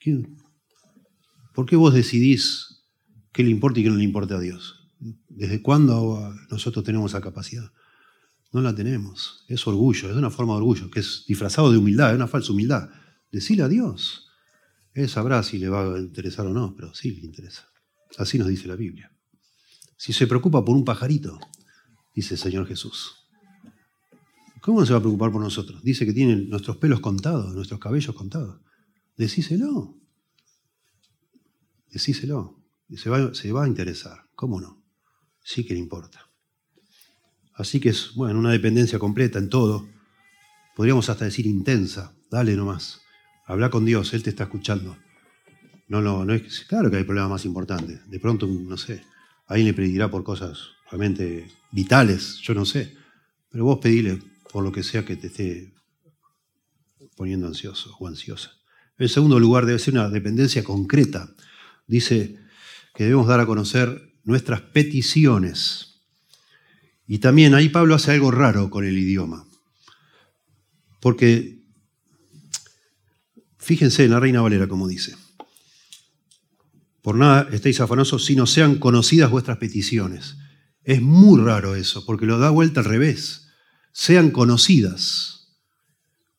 ¿Por 1.54 1.66
qué 1.66 1.76
vos 1.76 1.92
decidís 1.92 2.84
qué 3.32 3.42
le 3.42 3.50
importa 3.50 3.80
y 3.80 3.82
qué 3.82 3.90
no 3.90 3.96
le 3.96 4.04
importa 4.04 4.36
a 4.36 4.40
Dios? 4.40 4.88
¿Desde 5.28 5.62
cuándo 5.62 6.34
nosotros 6.50 6.84
tenemos 6.84 7.12
esa 7.12 7.20
capacidad? 7.20 7.70
No 8.52 8.60
la 8.60 8.74
tenemos. 8.74 9.44
Es 9.48 9.66
orgullo, 9.66 10.10
es 10.10 10.16
una 10.16 10.30
forma 10.30 10.54
de 10.54 10.58
orgullo, 10.58 10.90
que 10.90 11.00
es 11.00 11.24
disfrazado 11.26 11.70
de 11.70 11.78
humildad, 11.78 12.10
es 12.10 12.16
una 12.16 12.26
falsa 12.26 12.52
humildad. 12.52 12.90
Decile 13.30 13.62
a 13.62 13.68
Dios. 13.68 14.29
Él 15.00 15.08
sabrá 15.08 15.42
si 15.42 15.58
le 15.58 15.68
va 15.68 15.94
a 15.94 15.98
interesar 15.98 16.46
o 16.46 16.52
no, 16.52 16.74
pero 16.76 16.94
sí 16.94 17.12
le 17.12 17.26
interesa. 17.26 17.68
Así 18.18 18.38
nos 18.38 18.48
dice 18.48 18.68
la 18.68 18.76
Biblia. 18.76 19.12
Si 19.96 20.12
se 20.12 20.26
preocupa 20.26 20.64
por 20.64 20.76
un 20.76 20.84
pajarito, 20.84 21.38
dice 22.14 22.34
el 22.34 22.40
Señor 22.40 22.66
Jesús, 22.66 23.20
¿Cómo 24.60 24.84
se 24.84 24.92
va 24.92 24.98
a 24.98 25.02
preocupar 25.02 25.32
por 25.32 25.40
nosotros? 25.40 25.82
Dice 25.82 26.04
que 26.04 26.12
tiene 26.12 26.36
nuestros 26.36 26.76
pelos 26.76 27.00
contados, 27.00 27.54
nuestros 27.54 27.80
cabellos 27.80 28.14
contados. 28.14 28.60
Decíselo. 29.16 29.96
Decíselo. 31.90 32.62
Se 32.90 33.34
se 33.34 33.52
va 33.52 33.64
a 33.64 33.68
interesar. 33.68 34.26
¿Cómo 34.34 34.60
no? 34.60 34.82
Sí 35.42 35.64
que 35.64 35.72
le 35.72 35.80
importa. 35.80 36.28
Así 37.54 37.80
que 37.80 37.90
es, 37.90 38.14
bueno, 38.14 38.38
una 38.38 38.52
dependencia 38.52 38.98
completa 38.98 39.38
en 39.38 39.48
todo. 39.48 39.88
Podríamos 40.76 41.08
hasta 41.08 41.24
decir 41.24 41.46
intensa. 41.46 42.14
Dale 42.30 42.54
nomás. 42.54 42.99
Habla 43.50 43.68
con 43.68 43.84
Dios, 43.84 44.14
Él 44.14 44.22
te 44.22 44.30
está 44.30 44.44
escuchando. 44.44 44.96
No, 45.88 46.00
no, 46.00 46.24
no 46.24 46.34
es, 46.34 46.60
claro 46.68 46.88
que 46.88 46.98
hay 46.98 47.02
problemas 47.02 47.30
más 47.30 47.44
importantes. 47.44 48.08
De 48.08 48.20
pronto, 48.20 48.46
no 48.46 48.76
sé, 48.76 49.02
alguien 49.48 49.66
le 49.66 49.74
pedirá 49.74 50.08
por 50.08 50.22
cosas 50.22 50.68
realmente 50.88 51.50
vitales, 51.72 52.38
yo 52.42 52.54
no 52.54 52.64
sé. 52.64 52.96
Pero 53.50 53.64
vos 53.64 53.80
pedile, 53.82 54.22
por 54.52 54.62
lo 54.62 54.70
que 54.70 54.84
sea 54.84 55.04
que 55.04 55.16
te 55.16 55.26
esté 55.26 55.74
poniendo 57.16 57.48
ansioso 57.48 57.96
o 57.98 58.06
ansiosa. 58.06 58.52
En 58.98 59.08
segundo 59.08 59.40
lugar, 59.40 59.66
debe 59.66 59.80
ser 59.80 59.94
una 59.94 60.08
dependencia 60.08 60.62
concreta. 60.62 61.34
Dice 61.88 62.38
que 62.94 63.02
debemos 63.02 63.26
dar 63.26 63.40
a 63.40 63.46
conocer 63.46 64.12
nuestras 64.22 64.60
peticiones. 64.60 66.04
Y 67.08 67.18
también 67.18 67.54
ahí 67.54 67.68
Pablo 67.68 67.96
hace 67.96 68.12
algo 68.12 68.30
raro 68.30 68.70
con 68.70 68.84
el 68.84 68.96
idioma. 68.96 69.44
Porque, 71.00 71.59
fíjense 73.70 74.04
en 74.04 74.10
la 74.10 74.18
Reina 74.18 74.40
Valera 74.40 74.66
como 74.66 74.88
dice, 74.88 75.14
por 77.02 77.14
nada 77.14 77.48
estéis 77.52 77.80
afanosos, 77.80 78.24
sino 78.24 78.44
sean 78.44 78.80
conocidas 78.80 79.30
vuestras 79.30 79.58
peticiones. 79.58 80.38
Es 80.82 81.00
muy 81.00 81.40
raro 81.40 81.76
eso, 81.76 82.04
porque 82.04 82.26
lo 82.26 82.40
da 82.40 82.50
vuelta 82.50 82.80
al 82.80 82.86
revés. 82.86 83.46
Sean 83.92 84.32
conocidas. 84.32 85.54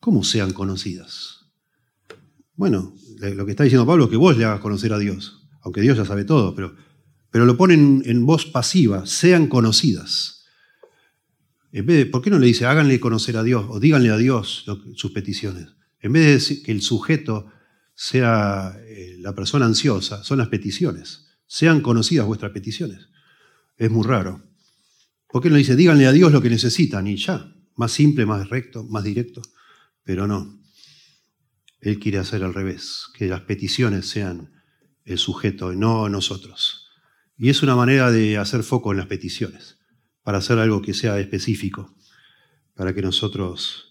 ¿Cómo 0.01 0.25
sean 0.25 0.51
conocidas? 0.51 1.45
Bueno, 2.55 2.93
lo 3.21 3.45
que 3.45 3.51
está 3.51 3.63
diciendo 3.63 3.87
Pablo 3.87 4.03
es 4.03 4.09
que 4.09 4.17
vos 4.17 4.35
le 4.35 4.43
hagas 4.43 4.59
conocer 4.59 4.91
a 4.91 4.99
Dios, 4.99 5.47
aunque 5.61 5.79
Dios 5.79 5.95
ya 5.95 6.03
sabe 6.03 6.25
todo, 6.25 6.53
pero, 6.53 6.75
pero 7.31 7.45
lo 7.45 7.55
ponen 7.55 8.03
en 8.05 8.25
voz 8.25 8.45
pasiva, 8.45 9.05
sean 9.05 9.47
conocidas. 9.47 10.43
¿Por 12.11 12.21
qué 12.21 12.29
no 12.29 12.39
le 12.39 12.47
dice 12.47 12.65
háganle 12.65 12.99
conocer 12.99 13.37
a 13.37 13.43
Dios 13.43 13.65
o 13.69 13.79
díganle 13.79 14.09
a 14.09 14.17
Dios 14.17 14.65
sus 14.95 15.11
peticiones? 15.13 15.69
En 16.01 16.13
vez 16.13 16.25
de 16.25 16.31
decir 16.31 16.63
que 16.63 16.71
el 16.71 16.81
sujeto 16.81 17.51
sea 17.93 18.75
eh, 18.87 19.17
la 19.19 19.33
persona 19.33 19.65
ansiosa, 19.65 20.23
son 20.23 20.39
las 20.39 20.47
peticiones. 20.47 21.27
Sean 21.45 21.81
conocidas 21.81 22.25
vuestras 22.25 22.51
peticiones. 22.51 23.09
Es 23.77 23.91
muy 23.91 24.05
raro. 24.05 24.41
¿Por 25.27 25.41
qué 25.41 25.49
no 25.49 25.55
dice 25.55 25.75
díganle 25.75 26.07
a 26.07 26.11
Dios 26.11 26.31
lo 26.31 26.41
que 26.41 26.49
necesitan 26.49 27.07
y 27.07 27.17
ya? 27.17 27.53
Más 27.75 27.91
simple, 27.91 28.25
más 28.25 28.49
recto, 28.49 28.83
más 28.85 29.03
directo. 29.03 29.41
Pero 30.03 30.27
no. 30.27 30.59
Él 31.79 31.99
quiere 31.99 32.17
hacer 32.17 32.43
al 32.43 32.53
revés, 32.53 33.07
que 33.15 33.27
las 33.27 33.41
peticiones 33.41 34.07
sean 34.07 34.51
el 35.03 35.17
sujeto 35.17 35.71
y 35.73 35.77
no 35.77 36.09
nosotros. 36.09 36.87
Y 37.37 37.49
es 37.49 37.63
una 37.63 37.75
manera 37.75 38.11
de 38.11 38.37
hacer 38.37 38.63
foco 38.63 38.91
en 38.91 38.97
las 38.97 39.07
peticiones, 39.07 39.77
para 40.21 40.39
hacer 40.39 40.59
algo 40.59 40.81
que 40.81 40.93
sea 40.93 41.19
específico, 41.19 41.95
para 42.75 42.93
que 42.93 43.01
nosotros 43.01 43.90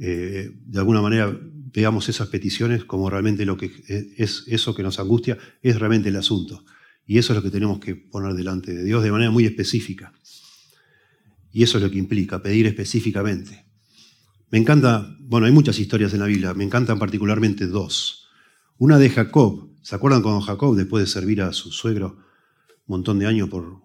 eh, 0.00 0.50
de 0.54 0.78
alguna 0.78 1.02
manera 1.02 1.38
veamos 1.72 2.08
esas 2.08 2.28
peticiones 2.28 2.84
como 2.84 3.10
realmente 3.10 3.44
lo 3.44 3.56
que 3.56 3.72
es 4.16 4.44
eso 4.46 4.74
que 4.74 4.82
nos 4.82 4.98
angustia, 4.98 5.38
es 5.62 5.78
realmente 5.78 6.08
el 6.08 6.16
asunto. 6.16 6.64
Y 7.06 7.18
eso 7.18 7.32
es 7.32 7.36
lo 7.36 7.42
que 7.42 7.50
tenemos 7.50 7.80
que 7.80 7.96
poner 7.96 8.34
delante 8.34 8.72
de 8.72 8.84
Dios 8.84 9.02
de 9.02 9.12
manera 9.12 9.30
muy 9.30 9.44
específica. 9.44 10.12
Y 11.50 11.62
eso 11.62 11.78
es 11.78 11.84
lo 11.84 11.90
que 11.90 11.98
implica, 11.98 12.42
pedir 12.42 12.66
específicamente. 12.66 13.66
Me 14.50 14.58
encanta, 14.58 15.16
bueno, 15.20 15.46
hay 15.46 15.52
muchas 15.52 15.78
historias 15.78 16.12
en 16.12 16.20
la 16.20 16.26
Biblia, 16.26 16.54
me 16.54 16.64
encantan 16.64 16.98
particularmente 16.98 17.66
dos. 17.66 18.28
Una 18.78 18.98
de 18.98 19.10
Jacob, 19.10 19.70
¿se 19.82 19.94
acuerdan 19.94 20.22
cuando 20.22 20.40
Jacob, 20.40 20.76
después 20.76 21.04
de 21.04 21.10
servir 21.10 21.42
a 21.42 21.52
su 21.52 21.72
suegro 21.72 22.18
un 22.86 22.96
montón 22.98 23.18
de 23.18 23.26
años 23.26 23.48
por, 23.48 23.80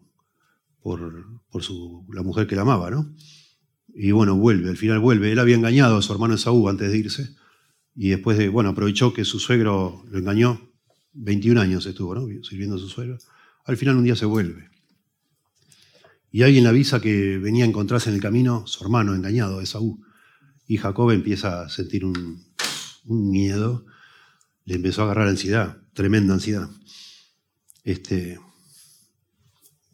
por, 0.82 1.26
la 2.14 2.24
mujer 2.24 2.47
que 2.47 2.55
la 2.55 2.64
amaba, 2.64 2.89
¿no? 2.91 3.14
Y 3.99 4.11
bueno, 4.11 4.35
vuelve, 4.35 4.69
al 4.69 4.77
final 4.77 4.99
vuelve. 4.99 5.31
Él 5.31 5.39
había 5.39 5.55
engañado 5.55 5.97
a 5.97 6.03
su 6.03 6.13
hermano 6.13 6.35
Esaú 6.35 6.69
antes 6.69 6.91
de 6.91 6.97
irse. 6.99 7.35
Y 7.95 8.09
después 8.09 8.37
de, 8.37 8.47
bueno, 8.47 8.69
aprovechó 8.69 9.11
que 9.11 9.25
su 9.25 9.39
suegro 9.39 10.05
lo 10.11 10.19
engañó. 10.19 10.71
21 11.13 11.59
años 11.59 11.83
estuvo, 11.87 12.13
¿no? 12.13 12.27
Sirviendo 12.43 12.75
a 12.75 12.79
su 12.79 12.89
suegro. 12.89 13.17
Al 13.65 13.75
final 13.75 13.97
un 13.97 14.03
día 14.03 14.15
se 14.15 14.27
vuelve. 14.27 14.69
Y 16.31 16.43
alguien 16.43 16.63
le 16.63 16.69
avisa 16.69 17.01
que 17.01 17.39
venía 17.39 17.65
a 17.65 17.67
encontrarse 17.67 18.09
en 18.09 18.15
el 18.15 18.21
camino 18.21 18.67
su 18.67 18.83
hermano 18.83 19.15
engañado, 19.15 19.61
Esaú. 19.61 19.99
Y 20.67 20.77
Jacob 20.77 21.09
empieza 21.09 21.63
a 21.63 21.69
sentir 21.69 22.05
un, 22.05 22.45
miedo, 23.05 23.83
le 24.65 24.75
empezó 24.75 25.01
a 25.01 25.05
agarrar 25.05 25.27
ansiedad, 25.27 25.81
tremenda 25.93 26.35
ansiedad. 26.35 26.69
Este, 27.83 28.37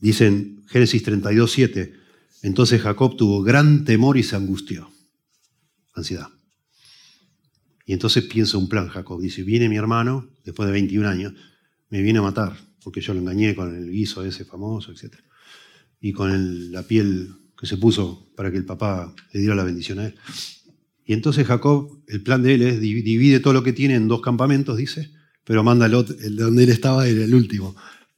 dicen 0.01 0.65
Génesis 0.67 1.03
32, 1.03 1.49
7, 1.49 2.02
entonces 2.43 2.81
Jacob 2.81 3.15
tuvo 3.17 3.41
gran 3.41 3.85
temor 3.85 4.17
y 4.17 4.23
se 4.23 4.35
angustió. 4.35 4.89
Ansiedad. 5.95 6.27
Y 7.85 7.93
entonces 7.93 8.23
piensa 8.25 8.57
un 8.57 8.69
plan, 8.69 8.87
Jacob. 8.89 9.21
Dice, 9.21 9.43
viene 9.43 9.69
mi 9.69 9.77
hermano, 9.77 10.29
después 10.43 10.67
de 10.67 10.73
21 10.73 11.07
años, 11.07 11.33
me 11.89 12.01
viene 12.01 12.19
a 12.19 12.21
matar, 12.21 12.57
porque 12.83 13.01
yo 13.01 13.13
lo 13.13 13.19
engañé 13.19 13.55
con 13.55 13.75
el 13.75 13.89
guiso 13.89 14.23
ese 14.23 14.45
famoso, 14.45 14.91
etc. 14.91 15.15
Y 16.01 16.11
con 16.11 16.71
la 16.71 16.83
piel 16.83 17.33
que 17.57 17.65
se 17.65 17.77
puso 17.77 18.29
para 18.35 18.51
que 18.51 18.57
el 18.57 18.65
papá 18.65 19.13
le 19.31 19.39
diera 19.39 19.55
la 19.55 19.63
bendición 19.63 19.99
a 19.99 20.07
él. 20.07 20.15
Y 21.05 21.13
entonces 21.13 21.45
Jacob, 21.45 22.03
el 22.07 22.23
plan 22.23 22.43
de 22.43 22.55
él 22.55 22.61
es 22.61 22.79
divide 22.79 23.39
todo 23.39 23.53
lo 23.53 23.63
que 23.63 23.73
tiene 23.73 23.95
en 23.95 24.07
dos 24.07 24.21
campamentos, 24.21 24.77
dice, 24.77 25.11
pero 25.43 25.63
manda 25.63 25.85
el, 25.85 25.95
otro, 25.95 26.15
donde 26.31 26.63
él 26.63 26.69
estaba 26.69 27.07
era 27.07 27.23
el 27.23 27.35
último, 27.35 27.75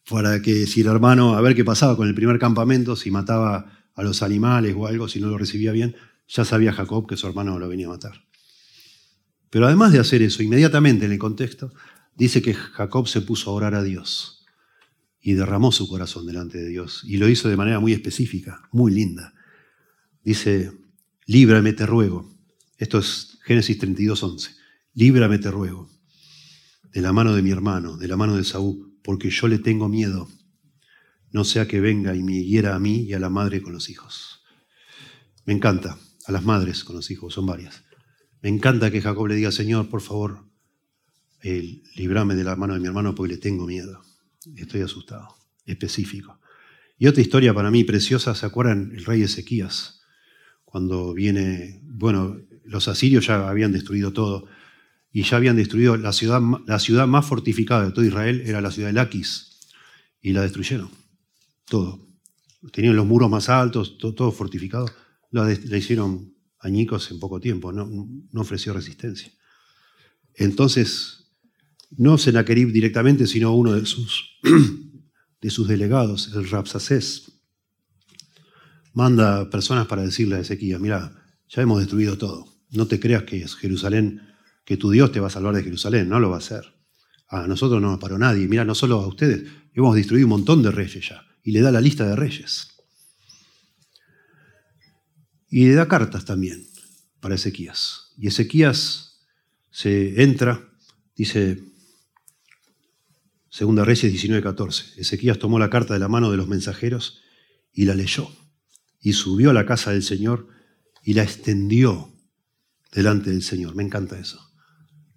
para 0.09 0.41
que 0.41 0.67
si 0.67 0.81
el 0.81 0.87
hermano, 0.87 1.35
a 1.35 1.41
ver 1.41 1.55
qué 1.55 1.65
pasaba 1.65 1.97
con 1.97 2.07
el 2.07 2.15
primer 2.15 2.37
campamento, 2.37 2.95
si 2.95 3.09
mataba 3.11 3.74
a 3.95 4.03
los 4.03 4.21
animales 4.21 4.75
o 4.77 4.87
algo, 4.87 5.07
si 5.07 5.19
no 5.19 5.27
lo 5.27 5.37
recibía 5.37 5.71
bien, 5.71 5.95
ya 6.27 6.45
sabía 6.45 6.73
Jacob 6.73 7.07
que 7.07 7.17
su 7.17 7.27
hermano 7.27 7.57
lo 7.57 7.67
venía 7.67 7.87
a 7.87 7.91
matar. 7.91 8.25
Pero 9.49 9.67
además 9.67 9.91
de 9.91 9.99
hacer 9.99 10.21
eso, 10.21 10.43
inmediatamente 10.43 11.05
en 11.05 11.11
el 11.11 11.19
contexto, 11.19 11.71
dice 12.15 12.41
que 12.41 12.53
Jacob 12.53 13.07
se 13.07 13.21
puso 13.21 13.49
a 13.49 13.53
orar 13.53 13.75
a 13.75 13.83
Dios 13.83 14.45
y 15.21 15.33
derramó 15.33 15.71
su 15.71 15.87
corazón 15.87 16.25
delante 16.25 16.57
de 16.57 16.67
Dios 16.67 17.01
y 17.05 17.17
lo 17.17 17.29
hizo 17.29 17.49
de 17.49 17.57
manera 17.57 17.79
muy 17.79 17.93
específica, 17.93 18.67
muy 18.71 18.91
linda. 18.91 19.33
Dice, 20.23 20.71
líbrame, 21.25 21.73
te 21.73 21.85
ruego 21.85 22.35
esto 22.77 22.99
es 22.99 23.37
Génesis 23.43 23.77
32, 23.77 24.21
11. 24.21 24.51
Líbrame, 24.93 25.39
te 25.39 25.51
ruego, 25.51 25.89
de 26.91 27.01
la 27.01 27.13
mano 27.13 27.33
de 27.33 27.41
mi 27.41 27.51
hermano, 27.51 27.97
de 27.97 28.07
la 28.07 28.17
mano 28.17 28.35
de 28.35 28.43
Saúl, 28.43 28.97
porque 29.03 29.29
yo 29.29 29.47
le 29.47 29.59
tengo 29.59 29.87
miedo. 29.87 30.27
No 31.35 31.43
sea 31.43 31.67
que 31.67 31.81
venga 31.81 32.15
y 32.15 32.23
me 32.23 32.45
hiera 32.45 32.77
a 32.77 32.79
mí 32.79 33.01
y 33.01 33.11
a 33.11 33.19
la 33.19 33.29
madre 33.29 33.61
con 33.61 33.73
los 33.73 33.89
hijos. 33.89 34.41
Me 35.43 35.51
encanta, 35.51 35.97
a 36.27 36.31
las 36.31 36.45
madres 36.45 36.85
con 36.85 36.95
los 36.95 37.11
hijos, 37.11 37.33
son 37.33 37.45
varias. 37.45 37.83
Me 38.41 38.47
encanta 38.47 38.89
que 38.89 39.01
Jacob 39.01 39.27
le 39.27 39.35
diga, 39.35 39.51
Señor, 39.51 39.89
por 39.89 39.99
favor, 39.99 40.45
eh, 41.43 41.81
líbrame 41.97 42.35
de 42.35 42.45
la 42.45 42.55
mano 42.55 42.73
de 42.73 42.79
mi 42.79 42.87
hermano 42.87 43.13
porque 43.13 43.33
le 43.33 43.37
tengo 43.37 43.67
miedo. 43.67 44.01
Estoy 44.55 44.79
asustado, 44.79 45.27
específico. 45.65 46.39
Y 46.97 47.07
otra 47.07 47.21
historia 47.21 47.53
para 47.53 47.69
mí 47.69 47.83
preciosa, 47.83 48.33
¿se 48.33 48.45
acuerdan? 48.45 48.93
El 48.95 49.03
rey 49.03 49.21
Ezequías, 49.21 50.03
cuando 50.63 51.13
viene, 51.13 51.81
bueno, 51.83 52.37
los 52.63 52.87
asirios 52.87 53.27
ya 53.27 53.49
habían 53.49 53.73
destruido 53.73 54.13
todo 54.13 54.47
y 55.11 55.23
ya 55.23 55.35
habían 55.35 55.57
destruido 55.57 55.97
la 55.97 56.13
ciudad, 56.13 56.41
la 56.65 56.79
ciudad 56.79 57.07
más 57.07 57.25
fortificada 57.25 57.83
de 57.83 57.91
todo 57.91 58.05
Israel, 58.05 58.41
era 58.45 58.61
la 58.61 58.71
ciudad 58.71 58.87
de 58.87 58.93
Laquis, 58.93 59.59
y 60.21 60.31
la 60.31 60.41
destruyeron, 60.41 60.89
todo. 61.65 62.07
Tenían 62.71 62.95
los 62.95 63.05
muros 63.05 63.29
más 63.29 63.49
altos, 63.49 63.97
todo, 63.97 64.31
fortificado, 64.31 64.89
la, 65.31 65.51
hicieron 65.51 66.33
añicos 66.59 67.11
en 67.11 67.19
poco 67.19 67.39
tiempo, 67.39 67.71
no, 67.71 67.87
no 67.87 68.41
ofreció 68.41 68.73
resistencia. 68.73 69.31
Entonces, 70.33 71.25
no 71.97 72.17
Senaquerib 72.17 72.71
directamente, 72.71 73.27
sino 73.27 73.55
uno 73.55 73.73
de 73.73 73.85
sus, 73.85 74.39
de 75.41 75.49
sus 75.49 75.67
delegados, 75.67 76.31
el 76.33 76.49
Rapsacés, 76.49 77.31
manda 78.93 79.49
personas 79.49 79.87
para 79.87 80.03
decirle 80.03 80.37
a 80.37 80.39
Ezequiel, 80.39 80.79
mira, 80.79 81.13
ya 81.49 81.61
hemos 81.61 81.79
destruido 81.79 82.17
todo. 82.17 82.47
No 82.71 82.87
te 82.87 82.99
creas 82.99 83.23
que 83.23 83.41
es 83.41 83.55
Jerusalén, 83.55 84.21
que 84.63 84.77
tu 84.77 84.89
Dios 84.89 85.11
te 85.11 85.19
va 85.19 85.27
a 85.27 85.29
salvar 85.29 85.55
de 85.55 85.63
Jerusalén, 85.63 86.09
no 86.09 86.19
lo 86.19 86.29
va 86.29 86.37
a 86.37 86.39
hacer. 86.39 86.63
A 87.27 87.47
nosotros 87.47 87.81
no 87.81 87.91
nos 87.91 87.99
paró 87.99 88.17
nadie. 88.17 88.47
Mira, 88.47 88.65
no 88.65 88.75
solo 88.75 88.99
a 89.01 89.07
ustedes, 89.07 89.49
hemos 89.73 89.95
destruido 89.95 90.25
un 90.25 90.31
montón 90.31 90.63
de 90.63 90.71
reyes 90.71 91.09
ya. 91.09 91.25
Y 91.45 91.51
le 91.51 91.61
da 91.61 91.71
la 91.71 91.79
lista 91.79 92.05
de 92.05 92.17
reyes. 92.17 92.67
Y 95.49 95.67
le 95.67 95.75
da 95.75 95.87
cartas 95.87 96.25
también 96.25 96.67
para 97.21 97.35
Ezequías. 97.35 98.11
Y 98.17 98.27
Ezequías 98.27 99.21
se 99.71 100.21
entra, 100.21 100.69
dice 101.15 101.63
Segunda 103.49 103.85
Reyes 103.85 104.11
19:14. 104.11 104.97
Ezequías 104.97 105.39
tomó 105.39 105.59
la 105.59 105.69
carta 105.69 105.93
de 105.93 105.99
la 106.01 106.09
mano 106.09 106.29
de 106.29 106.35
los 106.35 106.49
mensajeros 106.49 107.21
y 107.71 107.85
la 107.85 107.95
leyó. 107.95 108.27
Y 108.99 109.13
subió 109.13 109.51
a 109.51 109.53
la 109.53 109.65
casa 109.65 109.91
del 109.91 110.03
Señor 110.03 110.49
y 111.03 111.13
la 111.13 111.23
extendió 111.23 112.11
delante 112.91 113.29
del 113.29 113.43
Señor. 113.43 113.75
Me 113.75 113.83
encanta 113.83 114.19
eso. 114.19 114.41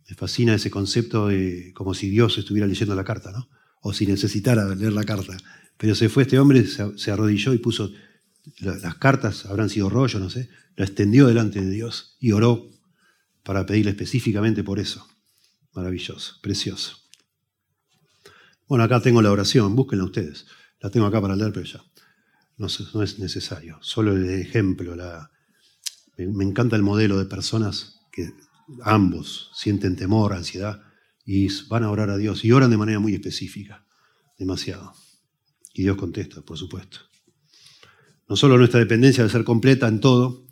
Me 0.09 0.15
fascina 0.15 0.55
ese 0.55 0.71
concepto 0.71 1.29
de 1.29 1.73
como 1.75 1.95
si 1.95 2.11
Dios 2.11 2.39
estuviera 2.39 2.69
leyendo 2.69 2.95
la 2.95 3.03
carta, 3.03 3.33
¿no? 3.33 3.49
O 3.81 3.93
si 3.93 4.07
necesitara 4.07 4.73
leer 4.75 4.93
la 4.93 5.05
carta. 5.05 5.37
Pero 5.79 5.95
se 5.95 6.09
fue 6.09 6.25
este 6.25 6.39
hombre, 6.39 6.67
se 6.67 7.11
arrodilló 7.11 7.55
y 7.55 7.59
puso 7.59 7.91
las 8.61 8.97
cartas, 8.97 9.47
habrán 9.47 9.71
sido 9.71 9.89
rollo, 9.89 10.19
no 10.19 10.29
sé, 10.29 10.51
la 10.77 10.85
extendió 10.85 11.27
delante 11.27 11.61
de 11.61 11.71
Dios 11.71 12.17
y 12.21 12.33
oró 12.33 12.69
para 13.43 13.65
pedirle 13.65 13.93
específicamente 13.93 14.63
por 14.63 14.79
eso. 14.79 15.07
Maravilloso, 15.73 16.35
precioso. 16.43 16.97
Bueno, 18.67 18.85
acá 18.85 19.01
tengo 19.01 19.23
la 19.23 19.33
oración, 19.33 19.75
búsquenla 19.75 20.05
ustedes. 20.05 20.47
La 20.81 20.91
tengo 20.91 21.07
acá 21.07 21.21
para 21.21 21.37
leer, 21.37 21.53
pero 21.53 21.65
ya. 21.65 21.83
No, 22.57 22.67
no 22.95 23.03
es 23.03 23.19
necesario. 23.19 23.79
Solo 23.81 24.13
el 24.13 24.29
ejemplo, 24.29 24.95
la, 24.95 25.31
me, 26.17 26.45
encanta 26.45 26.77
el 26.77 26.83
modelo 26.83 27.19
de 27.19 27.25
personas 27.25 28.01
que 28.13 28.35
ambos 28.83 29.51
sienten 29.55 29.97
temor, 29.97 30.33
ansiedad 30.33 30.83
y 31.25 31.49
van 31.69 31.85
a 31.85 31.91
orar 31.91 32.11
a 32.11 32.17
Dios 32.17 32.45
y 32.45 32.53
oran 32.53 32.71
de 32.71 32.77
manera 32.77 32.99
muy 32.99 33.15
específica, 33.15 33.87
demasiado. 34.39 34.93
Y 35.79 35.83
Dios 35.83 35.97
contesta, 35.97 36.43
por 36.43 36.59
supuesto. 36.59 36.99
No 38.29 38.35
solo 38.35 38.59
nuestra 38.59 38.81
dependencia 38.81 39.23
de 39.23 39.31
ser 39.31 39.45
completa 39.45 39.87
en 39.87 40.01
todo, 40.01 40.45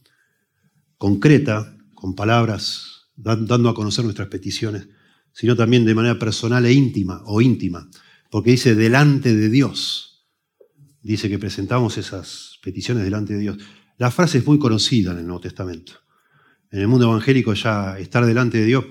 concreta, 0.99 1.77
con 1.95 2.14
palabras, 2.14 3.09
dando 3.16 3.68
a 3.68 3.74
conocer 3.74 4.05
nuestras 4.05 4.29
peticiones, 4.29 4.87
sino 5.33 5.57
también 5.57 5.85
de 5.85 5.97
manera 5.97 6.16
personal 6.16 6.64
e 6.64 6.72
íntima 6.72 7.22
o 7.27 7.41
íntima, 7.41 7.91
porque 8.31 8.53
dice 8.53 8.77
delante 8.77 9.35
de 9.35 9.51
Dios. 9.51 10.29
Dice 11.03 11.29
que 11.29 11.41
presentamos 11.41 11.99
esas 11.99 12.61
peticiones 12.62 13.03
delante 13.03 13.35
de 13.35 13.41
Dios. 13.41 13.59
La 13.99 14.12
frase 14.12 14.39
es 14.39 14.47
muy 14.47 14.61
conocida 14.61 15.11
en 15.11 15.18
el 15.18 15.27
Nuevo 15.27 15.41
Testamento. 15.41 15.95
En 16.70 16.79
el 16.79 16.87
mundo 16.87 17.07
evangélico 17.07 17.53
ya 17.53 17.99
estar 17.99 18.24
delante 18.24 18.59
de 18.59 18.66
Dios 18.66 18.85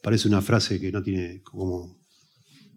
parece 0.00 0.28
una 0.28 0.42
frase 0.42 0.78
que 0.78 0.92
no 0.92 1.02
tiene 1.02 1.42
como 1.42 1.98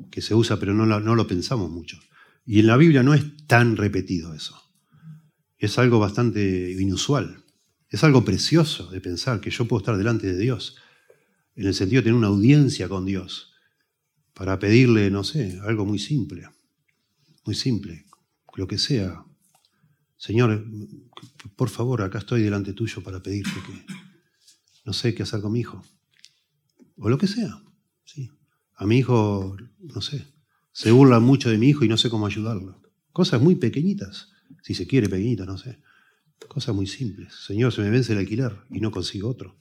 que 0.09 0.23
se 0.23 0.33
usa, 0.33 0.57
pero 0.57 0.73
no, 0.73 0.87
no 0.87 1.13
lo 1.13 1.27
pensamos 1.27 1.69
mucho. 1.69 1.99
Y 2.45 2.59
en 2.59 2.67
la 2.67 2.77
Biblia 2.77 3.01
no 3.01 3.13
es 3.13 3.47
tan 3.47 3.75
repetido 3.75 4.33
eso. 4.33 4.61
Es 5.57 5.79
algo 5.79 5.99
bastante 5.99 6.71
inusual. 6.71 7.43
Es 7.89 8.03
algo 8.03 8.23
precioso 8.23 8.89
de 8.91 9.01
pensar 9.01 9.41
que 9.41 9.49
yo 9.49 9.65
puedo 9.67 9.79
estar 9.79 9.97
delante 9.97 10.27
de 10.27 10.37
Dios, 10.37 10.75
en 11.55 11.67
el 11.67 11.73
sentido 11.73 12.01
de 12.01 12.05
tener 12.05 12.17
una 12.17 12.27
audiencia 12.27 12.89
con 12.89 13.05
Dios, 13.05 13.53
para 14.33 14.59
pedirle, 14.59 15.09
no 15.09 15.23
sé, 15.23 15.59
algo 15.63 15.85
muy 15.85 15.97
simple, 15.97 16.47
muy 17.45 17.55
simple, 17.55 18.05
lo 18.55 18.67
que 18.67 18.77
sea. 18.77 19.23
Señor, 20.17 20.65
por 21.55 21.69
favor, 21.69 22.01
acá 22.01 22.19
estoy 22.19 22.43
delante 22.43 22.73
tuyo 22.73 23.01
para 23.01 23.23
pedirte 23.23 23.53
que 23.65 23.85
no 24.83 24.93
sé 24.93 25.15
qué 25.15 25.23
hacer 25.23 25.41
con 25.41 25.53
mi 25.53 25.61
hijo. 25.61 25.81
O 26.97 27.09
lo 27.09 27.17
que 27.17 27.27
sea. 27.27 27.61
¿sí? 28.03 28.29
A 28.75 28.85
mi 28.85 28.97
hijo, 28.97 29.55
no 29.79 30.01
sé, 30.01 30.34
se 30.75 30.91
burla 30.91 31.21
mucho 31.21 31.49
de 31.49 31.57
mi 31.57 31.69
hijo 31.69 31.85
y 31.85 31.87
no 31.87 31.95
sé 31.95 32.09
cómo 32.09 32.25
ayudarlo. 32.25 32.81
Cosas 33.13 33.41
muy 33.41 33.55
pequeñitas, 33.55 34.27
si 34.61 34.73
se 34.73 34.85
quiere 34.85 35.07
pequeñitas, 35.07 35.47
no 35.47 35.57
sé. 35.57 35.79
Cosas 36.49 36.75
muy 36.75 36.85
simples. 36.85 37.33
Señor, 37.47 37.71
se 37.71 37.81
me 37.81 37.89
vence 37.89 38.11
el 38.11 38.19
alquiler 38.19 38.57
y 38.69 38.81
no 38.81 38.91
consigo 38.91 39.29
otro. 39.29 39.57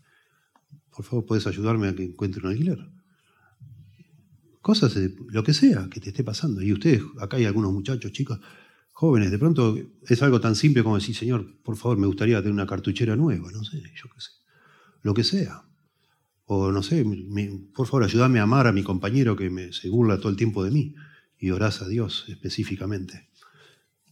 Por 0.91 1.05
favor, 1.05 1.25
¿puedes 1.25 1.47
ayudarme 1.47 1.87
a 1.87 1.95
que 1.95 2.03
encuentre 2.03 2.43
un 2.43 2.49
alquiler? 2.49 2.91
Cosas, 4.61 4.99
lo 5.29 5.45
que 5.45 5.55
sea 5.55 5.89
que 5.89 6.01
te 6.01 6.09
esté 6.09 6.25
pasando. 6.25 6.61
Y 6.63 6.73
ustedes, 6.73 7.03
acá 7.21 7.37
hay 7.37 7.45
algunos 7.45 7.73
muchachos, 7.73 8.11
chicos, 8.11 8.41
jóvenes, 8.91 9.31
de 9.31 9.39
pronto 9.39 9.79
es 10.09 10.21
algo 10.21 10.41
tan 10.41 10.57
simple 10.57 10.83
como 10.83 10.97
decir, 10.97 11.15
Señor, 11.15 11.61
por 11.63 11.77
favor, 11.77 11.97
me 11.97 12.09
gustaría 12.09 12.39
tener 12.39 12.53
una 12.53 12.67
cartuchera 12.67 13.15
nueva, 13.15 13.53
no 13.53 13.63
sé, 13.63 13.81
yo 13.95 14.09
qué 14.13 14.21
sé. 14.21 14.31
Lo 15.03 15.15
que 15.15 15.23
sea. 15.23 15.63
O 16.47 16.71
no 16.73 16.83
sé, 16.83 17.05
por 17.75 17.87
favor, 17.87 18.05
ayúdame 18.05 18.39
a 18.39 18.43
amar 18.43 18.67
a 18.67 18.73
mi 18.73 18.83
compañero 18.83 19.37
que 19.37 19.49
me, 19.49 19.73
se 19.73 19.89
burla 19.89 20.19
todo 20.19 20.29
el 20.29 20.37
tiempo 20.37 20.63
de 20.63 20.71
mí. 20.71 20.95
Y 21.39 21.51
orás 21.51 21.83
a 21.83 21.89
Dios 21.89 22.27
específicamente. 22.29 23.29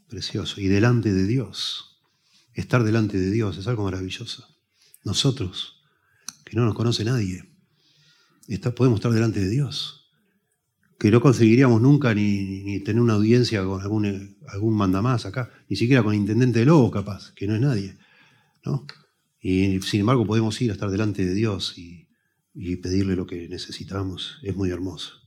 Precioso. 0.09 0.61
Y 0.61 0.69
delante 0.69 1.13
de 1.13 1.27
Dios. 1.27 2.01
Estar 2.55 2.85
delante 2.85 3.19
de 3.19 3.31
Dios 3.31 3.57
es 3.57 3.67
algo 3.67 3.85
maravilloso. 3.85 4.47
Nosotros, 5.05 5.83
que 6.45 6.57
no 6.57 6.65
nos 6.65 6.75
conoce 6.75 7.05
nadie, 7.05 7.45
está, 8.47 8.75
podemos 8.75 8.99
estar 8.99 9.13
delante 9.13 9.41
de 9.41 9.49
Dios. 9.49 10.11
Que 10.99 11.11
no 11.11 11.21
conseguiríamos 11.21 11.81
nunca 11.81 12.15
ni, 12.15 12.81
tener 12.81 13.03
una 13.03 13.15
audiencia 13.15 13.65
con 13.65 13.81
algún, 13.81 14.37
algún 14.49 14.75
mandamás 14.75 15.27
acá, 15.27 15.51
ni 15.69 15.77
siquiera 15.77 16.03
con 16.03 16.13
el 16.13 16.21
intendente 16.21 16.61
de 16.61 16.67
Lobo, 16.67 16.91
capaz, 16.91 17.33
que 17.33 17.47
no 17.47 17.55
es 17.55 17.61
nadie. 17.61 17.99
¿no? 18.65 18.87
Y 19.41 19.81
sin 19.81 20.01
embargo 20.01 20.27
podemos 20.27 20.61
ir 20.63 20.71
a 20.71 20.75
estar 20.75 20.91
delante 20.91 21.25
de 21.25 21.35
Dios 21.35 21.75
y 22.55 22.77
pedirle 22.77 23.17
lo 23.17 23.27
que 23.27 23.49
necesitamos. 23.49 24.39
Es 24.43 24.55
muy 24.57 24.71
hermoso. 24.71 25.21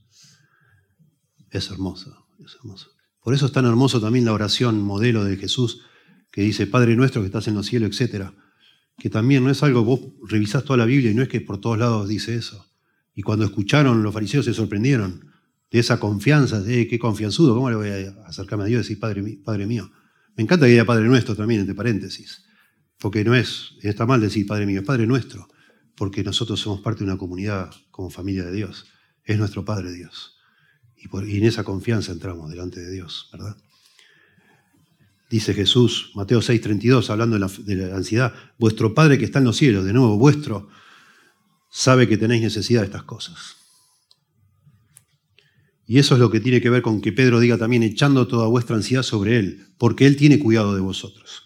Es 1.50 1.70
hermoso, 1.70 2.28
es 2.44 2.56
hermoso. 2.56 2.90
Por 3.22 3.34
eso 3.34 3.46
es 3.46 3.52
tan 3.52 3.64
hermoso 3.64 4.00
también 4.00 4.24
la 4.24 4.32
oración 4.32 4.82
modelo 4.82 5.24
de 5.24 5.36
Jesús 5.36 5.82
que 6.30 6.42
dice, 6.42 6.66
Padre 6.66 6.96
nuestro 6.96 7.22
que 7.22 7.26
estás 7.26 7.48
en 7.48 7.54
los 7.54 7.66
cielos, 7.66 8.00
etc. 8.00 8.30
Que 8.98 9.10
también 9.10 9.42
no 9.42 9.50
es 9.50 9.62
algo, 9.62 9.84
vos 9.84 10.00
revisás 10.28 10.64
toda 10.64 10.76
la 10.76 10.84
Biblia 10.84 11.10
y 11.10 11.14
no 11.14 11.22
es 11.22 11.28
que 11.28 11.40
por 11.40 11.60
todos 11.60 11.78
lados 11.78 12.08
dice 12.08 12.36
eso. 12.36 12.66
Y 13.14 13.22
cuando 13.22 13.44
escucharon 13.44 14.02
los 14.02 14.12
fariseos 14.12 14.44
se 14.44 14.54
sorprendieron 14.54 15.32
de 15.70 15.78
esa 15.78 15.98
confianza, 15.98 16.60
de 16.60 16.86
qué 16.86 16.98
confianzudo, 16.98 17.54
¿cómo 17.54 17.70
le 17.70 17.76
voy 17.76 17.88
a 17.88 18.26
acercarme 18.26 18.64
a 18.64 18.66
Dios 18.66 18.80
y 18.80 18.82
decir, 18.82 19.00
Padre, 19.00 19.38
Padre 19.42 19.66
mío? 19.66 19.90
Me 20.36 20.42
encanta 20.42 20.66
que 20.66 20.72
diga 20.72 20.84
Padre 20.84 21.06
nuestro 21.06 21.34
también, 21.34 21.60
entre 21.60 21.74
paréntesis, 21.74 22.44
porque 22.98 23.24
no 23.24 23.34
es, 23.34 23.72
está 23.82 24.04
mal 24.04 24.20
decir 24.20 24.46
Padre 24.46 24.66
mío, 24.66 24.80
es 24.80 24.86
Padre 24.86 25.06
nuestro 25.06 25.48
porque 25.96 26.22
nosotros 26.22 26.60
somos 26.60 26.80
parte 26.80 27.00
de 27.00 27.10
una 27.10 27.18
comunidad 27.18 27.70
como 27.90 28.10
familia 28.10 28.44
de 28.44 28.52
Dios. 28.52 28.86
Es 29.24 29.38
nuestro 29.38 29.64
Padre 29.64 29.92
Dios. 29.92 30.36
Y, 30.96 31.36
en 31.36 31.44
esa 31.44 31.64
confianza 31.64 32.12
entramos 32.12 32.50
delante 32.50 32.80
de 32.80 32.92
Dios, 32.92 33.28
¿verdad? 33.32 33.56
Dice 35.28 35.54
Jesús, 35.54 36.12
Mateo 36.14 36.40
6:32, 36.40 37.10
hablando 37.10 37.36
de 37.38 37.74
la, 37.76 37.96
ansiedad, 37.96 38.32
vuestro 38.58 38.94
Padre 38.94 39.18
que 39.18 39.24
está 39.24 39.40
en 39.40 39.46
los 39.46 39.56
cielos, 39.56 39.84
de 39.84 39.92
nuevo, 39.92 40.16
vuestro, 40.18 40.68
sabe 41.70 42.06
que 42.08 42.16
tenéis 42.16 42.42
necesidad 42.42 42.80
de 42.80 42.86
estas 42.86 43.02
cosas. 43.02 43.56
Y 45.86 45.98
eso 45.98 46.14
es 46.14 46.20
lo 46.20 46.30
que 46.30 46.40
tiene 46.40 46.60
que 46.60 46.70
ver 46.70 46.82
con 46.82 47.00
que 47.00 47.12
Pedro 47.12 47.40
diga 47.40 47.58
también, 47.58 47.82
echando 47.82 48.26
toda 48.26 48.48
vuestra 48.48 48.76
ansiedad 48.76 49.02
sobre 49.02 49.38
Él, 49.38 49.66
porque 49.78 50.06
Él 50.06 50.16
tiene 50.16 50.38
cuidado 50.38 50.74
de 50.74 50.80
vosotros. 50.80 51.42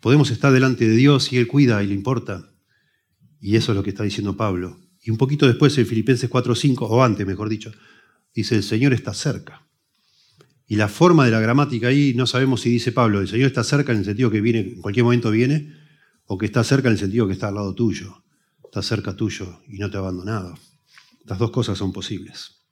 Podemos 0.00 0.30
estar 0.30 0.52
delante 0.52 0.86
de 0.86 0.96
Dios 0.96 1.32
y 1.32 1.38
Él 1.38 1.46
cuida 1.46 1.82
y 1.82 1.86
le 1.86 1.94
importa, 1.94 2.53
y 3.44 3.56
eso 3.56 3.72
es 3.72 3.76
lo 3.76 3.82
que 3.82 3.90
está 3.90 4.04
diciendo 4.04 4.38
Pablo. 4.38 4.80
Y 5.02 5.10
un 5.10 5.18
poquito 5.18 5.46
después 5.46 5.76
en 5.76 5.86
Filipenses 5.86 6.30
4.5, 6.30 6.86
o 6.88 7.04
antes 7.04 7.26
mejor 7.26 7.50
dicho, 7.50 7.70
dice, 8.34 8.56
el 8.56 8.62
Señor 8.62 8.94
está 8.94 9.12
cerca. 9.12 9.66
Y 10.66 10.76
la 10.76 10.88
forma 10.88 11.26
de 11.26 11.30
la 11.30 11.40
gramática 11.40 11.88
ahí, 11.88 12.14
no 12.16 12.26
sabemos 12.26 12.62
si 12.62 12.70
dice 12.70 12.90
Pablo, 12.90 13.20
el 13.20 13.28
Señor 13.28 13.48
está 13.48 13.62
cerca 13.62 13.92
en 13.92 13.98
el 13.98 14.06
sentido 14.06 14.30
que 14.30 14.40
viene, 14.40 14.60
en 14.60 14.80
cualquier 14.80 15.04
momento 15.04 15.30
viene, 15.30 15.74
o 16.24 16.38
que 16.38 16.46
está 16.46 16.64
cerca 16.64 16.88
en 16.88 16.94
el 16.94 16.98
sentido 16.98 17.26
que 17.26 17.34
está 17.34 17.48
al 17.48 17.56
lado 17.56 17.74
tuyo, 17.74 18.24
está 18.64 18.80
cerca 18.80 19.14
tuyo 19.14 19.60
y 19.68 19.76
no 19.76 19.90
te 19.90 19.98
ha 19.98 20.00
abandonado. 20.00 20.54
Las 21.26 21.38
dos 21.38 21.50
cosas 21.50 21.76
son 21.76 21.92
posibles. 21.92 22.62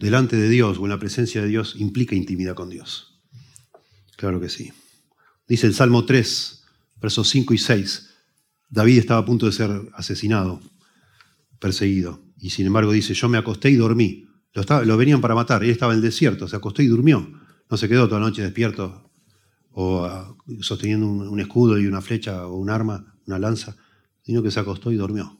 Delante 0.00 0.34
de 0.34 0.48
Dios 0.48 0.78
o 0.78 0.82
en 0.82 0.90
la 0.90 0.98
presencia 0.98 1.42
de 1.42 1.46
Dios 1.46 1.76
implica 1.78 2.16
intimidad 2.16 2.56
con 2.56 2.70
Dios. 2.70 3.22
Claro 4.16 4.40
que 4.40 4.48
sí. 4.48 4.72
Dice 5.46 5.68
el 5.68 5.74
Salmo 5.74 6.04
3, 6.04 6.57
versos 7.00 7.28
5 7.28 7.54
y 7.54 7.58
6, 7.58 8.10
David 8.70 8.98
estaba 8.98 9.20
a 9.20 9.24
punto 9.24 9.46
de 9.46 9.52
ser 9.52 9.70
asesinado, 9.94 10.60
perseguido. 11.58 12.22
Y 12.38 12.50
sin 12.50 12.66
embargo 12.66 12.92
dice, 12.92 13.14
yo 13.14 13.28
me 13.28 13.38
acosté 13.38 13.70
y 13.70 13.76
dormí. 13.76 14.26
Lo, 14.52 14.84
lo 14.84 14.96
venían 14.96 15.20
para 15.20 15.34
matar, 15.34 15.64
él 15.64 15.70
estaba 15.70 15.92
en 15.92 15.98
el 15.98 16.02
desierto, 16.02 16.48
se 16.48 16.56
acostó 16.56 16.82
y 16.82 16.86
durmió. 16.86 17.32
No 17.70 17.76
se 17.76 17.88
quedó 17.88 18.08
toda 18.08 18.20
la 18.20 18.26
noche 18.26 18.42
despierto 18.42 19.08
o 19.80 20.04
ah, 20.04 20.36
sosteniendo 20.60 21.06
un, 21.06 21.40
escudo 21.40 21.78
y 21.78 21.86
una 21.86 22.00
flecha 22.00 22.46
o 22.46 22.56
un 22.56 22.68
arma, 22.70 23.14
una 23.26 23.38
lanza, 23.38 23.76
sino 24.22 24.42
que 24.42 24.50
se 24.50 24.58
acostó 24.58 24.90
y 24.90 24.96
durmió. 24.96 25.38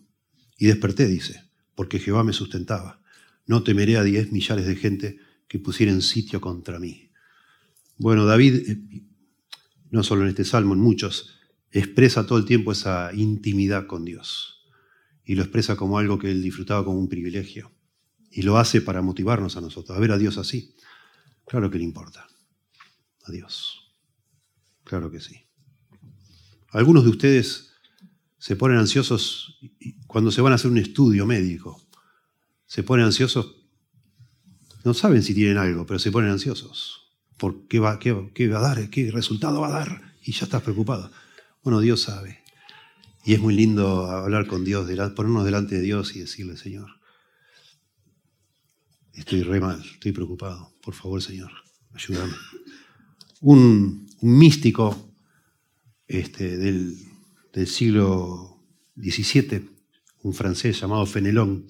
Y 0.56 0.66
desperté, 0.66 1.06
dice, 1.06 1.50
porque 1.74 1.98
Jehová 1.98 2.22
me 2.22 2.32
sustentaba. 2.32 3.00
No 3.46 3.62
temeré 3.64 3.96
a 3.96 4.04
diez 4.04 4.30
millares 4.30 4.66
de 4.66 4.76
gente 4.76 5.18
que 5.48 5.59
pusieran 5.59 6.02
sitio 6.02 6.40
contra 6.40 6.78
mí. 6.78 7.11
Bueno, 7.96 8.26
David, 8.26 8.54
eh, 8.68 9.02
no 9.90 10.04
solo 10.04 10.22
en 10.22 10.28
este 10.28 10.44
salmo, 10.44 10.74
en 10.74 10.80
muchos, 10.80 11.38
expresa 11.70 12.26
todo 12.26 12.38
el 12.38 12.44
tiempo 12.44 12.72
esa 12.72 13.10
intimidad 13.14 13.86
con 13.86 14.04
Dios. 14.04 14.66
Y 15.24 15.34
lo 15.34 15.42
expresa 15.42 15.76
como 15.76 15.98
algo 15.98 16.18
que 16.18 16.30
él 16.30 16.42
disfrutaba 16.42 16.84
como 16.84 16.98
un 16.98 17.08
privilegio. 17.08 17.72
Y 18.30 18.42
lo 18.42 18.58
hace 18.58 18.80
para 18.80 19.02
motivarnos 19.02 19.56
a 19.56 19.60
nosotros, 19.60 19.96
a 19.96 20.00
ver 20.00 20.12
a 20.12 20.18
Dios 20.18 20.38
así. 20.38 20.74
Claro 21.46 21.70
que 21.70 21.78
le 21.78 21.84
importa. 21.84 22.26
A 23.24 23.32
Dios. 23.32 23.94
Claro 24.84 25.10
que 25.10 25.20
sí. 25.20 25.46
Algunos 26.70 27.04
de 27.04 27.10
ustedes 27.10 27.72
se 28.38 28.56
ponen 28.56 28.78
ansiosos 28.78 29.58
cuando 30.06 30.30
se 30.30 30.40
van 30.40 30.52
a 30.52 30.56
hacer 30.56 30.70
un 30.70 30.78
estudio 30.78 31.26
médico. 31.26 31.82
Se 32.66 32.82
ponen 32.82 33.06
ansiosos, 33.06 33.56
no 34.84 34.94
saben 34.94 35.22
si 35.22 35.34
tienen 35.34 35.58
algo, 35.58 35.86
pero 35.86 35.98
se 35.98 36.12
ponen 36.12 36.30
ansiosos. 36.30 37.16
¿Por 37.36 37.66
qué 37.66 37.78
va, 37.78 37.98
qué, 37.98 38.30
qué 38.34 38.48
va 38.48 38.58
a 38.58 38.74
dar? 38.74 38.90
¿Qué 38.90 39.10
resultado 39.10 39.60
va 39.60 39.68
a 39.68 39.84
dar? 39.84 40.14
Y 40.22 40.32
ya 40.32 40.44
estás 40.44 40.62
preocupado. 40.62 41.10
Bueno, 41.62 41.80
Dios 41.80 42.02
sabe. 42.02 42.42
Y 43.24 43.34
es 43.34 43.40
muy 43.40 43.54
lindo 43.54 44.06
hablar 44.06 44.46
con 44.46 44.64
Dios, 44.64 44.88
ponernos 45.14 45.44
delante 45.44 45.74
de 45.74 45.82
Dios 45.82 46.16
y 46.16 46.20
decirle, 46.20 46.56
Señor, 46.56 46.88
estoy 49.12 49.42
re 49.42 49.61
mal, 49.61 49.82
estoy 49.84 50.12
preocupado. 50.12 50.72
Por 50.80 50.94
favor, 50.94 51.20
Señor, 51.20 51.50
ayúdame. 51.92 52.32
Un, 53.40 54.09
místico 54.20 55.12
este, 56.06 56.56
del, 56.56 56.96
siglo 57.66 58.64
XVII, 58.96 59.68
un 60.22 60.32
francés 60.32 60.80
llamado 60.80 61.04
Fenelon, 61.06 61.66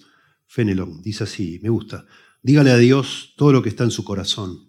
Fenelon, 0.46 1.02
dice 1.02 1.24
así, 1.24 1.58
me 1.62 1.70
gusta, 1.70 2.06
dígale 2.42 2.70
a 2.70 2.76
Dios 2.76 3.34
todo 3.36 3.52
lo 3.52 3.62
que 3.62 3.68
está 3.68 3.84
en 3.84 3.90
su 3.90 4.04
corazón. 4.04 4.68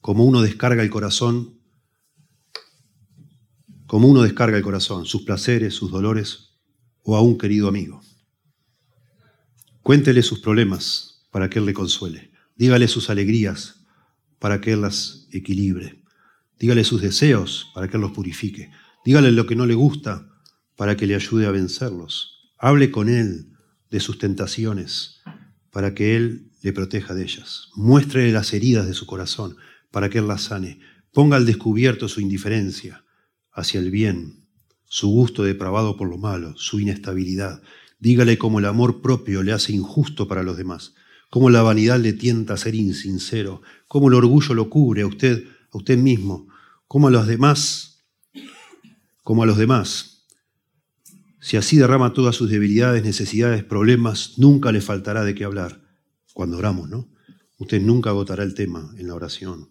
Como 0.00 0.24
uno 0.24 0.40
descarga 0.40 0.82
el 0.82 0.90
corazón 0.90 1.59
como 3.90 4.06
uno 4.06 4.22
descarga 4.22 4.56
el 4.56 4.62
corazón, 4.62 5.04
sus 5.04 5.22
placeres, 5.22 5.74
sus 5.74 5.90
dolores 5.90 6.60
o 7.02 7.16
a 7.16 7.22
un 7.22 7.36
querido 7.36 7.66
amigo. 7.66 8.00
Cuéntele 9.82 10.22
sus 10.22 10.38
problemas 10.38 11.26
para 11.32 11.50
que 11.50 11.58
Él 11.58 11.66
le 11.66 11.74
consuele. 11.74 12.30
Dígale 12.54 12.86
sus 12.86 13.10
alegrías 13.10 13.84
para 14.38 14.60
que 14.60 14.74
Él 14.74 14.82
las 14.82 15.26
equilibre. 15.32 16.04
Dígale 16.56 16.84
sus 16.84 17.02
deseos 17.02 17.72
para 17.74 17.88
que 17.88 17.96
Él 17.96 18.02
los 18.02 18.12
purifique. 18.12 18.70
Dígale 19.04 19.32
lo 19.32 19.44
que 19.46 19.56
no 19.56 19.66
le 19.66 19.74
gusta 19.74 20.30
para 20.76 20.96
que 20.96 21.08
le 21.08 21.16
ayude 21.16 21.46
a 21.46 21.50
vencerlos. 21.50 22.52
Hable 22.58 22.92
con 22.92 23.08
él 23.08 23.56
de 23.90 23.98
sus 23.98 24.18
tentaciones 24.18 25.20
para 25.72 25.94
que 25.94 26.14
él 26.14 26.52
le 26.62 26.72
proteja 26.72 27.12
de 27.12 27.24
ellas. 27.24 27.70
Muéstrele 27.74 28.30
las 28.30 28.52
heridas 28.52 28.86
de 28.86 28.94
su 28.94 29.06
corazón 29.06 29.56
para 29.90 30.10
que 30.10 30.18
él 30.18 30.28
las 30.28 30.42
sane. 30.42 30.78
Ponga 31.12 31.36
al 31.36 31.44
descubierto 31.44 32.06
su 32.06 32.20
indiferencia 32.20 33.04
hacia 33.52 33.80
el 33.80 33.90
bien, 33.90 34.46
su 34.86 35.08
gusto 35.08 35.44
depravado 35.44 35.96
por 35.96 36.08
lo 36.08 36.18
malo, 36.18 36.54
su 36.56 36.80
inestabilidad. 36.80 37.62
Dígale 37.98 38.38
cómo 38.38 38.58
el 38.58 38.64
amor 38.64 39.02
propio 39.02 39.42
le 39.42 39.52
hace 39.52 39.72
injusto 39.72 40.26
para 40.26 40.42
los 40.42 40.56
demás, 40.56 40.94
cómo 41.30 41.50
la 41.50 41.62
vanidad 41.62 42.00
le 42.00 42.12
tienta 42.12 42.54
a 42.54 42.56
ser 42.56 42.74
insincero, 42.74 43.62
cómo 43.86 44.08
el 44.08 44.14
orgullo 44.14 44.54
lo 44.54 44.68
cubre 44.70 45.02
a 45.02 45.06
usted, 45.06 45.44
a 45.72 45.78
usted 45.78 45.98
mismo, 45.98 46.48
cómo 46.88 47.08
a 47.08 47.10
los 47.10 47.26
demás, 47.26 48.04
como 49.22 49.42
a 49.42 49.46
los 49.46 49.58
demás. 49.58 50.26
Si 51.40 51.56
así 51.56 51.76
derrama 51.76 52.12
todas 52.12 52.36
sus 52.36 52.50
debilidades, 52.50 53.02
necesidades, 53.02 53.64
problemas, 53.64 54.38
nunca 54.38 54.72
le 54.72 54.80
faltará 54.80 55.24
de 55.24 55.34
qué 55.34 55.44
hablar 55.44 55.80
cuando 56.34 56.58
oramos, 56.58 56.88
¿no? 56.88 57.08
Usted 57.58 57.80
nunca 57.80 58.10
agotará 58.10 58.42
el 58.42 58.54
tema 58.54 58.92
en 58.96 59.06
la 59.06 59.14
oración. 59.14 59.70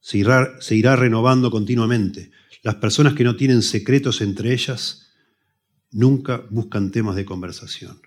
Se 0.00 0.18
irá, 0.18 0.60
se 0.60 0.74
irá 0.74 0.96
renovando 0.96 1.50
continuamente. 1.50 2.30
Las 2.62 2.76
personas 2.76 3.14
que 3.14 3.24
no 3.24 3.36
tienen 3.36 3.62
secretos 3.62 4.20
entre 4.20 4.52
ellas 4.52 5.08
nunca 5.90 6.44
buscan 6.50 6.90
temas 6.90 7.16
de 7.16 7.24
conversación. 7.24 8.00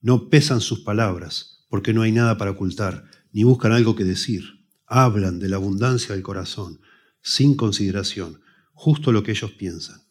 No 0.00 0.28
pesan 0.28 0.60
sus 0.60 0.80
palabras 0.80 1.64
porque 1.68 1.94
no 1.94 2.02
hay 2.02 2.12
nada 2.12 2.36
para 2.36 2.52
ocultar, 2.52 3.04
ni 3.32 3.42
buscan 3.42 3.72
algo 3.72 3.96
que 3.96 4.04
decir. 4.04 4.66
Hablan 4.86 5.38
de 5.38 5.48
la 5.48 5.56
abundancia 5.56 6.14
del 6.14 6.22
corazón, 6.22 6.80
sin 7.22 7.56
consideración, 7.56 8.40
justo 8.74 9.12
lo 9.12 9.22
que 9.22 9.32
ellos 9.32 9.52
piensan. 9.52 10.02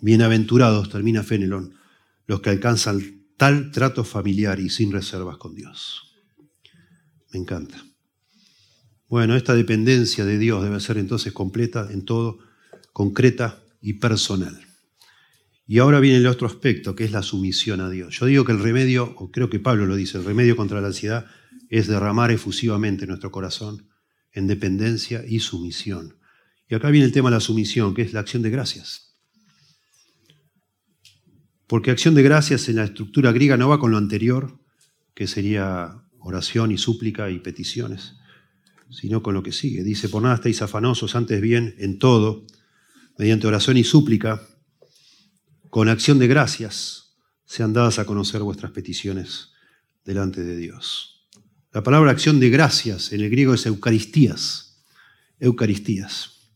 Bienaventurados, 0.00 0.88
termina 0.88 1.22
Fenelon, 1.22 1.74
los 2.26 2.40
que 2.40 2.50
alcanzan 2.50 3.26
tal 3.36 3.70
trato 3.70 4.04
familiar 4.04 4.58
y 4.58 4.70
sin 4.70 4.90
reservas 4.90 5.36
con 5.36 5.54
Dios. 5.54 6.14
Me 7.32 7.38
encanta. 7.38 7.84
Bueno, 9.08 9.36
esta 9.36 9.54
dependencia 9.54 10.24
de 10.24 10.38
Dios 10.38 10.62
debe 10.62 10.80
ser 10.80 10.96
entonces 10.98 11.32
completa 11.32 11.88
en 11.90 12.04
todo, 12.04 12.38
concreta 12.92 13.62
y 13.80 13.94
personal. 13.94 14.58
Y 15.66 15.78
ahora 15.78 16.00
viene 16.00 16.18
el 16.18 16.26
otro 16.26 16.48
aspecto, 16.48 16.96
que 16.96 17.04
es 17.04 17.12
la 17.12 17.22
sumisión 17.22 17.80
a 17.80 17.88
Dios. 17.88 18.18
Yo 18.18 18.26
digo 18.26 18.44
que 18.44 18.52
el 18.52 18.58
remedio, 18.58 19.14
o 19.16 19.30
creo 19.30 19.48
que 19.48 19.60
Pablo 19.60 19.86
lo 19.86 19.94
dice, 19.94 20.18
el 20.18 20.24
remedio 20.24 20.56
contra 20.56 20.80
la 20.80 20.88
ansiedad 20.88 21.26
es 21.68 21.86
derramar 21.86 22.32
efusivamente 22.32 23.06
nuestro 23.06 23.30
corazón 23.30 23.88
en 24.32 24.46
dependencia 24.48 25.24
y 25.26 25.38
sumisión. 25.40 26.16
Y 26.68 26.74
acá 26.74 26.90
viene 26.90 27.06
el 27.06 27.12
tema 27.12 27.30
de 27.30 27.36
la 27.36 27.40
sumisión, 27.40 27.94
que 27.94 28.02
es 28.02 28.12
la 28.12 28.20
acción 28.20 28.42
de 28.42 28.50
gracias. 28.50 29.16
Porque 31.66 31.92
acción 31.92 32.16
de 32.16 32.24
gracias 32.24 32.68
en 32.68 32.76
la 32.76 32.84
estructura 32.84 33.30
griega 33.30 33.56
no 33.56 33.68
va 33.68 33.78
con 33.78 33.92
lo 33.92 33.98
anterior, 33.98 34.58
que 35.14 35.28
sería 35.28 36.02
oración 36.18 36.72
y 36.72 36.78
súplica 36.78 37.30
y 37.30 37.38
peticiones, 37.38 38.16
sino 38.90 39.22
con 39.22 39.34
lo 39.34 39.44
que 39.44 39.52
sigue. 39.52 39.84
Dice, 39.84 40.08
por 40.08 40.22
nada 40.22 40.34
estáis 40.34 40.62
afanosos, 40.62 41.14
antes 41.14 41.40
bien, 41.40 41.76
en 41.78 42.00
todo, 42.00 42.44
mediante 43.18 43.46
oración 43.46 43.76
y 43.76 43.84
súplica, 43.84 44.46
con 45.68 45.88
acción 45.88 46.18
de 46.18 46.26
gracias, 46.26 47.16
sean 47.44 47.72
dadas 47.72 47.98
a 47.98 48.04
conocer 48.04 48.42
vuestras 48.42 48.72
peticiones 48.72 49.50
delante 50.04 50.42
de 50.42 50.56
Dios. 50.56 51.28
La 51.72 51.82
palabra 51.82 52.10
acción 52.10 52.40
de 52.40 52.50
gracias 52.50 53.12
en 53.12 53.20
el 53.20 53.30
griego 53.30 53.54
es 53.54 53.66
Eucaristías. 53.66 54.84
Eucaristías. 55.38 56.50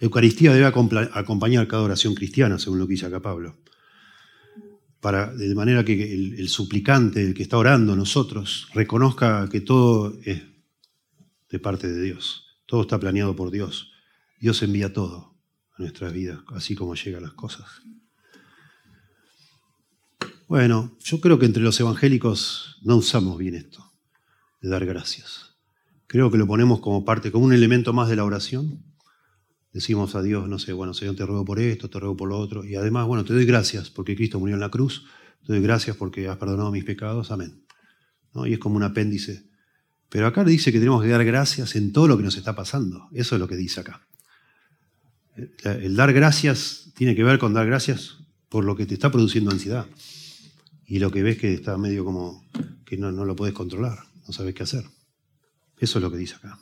Eucaristía 0.00 0.52
debe 0.52 0.66
acompañar 0.66 1.66
cada 1.66 1.82
oración 1.82 2.14
cristiana, 2.14 2.58
según 2.58 2.78
lo 2.78 2.86
que 2.86 2.92
dice 2.92 3.06
acá 3.06 3.20
Pablo 3.20 3.58
para, 5.00 5.32
de 5.32 5.54
manera 5.54 5.84
que 5.84 6.12
el, 6.12 6.48
suplicante, 6.48 7.22
el 7.22 7.34
que 7.34 7.42
está 7.42 7.56
orando, 7.56 7.94
nosotros, 7.94 8.68
reconozca 8.74 9.48
que 9.50 9.60
todo 9.60 10.18
es 10.24 10.42
de 11.50 11.58
parte 11.58 11.88
de 11.88 12.02
Dios. 12.02 12.44
Todo 12.66 12.82
está 12.82 12.98
planeado 12.98 13.34
por 13.36 13.50
Dios. 13.50 13.92
Dios 14.40 14.62
envía 14.62 14.92
todo 14.92 15.36
a 15.76 15.82
nuestras 15.82 16.12
vidas, 16.12 16.40
así 16.48 16.74
como 16.74 16.94
llegan 16.94 17.22
las 17.22 17.32
cosas. 17.32 17.66
Bueno, 20.46 20.96
yo 21.00 21.20
creo 21.20 21.38
que 21.38 21.46
entre 21.46 21.62
los 21.62 21.78
evangélicos 21.78 22.78
no 22.82 22.96
usamos 22.96 23.36
bien 23.36 23.54
esto, 23.54 23.92
de 24.62 24.70
dar 24.70 24.86
gracias. 24.86 25.56
Creo 26.06 26.30
que 26.30 26.38
lo 26.38 26.46
ponemos 26.46 26.80
como 26.80 27.04
parte, 27.04 27.30
como 27.30 27.44
un 27.44 27.52
elemento 27.52 27.92
más 27.92 28.08
de 28.08 28.16
la 28.16 28.24
oración, 28.24 28.82
decimos 29.72 30.14
a 30.14 30.22
Dios, 30.22 30.48
no 30.48 30.58
sé, 30.58 30.72
bueno, 30.72 30.94
Señor, 30.94 31.16
te 31.16 31.26
ruego 31.26 31.44
por 31.44 31.60
esto, 31.60 31.90
te 31.90 32.00
ruego 32.00 32.16
por 32.16 32.30
lo 32.30 32.38
otro. 32.38 32.64
Y 32.64 32.76
además, 32.76 33.06
bueno, 33.06 33.24
te 33.24 33.34
doy 33.34 33.44
gracias 33.44 33.90
porque 33.90 34.16
Cristo 34.16 34.40
murió 34.40 34.54
en 34.54 34.60
la 34.60 34.70
cruz, 34.70 35.04
te 35.46 35.52
doy 35.52 35.60
gracias 35.60 35.96
porque 35.96 36.28
has 36.28 36.38
perdonado 36.38 36.70
mis 36.70 36.84
pecados, 36.84 37.30
amén. 37.30 37.64
¿No? 38.32 38.46
Y 38.46 38.54
es 38.54 38.58
como 38.58 38.76
un 38.76 38.84
apéndice. 38.84 39.48
Pero 40.08 40.26
acá 40.26 40.44
dice 40.44 40.72
que 40.72 40.78
tenemos 40.78 41.02
que 41.02 41.08
dar 41.08 41.24
gracias 41.24 41.76
en 41.76 41.92
todo 41.92 42.08
lo 42.08 42.16
que 42.16 42.22
nos 42.22 42.36
está 42.36 42.54
pasando. 42.56 43.08
Eso 43.12 43.34
es 43.34 43.40
lo 43.40 43.48
que 43.48 43.56
dice 43.56 43.80
acá. 43.80 44.07
El 45.64 45.96
dar 45.96 46.12
gracias 46.12 46.92
tiene 46.94 47.14
que 47.14 47.24
ver 47.24 47.38
con 47.38 47.54
dar 47.54 47.66
gracias 47.66 48.18
por 48.48 48.64
lo 48.64 48.76
que 48.76 48.86
te 48.86 48.94
está 48.94 49.10
produciendo 49.10 49.50
ansiedad. 49.50 49.86
Y 50.86 50.98
lo 50.98 51.10
que 51.10 51.22
ves 51.22 51.38
que 51.38 51.52
está 51.52 51.76
medio 51.76 52.04
como 52.04 52.44
que 52.84 52.96
no, 52.96 53.10
lo 53.10 53.36
puedes 53.36 53.54
controlar, 53.54 53.98
no 54.26 54.32
sabes 54.32 54.54
qué 54.54 54.62
hacer. 54.62 54.84
Eso 55.78 55.98
es 55.98 56.02
lo 56.02 56.10
que 56.10 56.16
dice 56.16 56.34
acá. 56.36 56.58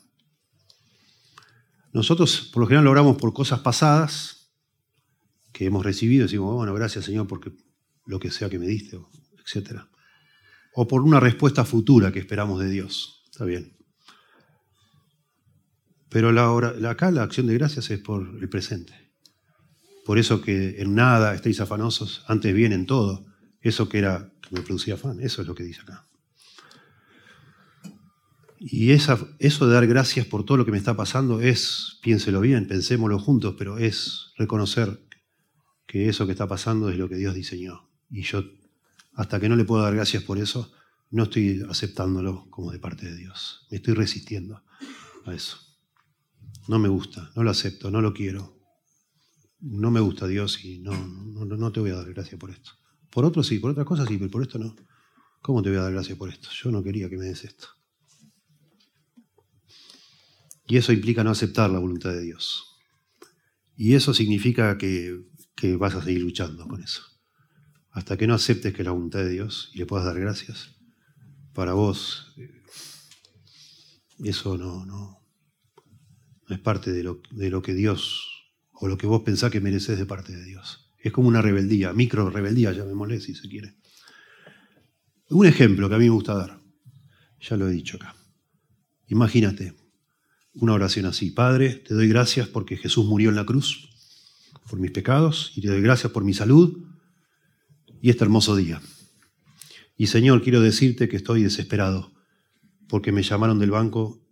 Nosotros 1.93 2.51
por 2.53 2.63
lo 2.63 2.67
general 2.67 2.85
lo 2.85 2.91
oramos 2.91 3.17
por 3.17 3.33
cosas 3.33 3.61
pasadas 3.61 4.51
que 5.53 5.65
hemos 5.65 5.85
recibido, 5.85 6.25
decimos, 6.25 6.55
bueno, 6.55 6.75
gracias 6.75 7.07
Señor 7.07 7.27
porque 7.27 7.53
lo 8.05 8.19
que 8.19 8.31
sea 8.31 8.51
que 8.51 8.59
me 8.59 8.67
diste, 8.67 8.99
etc. 9.39 9.81
O 10.75 10.87
por 10.87 11.03
una 11.03 11.21
respuesta 11.21 11.65
futura 11.65 12.13
que 12.13 12.19
esperamos 12.19 12.61
de 12.61 12.69
Dios. 12.69 13.25
Está 13.31 13.45
bien. 13.45 13.76
Pero 16.17 16.89
acá 16.89 17.11
la 17.11 17.25
acción 17.25 17.47
de 17.47 17.53
gracias 17.53 17.91
es 17.91 17.99
por 17.99 18.39
el 18.41 18.49
presente. 18.49 18.95
Por 20.07 20.17
eso 20.19 20.41
que 20.41 20.81
en 20.81 20.95
nada 20.95 21.35
estéis 21.35 21.61
afanosos, 21.61 22.25
antes 22.27 22.55
bien 22.55 22.73
en 22.73 22.87
todo. 22.87 23.27
Eso 23.61 23.91
que 23.91 23.99
era 23.99 24.33
que 24.41 24.55
me 24.55 24.63
producía 24.63 24.95
afán, 24.95 25.21
eso 25.21 25.43
es 25.43 25.47
lo 25.47 25.55
que 25.55 25.63
dice 25.63 25.83
acá. 25.83 26.07
Y 28.59 28.93
eso 28.93 29.29
de 29.39 29.75
dar 29.75 29.87
gracias 29.87 30.25
por 30.25 30.47
todo 30.47 30.57
lo 30.57 30.65
que 30.65 30.71
me 30.71 30.79
está 30.79 30.97
pasando 30.97 31.43
es, 31.43 31.99
piénselo 32.01 32.41
bien, 32.41 32.67
pensémoslo 32.67 33.19
juntos, 33.19 33.55
pero 33.59 33.77
es 33.77 34.33
reconocer 34.39 34.99
que 35.87 36.09
eso 36.09 36.25
que 36.25 36.33
está 36.33 36.49
pasando 36.49 36.89
es 36.89 36.97
lo 36.97 37.11
que 37.11 37.17
Dios 37.17 37.35
diseñó. 37.35 37.91
Y 38.09 38.23
yo, 38.23 38.43
hasta 39.13 39.39
que 39.39 39.51
no 39.51 39.57
le 39.57 39.67
puedo 39.67 39.83
dar 39.83 39.95
gracias 39.95 40.23
por 40.23 40.39
eso, 40.39 40.73
no 41.11 41.25
estoy 41.25 41.63
aceptándolo 41.69 42.47
como 42.49 42.73
de 42.73 42.79
parte 42.79 43.05
de 43.05 43.17
Dios. 43.17 43.67
Me 43.71 43.77
estoy 43.77 43.93
resistiendo 43.93 44.63
a 45.27 45.35
eso. 45.35 45.66
No 46.69 46.79
me 46.79 46.89
gusta, 46.89 47.31
no 47.37 47.43
lo 47.43 47.51
acepto, 47.51 47.91
no 47.91 48.01
lo 48.01 48.13
quiero. 48.13 48.57
No 49.61 49.91
me 49.91 50.01
gusta 50.01 50.27
Dios 50.27 50.65
y 50.65 50.81
no, 50.81 50.93
no, 50.93 51.45
no 51.45 51.73
te 51.73 51.81
voy 51.81 51.91
a 51.91 51.97
dar 51.97 52.13
gracias 52.13 52.39
por 52.39 52.51
esto. 52.51 52.73
Por 53.11 53.25
otro 53.25 53.43
sí, 53.43 53.59
por 53.59 53.71
otras 53.71 53.87
cosas 53.87 54.09
sí, 54.09 54.19
pero 54.19 54.31
por 54.31 54.43
esto 54.43 54.59
no. 54.59 54.75
¿Cómo 55.41 55.63
te 55.63 55.71
voy 55.71 55.79
a 55.79 55.83
dar 55.83 55.93
gracias 55.93 56.19
por 56.19 56.29
esto? 56.29 56.49
Yo 56.51 56.71
no 56.71 56.83
quería 56.83 57.09
que 57.09 57.17
me 57.17 57.27
des 57.27 57.45
esto. 57.45 57.69
Y 60.67 60.77
eso 60.77 60.93
implica 60.93 61.23
no 61.23 61.31
aceptar 61.31 61.71
la 61.71 61.79
voluntad 61.79 62.11
de 62.11 62.23
Dios. 62.23 62.77
Y 63.77 63.95
eso 63.95 64.13
significa 64.13 64.77
que, 64.79 65.21
vas 65.79 65.95
a 65.95 66.03
seguir 66.03 66.23
luchando 66.23 66.67
con 66.67 66.83
eso. 66.83 67.03
Hasta 67.91 68.17
que 68.17 68.27
no 68.27 68.35
aceptes 68.35 68.75
que 68.75 68.83
es 68.83 68.87
la 68.87 68.93
voluntad 68.93 69.21
de 69.21 69.31
Dios 69.31 69.71
y 69.73 69.79
le 69.79 69.87
puedas 69.87 70.05
dar 70.05 70.19
gracias, 70.21 70.75
para 71.55 71.73
vos 71.73 72.35
eh, 72.37 72.63
eso 74.19 74.59
no, 74.59 74.85
no, 74.85 75.26
no 76.49 76.55
es 76.55 76.61
parte 76.61 76.93
de 76.93 77.03
lo, 77.03 77.21
de 77.31 77.51
lo 77.51 77.63
que 77.63 77.75
Dios 77.75 78.27
o 78.73 78.89
lo 78.89 78.99
que 78.99 79.07
vos 79.07 79.23
pensás 79.23 79.51
que 79.51 79.61
mereces 79.61 79.99
de 79.99 80.07
parte 80.07 80.37
de 80.37 80.45
Dios. 80.45 80.91
Es 80.99 81.13
como 81.13 81.29
una 81.29 81.43
rebeldía, 81.43 81.93
micro 81.93 82.29
rebeldía, 82.31 82.73
llamémosle 82.73 83.21
si 83.21 83.35
se 83.35 83.49
quiere. 83.49 83.75
Un 85.31 85.47
ejemplo 85.47 85.89
que 85.89 85.95
a 85.95 85.99
mí 85.99 86.05
me 86.05 86.11
gusta 86.11 86.35
dar, 86.35 86.61
ya 87.41 87.57
lo 87.57 87.69
he 87.69 87.73
dicho 87.73 87.97
acá. 87.97 88.15
Imagínate, 89.09 89.75
una 90.55 90.73
oración 90.73 91.07
así. 91.07 91.31
Padre, 91.31 91.75
te 91.75 91.95
doy 91.95 92.09
gracias 92.09 92.49
porque 92.49 92.77
Jesús 92.77 93.07
murió 93.07 93.31
en 93.31 93.37
la 93.37 93.45
cruz 93.45 93.91
por 94.69 94.79
mis 94.79 94.91
pecados 94.91 95.53
y 95.55 95.61
te 95.61 95.69
doy 95.69 95.81
gracias 95.81 96.13
por 96.13 96.25
mi 96.25 96.35
salud 96.35 96.85
y 98.01 98.11
este 98.11 98.25
hermoso 98.25 98.57
día. 98.57 98.81
Y 99.97 100.09
Señor, 100.09 100.43
quiero 100.43 100.61
decirte 100.61 101.09
que 101.09 101.17
estoy 101.17 101.43
desesperado 101.43 102.13
porque 102.89 103.13
me 103.13 103.23
llamaron 103.23 103.59
del 103.59 103.71
banco 103.71 104.26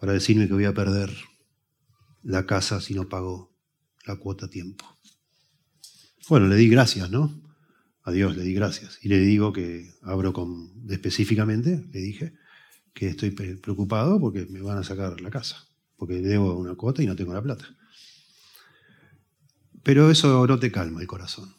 para 0.00 0.12
decirme 0.12 0.46
que 0.46 0.54
voy 0.54 0.64
a 0.64 0.74
perder 0.74 1.10
la 2.22 2.46
casa 2.46 2.80
si 2.80 2.94
no 2.94 3.08
pago 3.08 3.54
la 4.06 4.16
cuota 4.16 4.46
a 4.46 4.50
tiempo. 4.50 4.84
Bueno, 6.28 6.46
le 6.46 6.56
di 6.56 6.68
gracias, 6.68 7.10
¿no? 7.10 7.42
A 8.02 8.12
Dios 8.12 8.36
le 8.36 8.42
di 8.42 8.54
gracias. 8.54 8.98
Y 9.02 9.08
le 9.08 9.18
digo 9.18 9.52
que 9.52 9.94
abro 10.02 10.32
con, 10.32 10.72
específicamente, 10.88 11.84
le 11.92 12.00
dije, 12.00 12.34
que 12.98 13.08
estoy 13.08 13.30
preocupado 13.30 14.18
porque 14.18 14.46
me 14.46 14.60
van 14.60 14.78
a 14.78 14.82
sacar 14.82 15.20
la 15.20 15.30
casa, 15.30 15.68
porque 15.96 16.20
debo 16.20 16.58
una 16.58 16.74
cuota 16.74 17.02
y 17.02 17.06
no 17.06 17.14
tengo 17.14 17.32
la 17.32 17.42
plata. 17.42 17.64
Pero 19.84 20.10
eso 20.10 20.46
no 20.46 20.58
te 20.58 20.72
calma 20.72 21.00
el 21.00 21.06
corazón. 21.06 21.54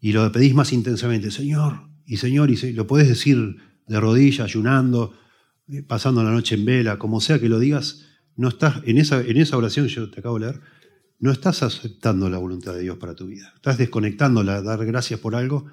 Y 0.00 0.12
lo 0.12 0.30
pedís 0.30 0.54
más 0.54 0.72
intensamente, 0.72 1.30
Señor, 1.30 1.88
y 2.06 2.18
Señor, 2.18 2.50
y 2.50 2.72
lo 2.72 2.86
podés 2.86 3.08
decir 3.08 3.56
de 3.86 4.00
rodillas, 4.00 4.44
ayunando, 4.44 5.12
pasando 5.86 6.22
la 6.22 6.30
noche 6.30 6.54
en 6.54 6.64
vela, 6.64 6.98
como 6.98 7.20
sea 7.20 7.38
que 7.38 7.48
lo 7.48 7.58
digas, 7.58 8.06
no 8.36 8.48
estás 8.48 8.82
en 8.84 8.98
esa, 8.98 9.20
en 9.20 9.36
esa 9.36 9.56
oración 9.56 9.86
yo 9.88 10.10
te 10.10 10.20
acabo 10.20 10.38
de 10.38 10.46
leer, 10.46 10.60
no 11.18 11.32
estás 11.32 11.62
aceptando 11.62 12.30
la 12.30 12.38
voluntad 12.38 12.74
de 12.74 12.82
Dios 12.82 12.98
para 12.98 13.14
tu 13.14 13.26
vida. 13.26 13.52
Estás 13.56 13.78
desconectándola, 13.78 14.62
dar 14.62 14.84
gracias 14.86 15.18
por 15.20 15.34
algo 15.34 15.66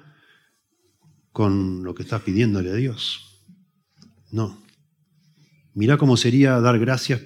con 1.32 1.84
lo 1.84 1.94
que 1.94 2.02
estás 2.02 2.22
pidiéndole 2.22 2.70
a 2.70 2.74
Dios. 2.74 3.44
No. 4.32 4.60
Mirá 5.74 5.98
cómo 5.98 6.16
sería 6.16 6.58
dar 6.60 6.78
gracias 6.78 7.22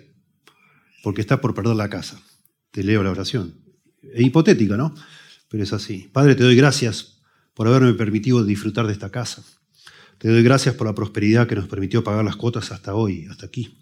porque 1.03 1.23
estás 1.23 1.41
por 1.41 1.55
perder 1.55 1.77
la 1.77 1.89
casa. 1.89 2.21
Te 2.71 2.85
leo 2.85 3.03
la 3.03 3.11
oración. 3.11 3.55
Es 4.03 4.27
hipotética, 4.27 4.77
¿no? 4.77 4.95
Pero 5.49 5.63
es 5.63 5.73
así. 5.73 6.11
Padre, 6.13 6.35
te 6.35 6.45
doy 6.45 6.57
gracias 6.57 7.23
por 7.55 7.69
haberme 7.69 7.95
permitido 7.95 8.45
disfrutar 8.45 8.87
de 8.87 8.93
esta 8.93 9.11
casa. 9.11 9.43
Te 10.21 10.29
doy 10.29 10.43
gracias 10.43 10.75
por 10.75 10.87
la 10.87 10.95
prosperidad 10.95 11.49
que 11.49 11.55
nos 11.55 11.67
permitió 11.67 12.05
pagar 12.05 12.27
las 12.27 12.37
cuotas 12.37 12.73
hasta 12.73 12.95
hoy, 12.95 13.27
hasta 13.31 13.47
aquí. 13.47 13.79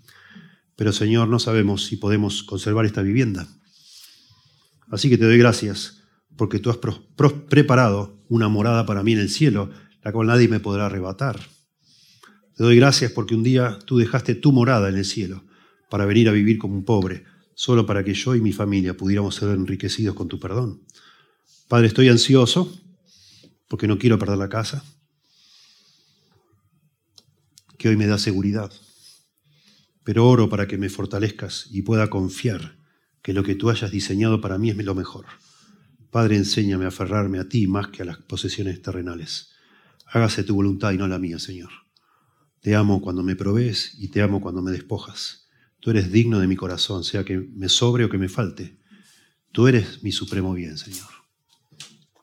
Pero 0.76 0.93
Señor, 0.93 1.26
no 1.26 1.41
sabemos 1.41 1.86
si 1.86 1.97
podemos 1.97 2.45
conservar 2.45 2.86
esta 2.86 3.03
vivienda. 3.03 3.49
Así 4.89 5.11
que 5.11 5.18
te 5.18 5.24
doy 5.24 5.36
gracias 5.36 6.05
porque 6.36 6.61
tú 6.61 6.70
has 6.70 6.78
preparado 7.49 8.22
una 8.28 8.47
morada 8.47 8.86
para 8.86 9.03
mí 9.03 9.14
en 9.14 9.18
el 9.18 9.30
cielo, 9.30 9.70
la 10.05 10.12
cual 10.12 10.28
nadie 10.28 10.47
me 10.47 10.61
podrá 10.61 10.86
arrebatar. 10.86 11.41
Te 12.55 12.62
doy 12.62 12.76
gracias 12.76 13.11
porque 13.11 13.34
un 13.34 13.43
día 13.43 13.76
tú 13.84 13.99
dejaste 13.99 14.36
tu 14.36 14.53
morada 14.53 14.89
en 14.89 14.97
el 14.97 15.05
cielo 15.05 15.45
para 15.91 16.07
venir 16.07 16.28
a 16.28 16.32
vivir 16.32 16.59
como 16.59 16.76
un 16.76 16.84
pobre, 16.84 17.24
solo 17.55 17.84
para 17.84 18.05
que 18.05 18.14
yo 18.14 18.36
y 18.36 18.41
mi 18.41 18.53
familia 18.53 18.97
pudiéramos 18.97 19.34
ser 19.34 19.49
enriquecidos 19.49 20.14
con 20.14 20.28
tu 20.28 20.39
perdón. 20.39 20.84
Padre, 21.66 21.89
estoy 21.89 22.09
ansioso 22.09 22.72
porque 23.66 23.89
no 23.89 23.99
quiero 23.99 24.20
perder 24.20 24.39
la 24.39 24.49
casa, 24.49 24.84
que 27.79 27.89
hoy 27.89 27.97
me 27.97 28.07
da 28.07 28.18
seguridad, 28.18 28.72
pero 30.05 30.29
oro 30.29 30.49
para 30.49 30.66
que 30.66 30.76
me 30.76 30.89
fortalezcas 30.89 31.68
y 31.70 31.83
pueda 31.83 32.11
confiar 32.11 32.76
que 33.22 33.33
lo 33.33 33.43
que 33.43 33.55
tú 33.55 33.70
hayas 33.70 33.91
diseñado 33.91 34.41
para 34.41 34.59
mí 34.59 34.70
es 34.70 34.76
lo 34.76 34.95
mejor. 34.95 35.26
Padre, 36.11 36.37
enséñame 36.37 36.85
a 36.85 36.89
aferrarme 36.89 37.39
a 37.39 37.49
ti 37.49 37.66
más 37.66 37.89
que 37.89 38.03
a 38.03 38.05
las 38.05 38.18
posesiones 38.18 38.81
terrenales. 38.83 39.51
Hágase 40.07 40.43
tu 40.45 40.55
voluntad 40.55 40.93
y 40.93 40.99
no 40.99 41.07
la 41.07 41.18
mía, 41.18 41.39
Señor. 41.39 41.70
Te 42.61 42.74
amo 42.74 43.01
cuando 43.01 43.22
me 43.22 43.37
provees 43.37 43.95
y 43.99 44.09
te 44.09 44.22
amo 44.22 44.41
cuando 44.41 44.62
me 44.62 44.70
despojas. 44.70 45.49
Tú 45.81 45.91
eres 45.91 46.11
digno 46.11 46.41
de 46.41 46.49
mi 46.49 46.57
corazón, 46.57 47.05
sea 47.05 47.24
que 47.24 47.39
me 47.39 47.68
sobre 47.68 48.05
o 48.05 48.11
que 48.11 48.18
me 48.18 48.29
falte. 48.29 48.79
Tú 49.53 49.68
eres 49.68 50.03
mi 50.03 50.11
supremo 50.11 50.55
bien, 50.55 50.76
Señor. 50.79 51.09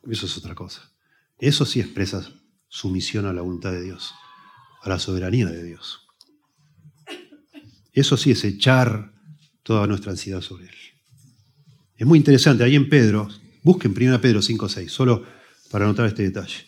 Eso 0.10 0.26
es 0.26 0.38
otra 0.38 0.56
cosa. 0.56 0.92
Eso 1.38 1.66
sí 1.66 1.80
expresa 1.80 2.28
sumisión 2.68 3.26
a 3.26 3.34
la 3.34 3.42
voluntad 3.42 3.72
de 3.72 3.84
Dios, 3.84 4.14
a 4.86 4.90
la 4.90 5.00
soberanía 5.00 5.48
de 5.48 5.64
Dios. 5.64 6.02
Eso 7.92 8.18
sí 8.18 8.32
es 8.32 8.44
echar 8.44 9.14
toda 9.64 9.88
nuestra 9.88 10.12
ansiedad 10.12 10.42
sobre 10.42 10.66
Él. 10.66 10.76
Es 11.98 12.06
muy 12.06 12.20
interesante, 12.20 12.64
ahí 12.64 12.76
en 12.76 12.88
Pedro, 12.88 13.28
busquen 13.64 13.96
1 13.98 14.22
Pedro 14.22 14.42
5, 14.42 14.70
6, 14.70 14.92
solo 14.92 15.26
para 15.72 15.86
anotar 15.86 16.06
este 16.06 16.24
detalle. 16.24 16.68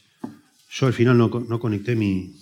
Yo 0.71 0.87
al 0.87 0.93
final 0.93 1.17
no, 1.17 1.59
conecté 1.59 1.95
mi, 1.95 2.33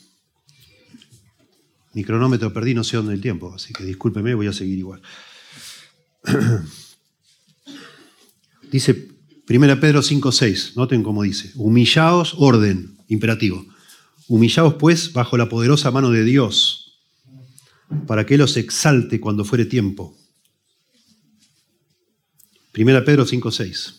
mi 1.93 2.03
cronómetro, 2.03 2.53
perdí 2.53 2.73
no 2.73 2.83
sé 2.83 2.95
dónde 2.95 3.13
el 3.13 3.21
tiempo, 3.21 3.53
así 3.53 3.73
que 3.73 3.83
discúlpeme, 3.83 4.33
voy 4.33 4.47
a 4.47 4.53
seguir 4.53 4.77
igual. 4.77 5.01
dice 8.71 9.09
1 9.49 9.79
Pedro 9.79 10.01
5, 10.01 10.31
6, 10.31 10.73
noten 10.77 11.03
cómo 11.03 11.23
dice, 11.23 11.51
humillaos, 11.55 12.33
orden, 12.37 12.97
imperativo. 13.09 13.74
Humillaos 14.27 14.75
pues 14.75 15.13
bajo 15.13 15.37
la 15.37 15.49
poderosa 15.49 15.91
mano 15.91 16.11
de 16.11 16.23
Dios, 16.23 16.99
para 18.07 18.25
que 18.25 18.35
Él 18.35 18.41
os 18.41 18.57
exalte 18.57 19.19
cuando 19.19 19.45
fuere 19.45 19.65
tiempo 19.65 20.17
Primera 22.75 23.05
Pedro 23.05 23.25
5.6. 23.25 23.93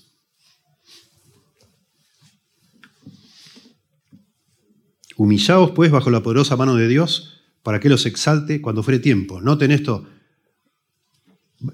Humillaos 5.16 5.70
pues 5.70 5.91
bajo 5.91 6.11
la 6.11 6.22
poderosa 6.22 6.57
mano 6.57 6.74
de 6.74 6.87
Dios 6.87 7.41
para 7.62 7.81
que 7.81 7.89
los 7.89 8.05
exalte 8.05 8.61
cuando 8.61 8.83
fuere 8.83 8.99
tiempo. 8.99 9.41
Noten 9.41 9.70
esto. 9.70 10.07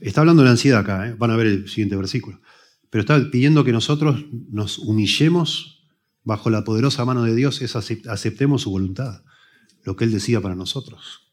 Está 0.01 0.21
hablando 0.21 0.43
de 0.43 0.45
la 0.45 0.53
ansiedad 0.53 0.79
acá, 0.79 1.09
¿eh? 1.09 1.17
van 1.19 1.33
a 1.33 1.37
ver 1.37 1.49
el 1.49 1.69
siguiente 1.69 1.97
versículo. 1.97 2.41
Pero 2.89 3.01
está 3.01 3.21
pidiendo 3.33 3.65
que 3.65 3.73
nosotros 3.73 4.25
nos 4.53 4.79
humillemos 4.79 5.82
bajo 6.25 6.51
la 6.51 6.65
poderosa 6.65 7.05
mano 7.05 7.25
de 7.25 7.35
Dios, 7.35 7.63
es 7.63 7.77
aceptemos 7.77 8.63
su 8.63 8.71
voluntad, 8.71 9.23
lo 9.83 9.97
que 9.97 10.05
Él 10.05 10.13
decía 10.13 10.41
para 10.41 10.55
nosotros. 10.55 11.33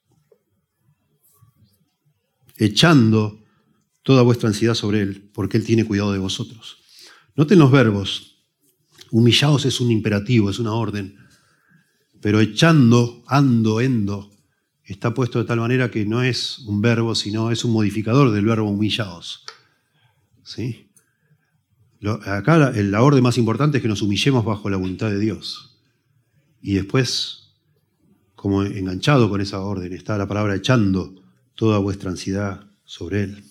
Echando 2.57 3.43
toda 4.03 4.21
vuestra 4.21 4.49
ansiedad 4.49 4.73
sobre 4.73 5.01
Él, 5.01 5.29
porque 5.33 5.57
Él 5.57 5.65
tiene 5.65 5.85
cuidado 5.85 6.11
de 6.11 6.19
vosotros. 6.19 6.77
Noten 7.35 7.59
los 7.59 7.71
verbos. 7.71 8.45
Humillaos 9.11 9.65
es 9.65 9.79
un 9.79 9.91
imperativo, 9.91 10.49
es 10.49 10.59
una 10.59 10.73
orden. 10.73 11.17
Pero 12.21 12.39
echando, 12.39 13.23
ando, 13.27 13.81
endo, 13.81 14.31
está 14.83 15.13
puesto 15.13 15.39
de 15.39 15.45
tal 15.45 15.59
manera 15.59 15.89
que 15.89 16.05
no 16.05 16.21
es 16.21 16.59
un 16.59 16.81
verbo, 16.81 17.15
sino 17.15 17.51
es 17.51 17.63
un 17.63 17.71
modificador 17.71 18.31
del 18.31 18.45
verbo 18.45 18.69
humillaos. 18.69 19.45
¿Sí? 20.43 20.88
Acá 22.01 22.57
la, 22.57 23.01
orden 23.01 23.23
más 23.23 23.37
importante 23.37 23.77
es 23.77 23.81
que 23.81 23.89
nos 23.89 24.01
humillemos 24.01 24.45
bajo 24.45 24.69
la 24.69 24.77
voluntad 24.77 25.09
de 25.09 25.19
Dios. 25.19 25.77
Y 26.61 26.73
después, 26.73 27.51
como 28.35 28.63
enganchado 28.63 29.29
con 29.29 29.41
esa 29.41 29.59
orden, 29.59 29.91
está 29.91 30.17
la 30.17 30.27
palabra 30.27 30.55
echando 30.55 31.21
toda 31.55 31.77
vuestra 31.79 32.09
ansiedad 32.09 32.69
sobre 32.85 33.23
Él. 33.23 33.43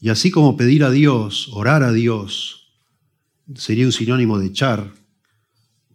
Y 0.00 0.08
así 0.08 0.30
como 0.30 0.56
pedir 0.56 0.82
a 0.82 0.90
Dios, 0.90 1.50
orar 1.52 1.82
a 1.82 1.92
Dios, 1.92 2.72
sería 3.54 3.84
un 3.84 3.92
sinónimo 3.92 4.38
de 4.38 4.46
echar 4.46 4.92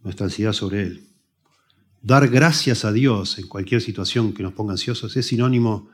nuestra 0.02 0.26
ansiedad 0.26 0.52
sobre 0.52 0.82
Él. 0.82 1.04
Dar 2.00 2.28
gracias 2.28 2.84
a 2.84 2.92
Dios 2.92 3.38
en 3.38 3.48
cualquier 3.48 3.82
situación 3.82 4.32
que 4.32 4.44
nos 4.44 4.52
ponga 4.52 4.72
ansiosos 4.72 5.16
es 5.16 5.26
sinónimo 5.26 5.90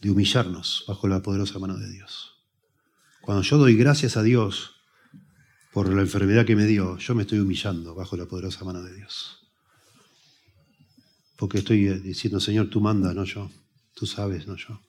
de 0.00 0.10
humillarnos 0.10 0.84
bajo 0.88 1.06
la 1.06 1.22
poderosa 1.22 1.58
mano 1.58 1.76
de 1.76 1.90
Dios. 1.90 2.37
Cuando 3.28 3.42
yo 3.42 3.58
doy 3.58 3.76
gracias 3.76 4.16
a 4.16 4.22
Dios 4.22 4.76
por 5.74 5.92
la 5.92 6.00
enfermedad 6.00 6.46
que 6.46 6.56
me 6.56 6.64
dio, 6.64 6.96
yo 6.96 7.14
me 7.14 7.24
estoy 7.24 7.40
humillando 7.40 7.94
bajo 7.94 8.16
la 8.16 8.24
poderosa 8.24 8.64
mano 8.64 8.82
de 8.82 8.94
Dios. 8.94 9.46
Porque 11.36 11.58
estoy 11.58 11.90
diciendo, 11.98 12.40
Señor, 12.40 12.70
tú 12.70 12.80
manda, 12.80 13.12
no 13.12 13.24
yo. 13.24 13.50
Tú 13.92 14.06
sabes, 14.06 14.46
no 14.46 14.56
yo 14.56 14.80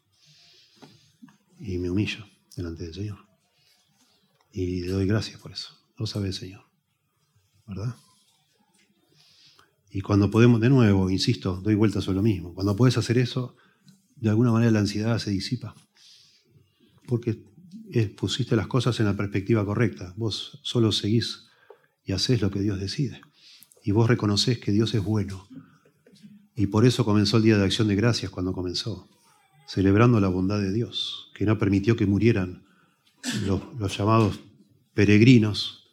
y 1.59 1.79
me 1.79 1.89
humillo 1.89 2.25
delante 2.55 2.85
del 2.85 2.93
Señor. 2.93 3.17
Y 4.53 4.83
le 4.83 4.93
doy 4.93 5.05
gracias 5.05 5.41
por 5.41 5.51
eso. 5.51 5.77
Lo 5.97 6.07
sabe 6.07 6.27
el 6.27 6.33
Señor. 6.33 6.63
¿Verdad? 7.67 7.93
Y 9.91 9.99
cuando 9.99 10.31
podemos, 10.31 10.61
de 10.61 10.69
nuevo, 10.69 11.09
insisto, 11.09 11.59
doy 11.61 11.75
vuelta 11.75 11.99
sobre 11.99 12.15
lo 12.15 12.23
mismo. 12.23 12.53
Cuando 12.53 12.77
puedes 12.77 12.97
hacer 12.97 13.17
eso, 13.17 13.57
de 14.15 14.29
alguna 14.29 14.53
manera 14.53 14.71
la 14.71 14.79
ansiedad 14.79 15.19
se 15.19 15.29
disipa. 15.29 15.75
Porque 17.05 17.48
pusiste 18.15 18.55
las 18.55 18.67
cosas 18.67 18.99
en 18.99 19.05
la 19.05 19.15
perspectiva 19.15 19.65
correcta. 19.65 20.13
Vos 20.17 20.59
solo 20.63 20.91
seguís 20.91 21.47
y 22.03 22.11
haces 22.11 22.41
lo 22.41 22.51
que 22.51 22.61
Dios 22.61 22.79
decide. 22.79 23.21
Y 23.83 23.91
vos 23.91 24.07
reconoces 24.07 24.59
que 24.59 24.71
Dios 24.71 24.93
es 24.93 25.03
bueno. 25.03 25.47
Y 26.55 26.67
por 26.67 26.85
eso 26.85 27.05
comenzó 27.05 27.37
el 27.37 27.43
Día 27.43 27.57
de 27.57 27.65
Acción 27.65 27.87
de 27.87 27.95
Gracias 27.95 28.31
cuando 28.31 28.53
comenzó, 28.53 29.09
celebrando 29.67 30.19
la 30.19 30.27
bondad 30.27 30.59
de 30.59 30.73
Dios 30.73 31.31
que 31.33 31.45
no 31.45 31.57
permitió 31.57 31.95
que 31.95 32.05
murieran 32.05 32.65
los, 33.45 33.97
llamados 33.97 34.41
peregrinos 34.93 35.89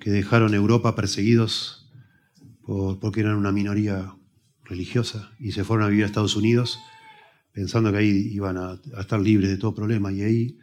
que 0.00 0.10
dejaron 0.10 0.54
Europa 0.54 0.94
perseguidos 0.94 1.90
porque 3.00 3.20
eran 3.20 3.34
una 3.34 3.50
minoría 3.50 4.14
religiosa 4.62 5.32
y 5.40 5.50
se 5.50 5.64
fueron 5.64 5.86
a 5.86 5.88
vivir 5.88 6.04
a 6.04 6.06
Estados 6.06 6.36
Unidos 6.36 6.78
pensando 7.52 7.90
que 7.90 7.98
ahí 7.98 8.30
iban 8.32 8.56
a, 8.56 8.80
estar 9.00 9.20
libres 9.20 9.50
de 9.50 9.56
todo 9.56 9.74
problema. 9.74 10.12
Y 10.12 10.22
ahí 10.22 10.58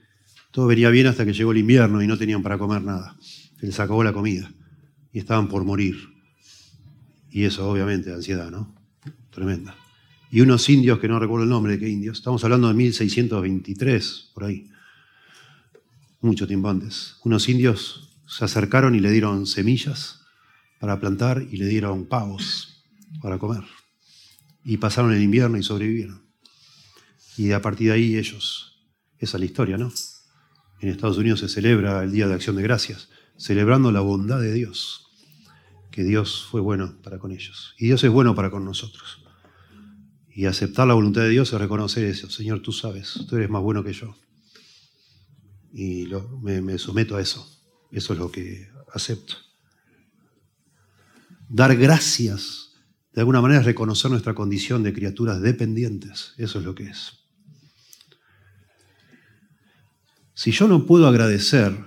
todo 0.51 0.67
venía 0.67 0.89
bien 0.89 1.07
hasta 1.07 1.25
que 1.25 1.33
llegó 1.33 1.51
el 1.51 1.59
invierno 1.59 2.01
y 2.01 2.07
no 2.07 2.17
tenían 2.17 2.43
para 2.43 2.57
comer 2.57 2.81
nada. 2.81 3.15
Se 3.59 3.65
les 3.65 3.79
acabó 3.79 4.03
la 4.03 4.13
comida 4.13 4.51
y 5.11 5.19
estaban 5.19 5.47
por 5.47 5.63
morir. 5.63 5.97
Y 7.29 7.43
eso 7.43 7.69
obviamente, 7.69 8.11
ansiedad, 8.11 8.49
¿no? 8.49 8.75
Tremenda 9.29 9.75
y 10.31 10.41
unos 10.41 10.69
indios 10.69 10.99
que 10.99 11.07
no 11.07 11.19
recuerdo 11.19 11.43
el 11.43 11.49
nombre 11.49 11.73
de 11.73 11.79
qué 11.79 11.89
indios, 11.89 12.19
estamos 12.19 12.43
hablando 12.43 12.67
de 12.67 12.75
1623, 12.75 14.31
por 14.33 14.43
ahí, 14.43 14.69
mucho 16.21 16.45
tiempo 16.47 16.69
antes. 16.69 17.15
Unos 17.23 17.49
indios 17.49 18.09
se 18.27 18.45
acercaron 18.45 18.93
y 18.93 18.99
le 18.99 19.11
dieron 19.11 19.47
semillas 19.47 20.21
para 20.79 20.99
plantar 20.99 21.45
y 21.49 21.57
le 21.57 21.65
dieron 21.65 22.05
pavos 22.05 22.83
para 23.21 23.39
comer. 23.39 23.63
Y 24.63 24.77
pasaron 24.77 25.13
el 25.13 25.21
invierno 25.21 25.57
y 25.57 25.63
sobrevivieron. 25.63 26.21
Y 27.37 27.51
a 27.51 27.61
partir 27.61 27.87
de 27.87 27.93
ahí 27.93 28.17
ellos, 28.17 28.85
esa 29.17 29.37
es 29.37 29.39
la 29.39 29.45
historia, 29.45 29.77
¿no? 29.77 29.91
En 30.81 30.89
Estados 30.89 31.17
Unidos 31.17 31.41
se 31.41 31.49
celebra 31.49 32.03
el 32.03 32.11
Día 32.11 32.27
de 32.27 32.33
Acción 32.33 32.55
de 32.55 32.63
Gracias, 32.63 33.09
celebrando 33.35 33.91
la 33.91 33.99
bondad 33.99 34.39
de 34.39 34.53
Dios, 34.53 35.07
que 35.91 36.03
Dios 36.03 36.47
fue 36.49 36.61
bueno 36.61 37.01
para 37.01 37.19
con 37.19 37.31
ellos. 37.31 37.75
Y 37.77 37.87
Dios 37.87 38.03
es 38.03 38.09
bueno 38.09 38.33
para 38.33 38.49
con 38.49 38.63
nosotros. 38.63 39.23
Y 40.29 40.45
aceptar 40.45 40.87
la 40.87 40.93
voluntad 40.93 41.21
de 41.21 41.29
Dios 41.29 41.51
es 41.51 41.59
reconocer 41.59 42.05
eso. 42.05 42.29
Señor, 42.29 42.61
tú 42.61 42.71
sabes, 42.71 43.25
tú 43.27 43.35
eres 43.35 43.49
más 43.49 43.61
bueno 43.61 43.83
que 43.83 43.91
yo. 43.91 44.15
Y 45.73 46.07
me, 46.41 46.61
me 46.61 46.77
someto 46.77 47.17
a 47.17 47.21
eso. 47.21 47.45
Eso 47.91 48.13
es 48.13 48.19
lo 48.19 48.31
que 48.31 48.69
acepto. 48.93 49.35
Dar 51.49 51.75
gracias, 51.75 52.71
de 53.13 53.21
alguna 53.21 53.41
manera, 53.41 53.59
es 53.59 53.65
reconocer 53.65 54.11
nuestra 54.11 54.33
condición 54.33 54.81
de 54.83 54.93
criaturas 54.93 55.41
dependientes. 55.41 56.35
Eso 56.37 56.59
es 56.59 56.65
lo 56.65 56.73
que 56.73 56.83
es. 56.83 57.18
Si 60.39 60.51
yo 60.51 60.69
no 60.69 60.85
puedo 60.85 61.05
agradecer, 61.05 61.77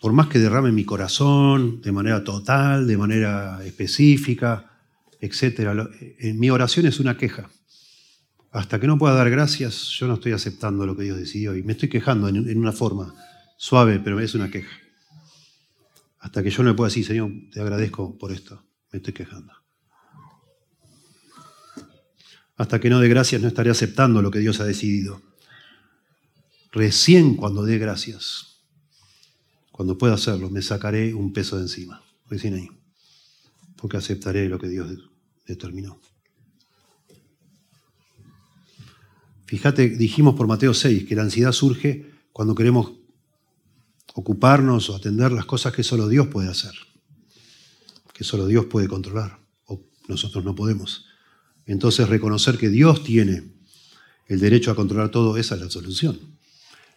por 0.00 0.14
más 0.14 0.28
que 0.28 0.38
derrame 0.38 0.72
mi 0.72 0.86
corazón 0.86 1.82
de 1.82 1.92
manera 1.92 2.24
total, 2.24 2.86
de 2.86 2.96
manera 2.96 3.62
específica, 3.62 4.80
etc., 5.20 5.86
en 6.18 6.40
mi 6.40 6.48
oración 6.48 6.86
es 6.86 6.98
una 6.98 7.18
queja. 7.18 7.50
Hasta 8.52 8.80
que 8.80 8.86
no 8.86 8.96
pueda 8.96 9.12
dar 9.12 9.28
gracias, 9.28 9.90
yo 9.98 10.06
no 10.06 10.14
estoy 10.14 10.32
aceptando 10.32 10.86
lo 10.86 10.96
que 10.96 11.02
Dios 11.02 11.18
decidió 11.18 11.54
y 11.54 11.62
me 11.62 11.72
estoy 11.72 11.90
quejando 11.90 12.28
en 12.28 12.58
una 12.58 12.72
forma 12.72 13.14
suave, 13.58 14.00
pero 14.02 14.18
es 14.18 14.34
una 14.34 14.50
queja. 14.50 14.74
Hasta 16.20 16.42
que 16.42 16.48
yo 16.48 16.62
no 16.62 16.70
le 16.70 16.76
pueda 16.76 16.88
decir, 16.88 17.04
Señor, 17.04 17.30
te 17.52 17.60
agradezco 17.60 18.16
por 18.16 18.32
esto, 18.32 18.64
me 18.92 18.96
estoy 18.96 19.12
quejando. 19.12 19.52
Hasta 22.56 22.80
que 22.80 22.88
no 22.88 22.98
dé 22.98 23.08
gracias, 23.08 23.42
no 23.42 23.48
estaré 23.48 23.68
aceptando 23.68 24.22
lo 24.22 24.30
que 24.30 24.38
Dios 24.38 24.58
ha 24.60 24.64
decidido. 24.64 25.20
Recién 26.72 27.34
cuando 27.34 27.64
dé 27.64 27.78
gracias, 27.78 28.50
cuando 29.72 29.98
pueda 29.98 30.14
hacerlo, 30.14 30.50
me 30.50 30.62
sacaré 30.62 31.14
un 31.14 31.32
peso 31.32 31.56
de 31.56 31.62
encima. 31.62 32.02
Recién 32.28 32.54
ahí. 32.54 32.68
Porque 33.76 33.96
aceptaré 33.96 34.48
lo 34.48 34.58
que 34.58 34.68
Dios 34.68 34.88
determinó. 35.46 35.98
Fíjate, 39.46 39.88
dijimos 39.88 40.36
por 40.36 40.46
Mateo 40.46 40.74
6 40.74 41.06
que 41.06 41.16
la 41.16 41.22
ansiedad 41.22 41.50
surge 41.50 42.08
cuando 42.32 42.54
queremos 42.54 42.92
ocuparnos 44.14 44.90
o 44.90 44.96
atender 44.96 45.32
las 45.32 45.46
cosas 45.46 45.72
que 45.72 45.82
solo 45.82 46.08
Dios 46.08 46.28
puede 46.28 46.48
hacer, 46.48 46.74
que 48.12 48.22
solo 48.22 48.46
Dios 48.46 48.66
puede 48.66 48.86
controlar, 48.86 49.40
o 49.64 49.82
nosotros 50.08 50.44
no 50.44 50.54
podemos. 50.54 51.06
Entonces 51.66 52.08
reconocer 52.08 52.58
que 52.58 52.68
Dios 52.68 53.02
tiene 53.02 53.50
el 54.26 54.38
derecho 54.38 54.70
a 54.70 54.76
controlar 54.76 55.10
todo, 55.10 55.36
esa 55.36 55.56
es 55.56 55.60
la 55.62 55.70
solución. 55.70 56.38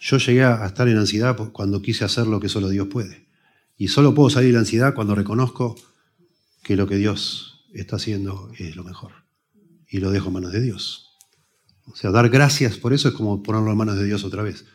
Yo 0.05 0.17
llegué 0.17 0.43
a 0.43 0.65
estar 0.65 0.89
en 0.89 0.97
ansiedad 0.97 1.37
cuando 1.53 1.81
quise 1.81 2.03
hacer 2.03 2.27
lo 2.27 2.41
que 2.41 2.49
solo 2.49 2.67
Dios 2.67 2.89
puede. 2.89 3.29
Y 3.77 3.87
solo 3.87 4.13
puedo 4.13 4.29
salir 4.29 4.49
de 4.49 4.55
la 4.55 4.59
ansiedad 4.59 4.93
cuando 4.93 5.15
reconozco 5.15 5.77
que 6.61 6.75
lo 6.75 6.87
que 6.87 6.97
Dios 6.97 7.69
está 7.73 7.95
haciendo 7.95 8.51
es 8.57 8.75
lo 8.75 8.83
mejor. 8.83 9.13
Y 9.87 9.99
lo 9.99 10.11
dejo 10.11 10.27
en 10.27 10.33
manos 10.33 10.51
de 10.51 10.59
Dios. 10.59 11.15
O 11.85 11.95
sea, 11.95 12.11
dar 12.11 12.27
gracias 12.27 12.77
por 12.77 12.91
eso 12.91 13.07
es 13.07 13.13
como 13.13 13.43
ponerlo 13.43 13.71
en 13.71 13.77
manos 13.77 13.95
de 13.95 14.03
Dios 14.03 14.25
otra 14.25 14.43
vez. 14.43 14.65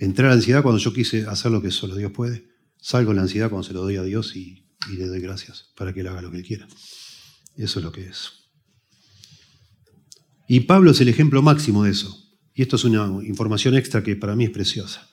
Entré 0.00 0.26
a 0.26 0.30
la 0.30 0.34
ansiedad 0.34 0.64
cuando 0.64 0.80
yo 0.80 0.92
quise 0.92 1.24
hacer 1.24 1.52
lo 1.52 1.62
que 1.62 1.70
solo 1.70 1.94
Dios 1.94 2.10
puede. 2.10 2.48
Salgo 2.80 3.12
de 3.12 3.16
la 3.16 3.22
ansiedad 3.22 3.50
cuando 3.50 3.62
se 3.68 3.74
lo 3.74 3.82
doy 3.82 3.96
a 3.96 4.02
Dios 4.02 4.34
y, 4.34 4.66
y 4.90 4.96
le 4.96 5.06
doy 5.06 5.20
gracias 5.20 5.72
para 5.76 5.92
que 5.94 6.00
Él 6.00 6.08
haga 6.08 6.20
lo 6.20 6.32
que 6.32 6.38
Él 6.38 6.44
quiera. 6.44 6.66
Eso 7.56 7.78
es 7.78 7.84
lo 7.84 7.92
que 7.92 8.08
es. 8.08 8.32
Y 10.48 10.60
Pablo 10.60 10.90
es 10.90 11.00
el 11.00 11.08
ejemplo 11.08 11.42
máximo 11.42 11.84
de 11.84 11.92
eso. 11.92 12.23
Y 12.54 12.62
esto 12.62 12.76
es 12.76 12.84
una 12.84 13.06
información 13.24 13.74
extra 13.74 14.02
que 14.02 14.14
para 14.14 14.36
mí 14.36 14.44
es 14.44 14.50
preciosa. 14.50 15.08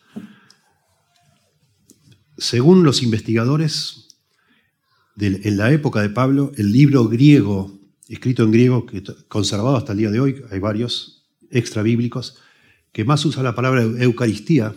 Según 2.37 2.83
los 2.83 3.01
investigadores, 3.01 4.07
en 5.17 5.57
la 5.57 5.71
época 5.71 6.01
de 6.01 6.09
Pablo, 6.09 6.51
el 6.55 6.71
libro 6.71 7.07
griego, 7.07 7.79
escrito 8.07 8.43
en 8.43 8.51
griego, 8.51 8.85
conservado 9.27 9.75
hasta 9.75 9.93
el 9.93 9.97
día 9.97 10.11
de 10.11 10.19
hoy, 10.19 10.43
hay 10.51 10.59
varios 10.59 11.25
extra 11.49 11.81
bíblicos, 11.81 12.37
que 12.91 13.05
más 13.05 13.25
usa 13.25 13.43
la 13.43 13.55
palabra 13.55 13.81
Eucaristía, 13.81 14.75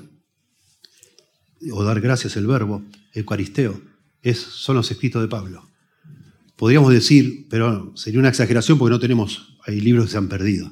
o 1.70 1.84
dar 1.84 2.00
gracias 2.00 2.36
el 2.36 2.46
verbo, 2.46 2.82
Eucaristeo, 3.12 3.80
es, 4.22 4.38
son 4.38 4.76
los 4.76 4.90
escritos 4.90 5.20
de 5.22 5.28
Pablo. 5.28 5.68
Podríamos 6.56 6.92
decir, 6.92 7.46
pero 7.50 7.92
sería 7.96 8.20
una 8.20 8.28
exageración 8.28 8.78
porque 8.78 8.92
no 8.92 9.00
tenemos, 9.00 9.58
hay 9.66 9.80
libros 9.80 10.06
que 10.06 10.12
se 10.12 10.18
han 10.18 10.28
perdido 10.28 10.70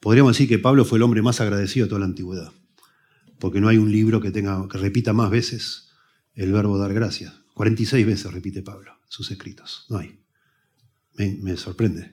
Podríamos 0.00 0.32
decir 0.32 0.48
que 0.48 0.58
Pablo 0.58 0.84
fue 0.84 0.98
el 0.98 1.02
hombre 1.02 1.22
más 1.22 1.40
agradecido 1.40 1.86
de 1.86 1.90
toda 1.90 2.00
la 2.00 2.06
antigüedad, 2.06 2.52
porque 3.38 3.60
no 3.60 3.68
hay 3.68 3.78
un 3.78 3.90
libro 3.90 4.20
que, 4.20 4.30
tenga, 4.30 4.68
que 4.68 4.78
repita 4.78 5.12
más 5.12 5.30
veces 5.30 5.90
el 6.34 6.52
verbo 6.52 6.78
dar 6.78 6.92
gracias. 6.92 7.32
46 7.54 8.06
veces 8.06 8.32
repite 8.32 8.62
Pablo 8.62 8.96
sus 9.08 9.30
escritos, 9.30 9.86
no 9.88 9.98
hay. 9.98 10.18
Me, 11.16 11.56
sorprende. 11.56 12.12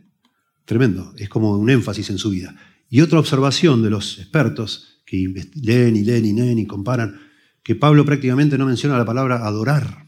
Tremendo, 0.66 1.14
es 1.18 1.28
como 1.28 1.58
un 1.58 1.70
énfasis 1.70 2.10
en 2.10 2.18
su 2.18 2.30
vida. 2.30 2.56
Y 2.90 3.02
otra 3.02 3.20
observación 3.20 3.84
de 3.84 3.90
los 3.90 4.20
expertos 4.20 5.02
que 5.06 5.18
leen 5.56 5.98
y 5.98 6.04
leen 6.04 6.26
y 6.26 6.34
leen 6.34 6.60
y 6.60 6.66
comparan, 6.66 7.20
que 7.64 7.76
Pablo 7.76 8.06
prácticamente 8.06 8.58
no 8.58 8.66
menciona 8.66 8.98
la 8.98 9.06
palabra 9.06 9.46
adorar. 9.46 10.06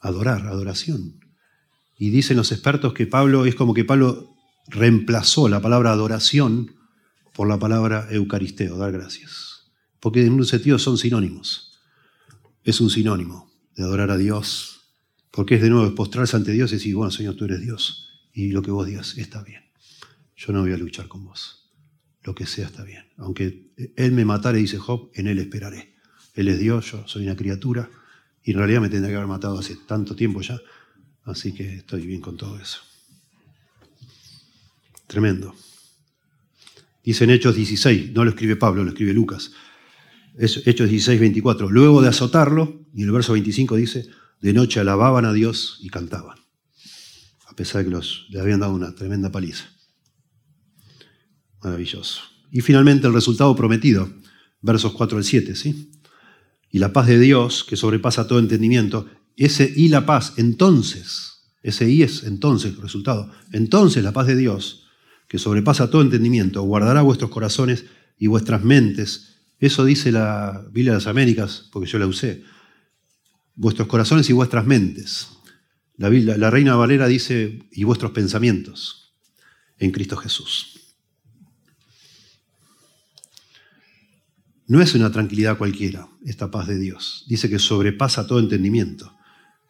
Adorar, 0.00 0.46
adoración. 0.46 1.20
Y 1.98 2.10
dicen 2.10 2.36
los 2.36 2.52
expertos 2.52 2.94
que 2.94 3.06
Pablo 3.06 3.44
es 3.44 3.54
como 3.54 3.74
que 3.74 3.84
Pablo 3.84 4.35
reemplazó 4.68 5.48
la 5.48 5.60
palabra 5.60 5.92
adoración 5.92 6.74
por 7.32 7.48
la 7.48 7.58
palabra 7.58 8.08
eucaristeo, 8.10 8.78
dar 8.78 8.92
gracias. 8.92 9.70
Porque 10.00 10.24
en 10.24 10.32
un 10.32 10.44
sentido 10.44 10.78
son 10.78 10.98
sinónimos. 10.98 11.80
Es 12.64 12.80
un 12.80 12.90
sinónimo 12.90 13.50
de 13.76 13.84
adorar 13.84 14.10
a 14.10 14.16
Dios, 14.16 14.80
porque 15.30 15.56
es 15.56 15.62
de 15.62 15.70
nuevo 15.70 15.94
postrarse 15.94 16.36
ante 16.36 16.52
Dios 16.52 16.72
y 16.72 16.76
decir, 16.76 16.94
bueno, 16.94 17.10
Señor, 17.10 17.36
tú 17.36 17.44
eres 17.44 17.60
Dios, 17.60 18.08
y 18.32 18.50
lo 18.50 18.62
que 18.62 18.70
vos 18.70 18.86
digas 18.86 19.18
está 19.18 19.42
bien. 19.42 19.62
Yo 20.34 20.52
no 20.52 20.62
voy 20.62 20.72
a 20.72 20.78
luchar 20.78 21.08
con 21.08 21.24
vos. 21.24 21.70
Lo 22.22 22.34
que 22.34 22.46
sea 22.46 22.66
está 22.66 22.82
bien. 22.82 23.04
Aunque 23.18 23.72
Él 23.96 24.12
me 24.12 24.24
matare, 24.24 24.58
dice 24.58 24.78
Job, 24.78 25.10
en 25.14 25.26
Él 25.26 25.38
esperaré. 25.38 25.94
Él 26.34 26.48
es 26.48 26.58
Dios, 26.58 26.90
yo 26.90 27.06
soy 27.06 27.24
una 27.24 27.36
criatura, 27.36 27.90
y 28.42 28.52
en 28.52 28.58
realidad 28.58 28.80
me 28.80 28.88
tendría 28.88 29.10
que 29.10 29.16
haber 29.16 29.28
matado 29.28 29.58
hace 29.58 29.76
tanto 29.86 30.16
tiempo 30.16 30.40
ya, 30.40 30.58
así 31.24 31.52
que 31.52 31.76
estoy 31.76 32.06
bien 32.06 32.20
con 32.20 32.36
todo 32.36 32.58
eso. 32.58 32.80
Tremendo. 35.06 35.54
Dice 37.04 37.24
en 37.24 37.30
Hechos 37.30 37.54
16, 37.54 38.12
no 38.12 38.24
lo 38.24 38.30
escribe 38.30 38.56
Pablo, 38.56 38.82
lo 38.82 38.90
escribe 38.90 39.12
Lucas. 39.12 39.52
Hechos 40.36 40.90
16, 40.90 41.20
24. 41.20 41.70
Luego 41.70 42.02
de 42.02 42.08
azotarlo, 42.08 42.84
y 42.92 43.04
el 43.04 43.12
verso 43.12 43.32
25 43.32 43.76
dice, 43.76 44.08
de 44.40 44.52
noche 44.52 44.80
alababan 44.80 45.24
a 45.24 45.32
Dios 45.32 45.78
y 45.82 45.88
cantaban. 45.88 46.38
A 47.46 47.54
pesar 47.54 47.82
de 47.82 47.84
que 47.86 47.94
los, 47.94 48.26
le 48.30 48.40
habían 48.40 48.60
dado 48.60 48.74
una 48.74 48.94
tremenda 48.94 49.30
paliza. 49.30 49.66
Maravilloso. 51.62 52.22
Y 52.50 52.60
finalmente 52.60 53.06
el 53.06 53.14
resultado 53.14 53.54
prometido, 53.54 54.12
versos 54.60 54.92
4 54.92 55.18
al 55.18 55.24
7, 55.24 55.54
¿sí? 55.54 55.92
Y 56.70 56.80
la 56.80 56.92
paz 56.92 57.06
de 57.06 57.18
Dios, 57.18 57.64
que 57.64 57.76
sobrepasa 57.76 58.26
todo 58.26 58.38
entendimiento, 58.40 59.08
ese 59.36 59.72
y 59.74 59.88
la 59.88 60.04
paz, 60.06 60.34
entonces, 60.36 61.52
ese 61.62 61.88
y 61.88 62.02
es 62.02 62.24
entonces 62.24 62.74
el 62.74 62.82
resultado, 62.82 63.30
entonces 63.52 64.02
la 64.02 64.12
paz 64.12 64.26
de 64.26 64.36
Dios, 64.36 64.85
que 65.28 65.38
sobrepasa 65.38 65.90
todo 65.90 66.02
entendimiento, 66.02 66.62
guardará 66.62 67.02
vuestros 67.02 67.30
corazones 67.30 67.84
y 68.18 68.26
vuestras 68.26 68.62
mentes. 68.62 69.36
Eso 69.58 69.84
dice 69.84 70.12
la 70.12 70.64
Biblia 70.70 70.92
de 70.92 70.98
las 70.98 71.06
Américas, 71.06 71.68
porque 71.72 71.88
yo 71.88 71.98
la 71.98 72.06
usé. 72.06 72.44
Vuestros 73.54 73.88
corazones 73.88 74.28
y 74.30 74.32
vuestras 74.32 74.66
mentes. 74.66 75.28
La, 75.96 76.10
la 76.10 76.50
Reina 76.50 76.76
Valera 76.76 77.08
dice, 77.08 77.66
y 77.72 77.84
vuestros 77.84 78.12
pensamientos 78.12 79.14
en 79.78 79.90
Cristo 79.90 80.16
Jesús. 80.16 80.80
No 84.68 84.82
es 84.82 84.94
una 84.94 85.12
tranquilidad 85.12 85.58
cualquiera, 85.58 86.08
esta 86.24 86.50
paz 86.50 86.66
de 86.66 86.78
Dios. 86.78 87.24
Dice 87.28 87.48
que 87.48 87.58
sobrepasa 87.58 88.26
todo 88.26 88.40
entendimiento. 88.40 89.16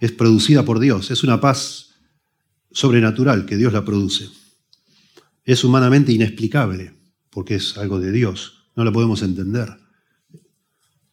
Es 0.01 0.11
producida 0.11 0.65
por 0.65 0.81
Dios. 0.81 1.11
Es 1.11 1.23
una 1.23 1.41
paz 1.41 1.95
sobrenatural 2.71 3.47
que 3.47 3.57
Dios 3.57 3.73
la 3.73 3.85
produce 3.85 4.29
es 5.47 5.65
humanamente 5.65 6.13
inexplicable, 6.13 6.93
porque 7.31 7.55
es 7.55 7.79
algo 7.79 8.01
de 8.01 8.13
Dios, 8.13 8.69
no 8.75 8.85
lo 8.85 8.93
podemos 8.93 9.23
entender. 9.23 9.69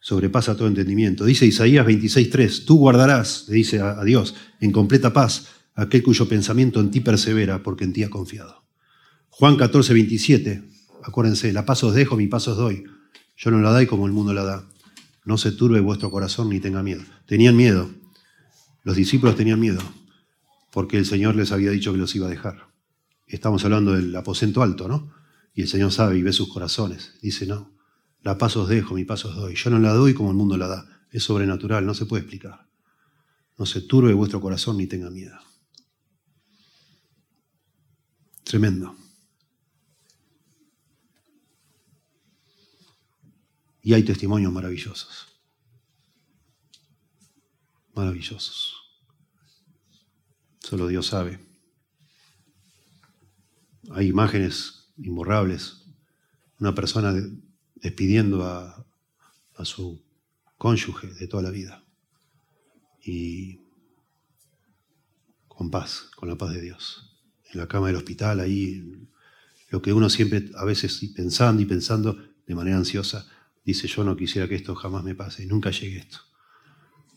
Sobrepasa 0.00 0.54
todo 0.56 0.68
entendimiento. 0.68 1.24
Dice 1.24 1.46
Isaías 1.46 1.86
26.3, 1.86 2.66
tú 2.66 2.76
guardarás, 2.76 3.46
le 3.48 3.54
dice 3.54 3.80
a 3.80 4.04
Dios, 4.04 4.34
en 4.60 4.70
completa 4.70 5.14
paz 5.14 5.46
aquel 5.74 6.02
cuyo 6.02 6.28
pensamiento 6.28 6.80
en 6.80 6.90
ti 6.90 7.00
persevera, 7.00 7.62
porque 7.62 7.84
en 7.84 7.92
ti 7.92 8.02
ha 8.02 8.10
confiado. 8.10 8.64
Juan 9.30 9.56
14.27, 9.56 10.62
acuérdense, 11.04 11.52
la 11.52 11.64
paz 11.64 11.82
os 11.84 11.94
dejo, 11.94 12.16
mi 12.16 12.26
paz 12.26 12.48
os 12.48 12.56
doy. 12.56 12.84
Yo 13.36 13.50
no 13.50 13.60
la 13.60 13.70
doy 13.70 13.86
como 13.86 14.06
el 14.06 14.12
mundo 14.12 14.34
la 14.34 14.44
da. 14.44 14.68
No 15.24 15.38
se 15.38 15.52
turbe 15.52 15.80
vuestro 15.80 16.10
corazón 16.10 16.50
ni 16.50 16.60
tenga 16.60 16.82
miedo. 16.82 17.02
Tenían 17.26 17.56
miedo. 17.56 17.90
Los 18.82 18.96
discípulos 18.96 19.36
tenían 19.36 19.58
miedo, 19.58 19.80
porque 20.70 20.98
el 20.98 21.06
Señor 21.06 21.34
les 21.34 21.50
había 21.50 21.70
dicho 21.70 21.92
que 21.92 21.98
los 21.98 22.14
iba 22.14 22.26
a 22.26 22.30
dejar. 22.30 22.73
Estamos 23.26 23.64
hablando 23.64 23.92
del 23.92 24.14
aposento 24.14 24.62
alto, 24.62 24.88
¿no? 24.88 25.12
Y 25.54 25.62
el 25.62 25.68
Señor 25.68 25.92
sabe 25.92 26.18
y 26.18 26.22
ve 26.22 26.32
sus 26.32 26.52
corazones. 26.52 27.14
Dice, 27.22 27.46
no, 27.46 27.72
La 28.22 28.38
paz 28.38 28.56
os 28.56 28.68
dejo, 28.68 28.94
mi 28.94 29.04
paz 29.04 29.24
os 29.24 29.36
doy. 29.36 29.54
Yo 29.54 29.70
no 29.70 29.78
la 29.78 29.92
doy 29.92 30.14
como 30.14 30.30
el 30.30 30.36
mundo 30.36 30.56
la 30.56 30.66
da. 30.66 31.06
Es 31.10 31.24
sobrenatural, 31.24 31.84
no 31.84 31.94
se 31.94 32.06
puede 32.06 32.22
explicar. 32.22 32.66
No 33.58 33.66
se 33.66 33.82
turbe 33.82 34.12
vuestro 34.14 34.40
corazón 34.40 34.78
ni 34.78 34.86
tenga 34.86 35.10
miedo. 35.10 35.38
Tremendo. 38.42 38.96
Y 43.82 43.92
hay 43.92 44.02
testimonios 44.02 44.50
maravillosos. 44.50 45.28
Maravillosos. 47.94 48.74
Solo 50.60 50.88
Dios 50.88 51.06
sabe. 51.06 51.43
Hay 53.90 54.08
imágenes 54.08 54.92
imborrables. 54.98 55.84
Una 56.58 56.74
persona 56.74 57.14
despidiendo 57.76 58.44
a, 58.44 58.86
su 59.64 60.02
cónyuge 60.58 61.08
de 61.08 61.28
toda 61.28 61.42
la 61.42 61.50
vida. 61.50 61.84
Y 63.02 63.60
con 65.48 65.70
paz, 65.70 66.10
con 66.16 66.28
la 66.28 66.36
paz 66.36 66.52
de 66.52 66.60
Dios. 66.60 67.16
En 67.52 67.60
la 67.60 67.68
cama 67.68 67.88
del 67.88 67.96
hospital, 67.96 68.40
ahí, 68.40 69.06
lo 69.70 69.80
que 69.82 69.92
uno 69.92 70.10
siempre, 70.10 70.50
a 70.56 70.64
veces 70.64 71.00
pensando 71.14 71.62
y 71.62 71.66
pensando 71.66 72.18
de 72.46 72.54
manera 72.54 72.76
ansiosa, 72.76 73.28
dice, 73.64 73.86
yo 73.88 74.04
no 74.04 74.16
quisiera 74.16 74.48
que 74.48 74.54
esto 74.54 74.74
jamás 74.74 75.04
me 75.04 75.14
pase, 75.14 75.46
nunca 75.46 75.70
llegue 75.70 75.98
esto. 75.98 76.18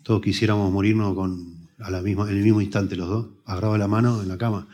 Todos 0.03 0.21
quisiéramos 0.21 0.71
morirnos 0.71 1.15
con, 1.15 1.69
a 1.79 1.91
la 1.91 2.01
misma, 2.01 2.29
en 2.29 2.37
el 2.37 2.43
mismo 2.43 2.61
instante 2.61 2.95
los 2.95 3.09
dos, 3.09 3.27
agarrados 3.45 3.79
la 3.79 3.87
mano 3.87 4.21
en 4.21 4.29
la 4.29 4.37
cama, 4.37 4.67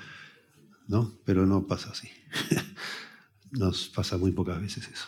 ¿no? 0.87 1.13
Pero 1.25 1.45
no 1.45 1.67
pasa 1.67 1.91
así. 1.91 2.09
Nos 3.51 3.89
pasa 3.89 4.17
muy 4.17 4.31
pocas 4.31 4.61
veces 4.61 4.87
eso. 4.87 5.07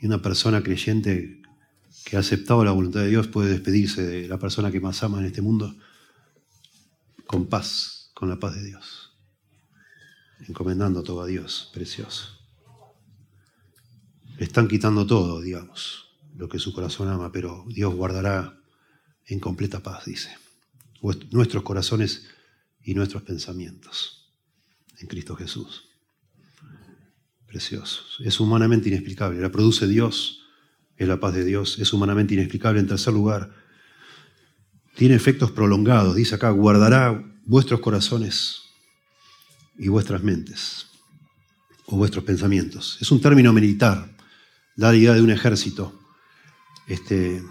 Y 0.00 0.06
una 0.06 0.20
persona 0.20 0.62
creyente 0.62 1.42
que 2.04 2.16
ha 2.16 2.20
aceptado 2.20 2.64
la 2.64 2.72
voluntad 2.72 3.00
de 3.00 3.08
Dios 3.08 3.28
puede 3.28 3.50
despedirse 3.50 4.02
de 4.02 4.28
la 4.28 4.38
persona 4.38 4.70
que 4.70 4.80
más 4.80 5.02
ama 5.02 5.20
en 5.20 5.26
este 5.26 5.42
mundo 5.42 5.74
con 7.26 7.46
paz, 7.46 8.10
con 8.14 8.28
la 8.28 8.38
paz 8.38 8.56
de 8.56 8.64
Dios, 8.64 9.12
encomendando 10.48 11.02
todo 11.02 11.22
a 11.22 11.26
Dios, 11.26 11.70
precioso 11.72 12.42
están 14.38 14.68
quitando 14.68 15.06
todo, 15.06 15.40
digamos, 15.40 16.06
lo 16.36 16.48
que 16.48 16.58
su 16.58 16.72
corazón 16.72 17.08
ama, 17.08 17.30
pero 17.32 17.64
Dios 17.68 17.94
guardará 17.94 18.58
en 19.26 19.40
completa 19.40 19.82
paz, 19.82 20.04
dice, 20.04 20.36
nuestros 21.30 21.62
corazones 21.62 22.26
y 22.82 22.94
nuestros 22.94 23.22
pensamientos 23.22 24.21
en 25.02 25.08
Cristo 25.08 25.36
Jesús. 25.36 25.88
Precioso. 27.46 28.02
Es 28.24 28.40
humanamente 28.40 28.88
inexplicable. 28.88 29.40
La 29.40 29.52
produce 29.52 29.86
Dios, 29.86 30.40
es 30.96 31.06
la 31.06 31.20
paz 31.20 31.34
de 31.34 31.44
Dios, 31.44 31.78
es 31.78 31.92
humanamente 31.92 32.34
inexplicable. 32.34 32.80
En 32.80 32.86
tercer 32.86 33.12
lugar, 33.12 33.54
tiene 34.94 35.14
efectos 35.14 35.50
prolongados. 35.50 36.14
Dice 36.14 36.34
acá, 36.34 36.50
guardará 36.50 37.22
vuestros 37.44 37.80
corazones 37.80 38.62
y 39.78 39.88
vuestras 39.88 40.22
mentes 40.22 40.86
o 41.86 41.96
vuestros 41.96 42.24
pensamientos. 42.24 42.98
Es 43.00 43.10
un 43.10 43.20
término 43.20 43.52
militar 43.52 44.08
la 44.76 44.94
idea 44.94 45.14
de 45.14 45.22
un 45.22 45.30
ejército 45.30 46.00
este, 46.86 47.42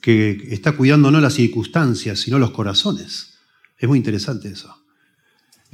que, 0.00 0.48
está 0.50 0.72
cuidando 0.72 1.10
no 1.10 1.20
las 1.20 1.34
circunstancias, 1.34 2.20
sino 2.20 2.38
los 2.38 2.50
corazones. 2.50 3.38
Es 3.78 3.88
muy 3.88 3.98
interesante 3.98 4.48
eso. 4.48 4.83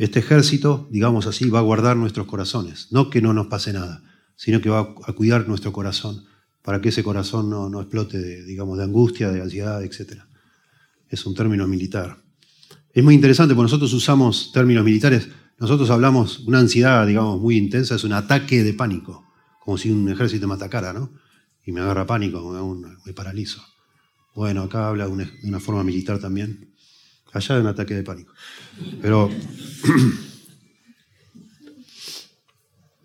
Este 0.00 0.18
ejército, 0.18 0.88
digamos 0.90 1.26
así, 1.26 1.50
va 1.50 1.58
a 1.58 1.62
guardar 1.62 1.96
nuestros 1.96 2.26
corazones. 2.26 2.88
No 2.90 3.10
que 3.10 3.20
no 3.20 3.32
nos 3.32 3.48
pase 3.48 3.72
nada, 3.72 4.02
sino 4.36 4.60
que 4.60 4.70
va 4.70 4.94
a 5.04 5.12
cuidar 5.12 5.46
nuestro 5.46 5.72
corazón 5.72 6.24
para 6.62 6.80
que 6.80 6.88
ese 6.88 7.02
corazón 7.02 7.50
no, 7.50 7.80
explote, 7.80 8.18
de, 8.18 8.44
digamos, 8.44 8.78
de 8.78 8.84
angustia, 8.84 9.30
de 9.30 9.42
ansiedad, 9.42 9.82
etc. 9.82 10.22
Es 11.08 11.24
un 11.26 11.34
término 11.34 11.66
militar. 11.66 12.16
Es 12.92 13.04
muy 13.04 13.14
interesante 13.14 13.54
porque 13.54 13.66
nosotros 13.66 13.92
usamos 13.92 14.50
términos 14.52 14.84
militares 14.84 15.28
nosotros 15.60 15.90
hablamos, 15.90 16.40
una 16.40 16.58
ansiedad, 16.58 17.06
digamos, 17.06 17.38
muy 17.38 17.58
intensa 17.58 17.94
es 17.94 18.04
un 18.04 18.14
ataque 18.14 18.64
de 18.64 18.72
pánico, 18.72 19.30
como 19.62 19.76
si 19.76 19.90
un 19.90 20.08
ejército 20.08 20.48
me 20.48 20.54
atacara, 20.54 20.94
¿no? 20.94 21.12
Y 21.66 21.72
me 21.72 21.82
agarra 21.82 22.06
pánico, 22.06 22.74
me, 23.04 23.12
paralizo. 23.12 23.62
Bueno, 24.34 24.62
acá 24.62 24.88
habla 24.88 25.06
de 25.06 25.28
una, 25.44 25.60
forma 25.60 25.84
militar 25.84 26.18
también. 26.18 26.69
Allá 27.32 27.54
de 27.54 27.60
un 27.60 27.66
ataque 27.68 27.94
de 27.94 28.02
pánico. 28.02 28.32
Pero 29.00 29.30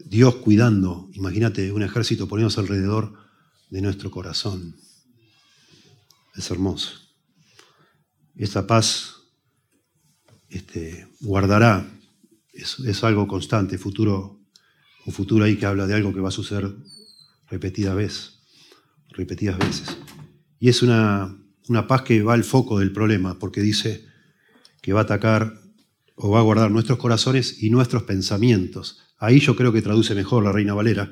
Dios 0.05 0.35
cuidando, 0.35 1.09
imagínate 1.13 1.71
un 1.71 1.83
ejército 1.83 2.27
poniéndose 2.27 2.59
alrededor 2.59 3.13
de 3.69 3.81
nuestro 3.81 4.09
corazón. 4.11 4.75
Es 6.35 6.49
hermoso. 6.51 6.91
Esta 8.35 8.67
paz 8.67 9.15
este, 10.49 11.07
guardará 11.21 11.87
es, 12.53 13.03
algo 13.03 13.27
constante, 13.27 13.77
futuro, 13.77 14.39
un 15.05 15.13
futuro 15.13 15.43
ahí 15.43 15.57
que 15.57 15.65
habla 15.65 15.87
de 15.87 15.93
algo 15.93 16.13
que 16.13 16.21
va 16.21 16.29
a 16.29 16.31
suceder 16.31 16.73
repetidas 17.49 17.95
veces, 17.95 18.39
repetidas 19.09 19.57
veces. 19.57 19.97
Y 20.59 20.69
es 20.69 20.81
una, 20.81 21.37
una 21.67 21.87
paz 21.87 22.03
que 22.03 22.23
va 22.23 22.33
al 22.33 22.43
foco 22.43 22.79
del 22.79 22.91
problema, 22.91 23.37
porque 23.37 23.61
dice 23.61 24.05
que 24.85 24.93
va 24.93 24.99
a 24.99 25.03
atacar 25.03 25.59
o 26.13 26.29
va 26.29 26.37
a 26.37 26.43
guardar 26.43 26.69
nuestros 26.69 26.99
corazones 26.99 27.63
y 27.63 27.71
nuestros 27.71 28.03
pensamientos. 28.03 28.99
Ahí 29.17 29.39
yo 29.39 29.55
creo 29.55 29.73
que 29.73 29.81
traduce 29.81 30.13
mejor 30.13 30.43
la 30.43 30.51
Reina 30.51 30.75
Valera, 30.75 31.11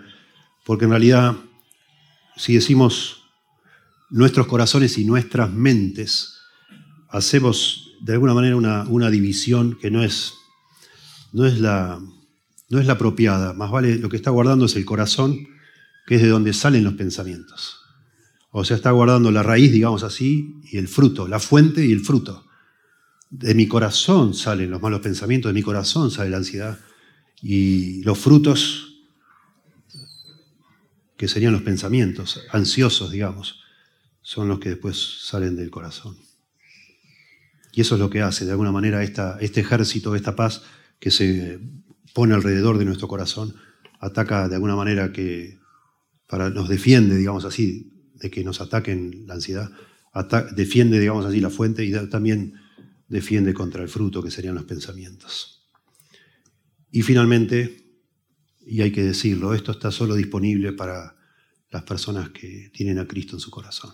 porque 0.63 0.85
en 0.85 0.91
realidad, 0.91 1.35
si 2.37 2.53
decimos 2.53 3.23
nuestros 4.11 4.45
corazones 4.45 4.99
y 4.99 5.05
nuestras 5.05 5.51
mentes, 5.51 6.37
hacemos 7.09 7.95
de 8.01 8.13
alguna 8.13 8.35
manera 8.35 8.55
una, 8.55 9.09
división 9.09 9.75
que 9.81 9.89
no 9.89 10.03
es 10.03 10.35
no 11.31 11.47
es 11.47 11.59
la, 11.59 11.99
no 12.69 12.79
es 12.79 12.85
la 12.85 12.93
apropiada. 12.93 13.53
Más 13.53 13.71
vale 13.71 13.97
lo 13.97 14.07
que 14.07 14.17
está 14.17 14.29
guardando 14.29 14.65
es 14.65 14.75
el 14.75 14.85
corazón, 14.85 15.47
que 16.05 16.17
es 16.17 16.21
de 16.21 16.27
donde 16.27 16.53
salen 16.53 16.83
los 16.83 16.93
pensamientos. 16.93 17.79
O 18.51 18.63
sea, 18.65 18.77
está 18.77 18.91
guardando 18.91 19.31
la 19.31 19.41
raíz, 19.41 19.71
digamos 19.71 20.03
así, 20.03 20.61
y 20.71 20.77
el 20.77 20.87
fruto, 20.87 21.27
la 21.27 21.39
fuente 21.39 21.83
y 21.83 21.91
el 21.91 22.01
fruto. 22.01 22.42
De 23.35 23.55
mi 23.55 23.67
corazón 23.67 24.35
salen 24.35 24.69
los 24.69 24.79
malos 24.79 24.99
pensamientos, 24.99 25.49
de 25.49 25.53
mi 25.53 25.63
corazón 25.63 26.11
sale 26.11 26.29
la 26.29 26.37
ansiedad. 26.37 26.77
Y 27.41 28.03
los 28.03 28.19
frutos, 28.19 29.01
que 31.17 31.27
serían 31.27 31.51
los 31.51 31.63
pensamientos, 31.63 32.43
ansiosos, 32.51 33.09
digamos, 33.09 33.59
son 34.21 34.47
los 34.49 34.59
que 34.59 34.69
después 34.69 35.25
salen 35.25 35.55
del 35.55 35.71
corazón. 35.71 36.15
Y 37.71 37.81
eso 37.81 37.95
es 37.95 37.99
lo 37.99 38.11
que 38.11 38.21
hace, 38.21 38.45
de 38.45 38.51
alguna 38.51 38.71
manera, 38.71 39.01
esta, 39.01 39.39
este 39.41 39.61
ejército, 39.61 40.15
esta 40.15 40.35
paz, 40.35 40.61
que 40.99 41.09
se 41.09 41.59
pone 42.13 42.35
alrededor 42.35 42.77
de 42.77 42.85
nuestro 42.85 43.07
corazón, 43.07 43.55
ataca 43.99 44.47
de 44.47 44.55
alguna 44.55 44.75
manera 44.75 45.11
que 45.11 45.57
para, 46.27 46.51
nos 46.51 46.69
defiende, 46.69 47.15
digamos 47.15 47.45
así, 47.45 48.11
de 48.13 48.29
que 48.29 48.43
nos 48.43 48.61
ataquen 48.61 49.25
la 49.25 49.33
ansiedad, 49.33 49.71
defiende, 50.55 50.99
digamos 50.99 51.25
así, 51.25 51.39
la 51.39 51.49
fuente 51.49 51.83
y 51.83 51.91
también 52.09 52.61
defiende 53.13 53.53
contra 53.53 53.83
el 53.83 53.89
fruto, 53.89 54.23
que 54.23 54.31
serían 54.31 54.55
los 54.55 54.63
pensamientos. 54.63 55.69
Y 56.89 57.03
finalmente, 57.03 57.85
y 58.65 58.81
hay 58.81 58.91
que 58.91 59.03
decirlo, 59.03 59.53
esto 59.53 59.71
está 59.71 59.91
solo 59.91 60.15
disponible 60.15 60.73
para 60.73 61.15
las 61.69 61.83
personas 61.83 62.29
que 62.29 62.71
tienen 62.73 62.97
a 62.97 63.07
Cristo 63.07 63.35
en 63.35 63.39
su 63.39 63.51
corazón. 63.51 63.93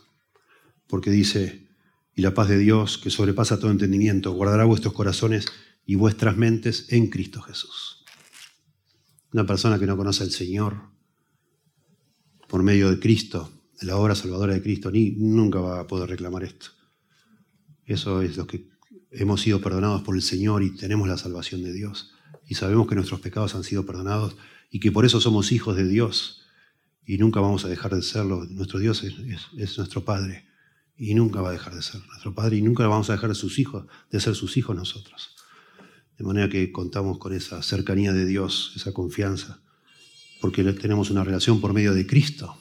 Porque 0.88 1.12
dice, 1.12 1.68
y 2.16 2.22
la 2.22 2.34
paz 2.34 2.48
de 2.48 2.60
Dios, 2.60 2.98
que 2.98 3.10
sobrepasa 3.10 3.60
todo 3.60 3.72
entendimiento, 3.72 4.32
guardará 4.32 4.64
vuestros 4.64 4.94
corazones 4.94 5.48
y 5.86 5.96
vuestras 5.96 6.38
mentes 6.38 6.86
en 6.88 7.10
Cristo 7.10 7.42
Jesús. 7.42 8.06
Una 9.34 9.46
persona 9.46 9.78
que 9.78 9.86
no 9.86 9.98
conoce 9.98 10.24
al 10.24 10.32
Señor 10.32 10.92
por 12.48 12.64
medio 12.64 12.90
de 12.90 13.00
Cristo, 13.02 13.52
de 13.82 13.88
la 13.88 13.98
obra 13.98 14.16
salvadora 14.16 14.54
de 14.54 14.62
Cristo, 14.62 14.90
ni, 14.92 15.12
nunca 15.12 15.60
va 15.60 15.82
a 15.82 15.88
poder 15.88 16.10
reclamar 16.10 16.46
esto. 16.46 16.68
Eso 17.86 18.22
es 18.22 18.38
lo 18.38 18.48
que 18.48 18.79
hemos 19.12 19.42
sido 19.42 19.62
perdonados 19.62 20.02
por 20.02 20.16
el 20.16 20.22
Señor 20.22 20.64
y 20.64 20.76
tenemos 20.76 21.08
la 21.08 21.18
salvación 21.18 21.64
de 21.64 21.74
Dios. 21.74 22.12
Y 22.48 22.56
sabemos 22.56 22.88
que 22.88 22.96
nuestros 22.96 23.20
pecados 23.20 23.56
han 23.56 23.64
sido 23.64 23.86
perdonados 23.86 24.36
y 24.72 24.80
que 24.80 24.92
por 24.92 25.06
eso 25.06 25.20
somos 25.20 25.52
hijos 25.52 25.76
de 25.76 25.88
Dios 25.88 26.42
y 27.06 27.18
nunca 27.18 27.40
vamos 27.40 27.66
a 27.66 27.68
dejar 27.68 27.96
de 27.96 28.02
serlo. 28.02 28.46
Nuestro 28.46 28.80
Dios 28.80 29.04
es, 29.04 29.16
es 29.58 29.78
nuestro 29.78 30.06
Padre 30.06 30.46
y 30.96 31.14
nunca 31.14 31.42
va 31.42 31.50
a 31.50 31.54
dejar 31.54 31.74
de 31.74 31.82
ser 31.82 32.02
nuestro 32.08 32.36
Padre 32.36 32.58
y 32.58 32.62
nunca 32.62 32.86
vamos 32.88 33.10
a 33.10 33.14
dejar 33.14 33.30
de, 33.30 33.36
sus 33.36 33.58
hijos, 33.58 33.86
de 34.12 34.20
ser 34.20 34.36
sus 34.36 34.58
hijos 34.58 34.76
nosotros. 34.76 35.36
De 36.18 36.26
manera 36.26 36.50
que 36.50 36.72
contamos 36.72 37.18
con 37.18 37.34
esa 37.34 37.64
cercanía 37.64 38.12
de 38.12 38.26
Dios, 38.26 38.74
esa 38.76 38.92
confianza, 38.94 39.62
porque 40.42 40.64
tenemos 40.74 41.10
una 41.10 41.24
relación 41.24 41.62
por 41.62 41.74
medio 41.74 41.94
de 41.94 42.06
Cristo. 42.06 42.58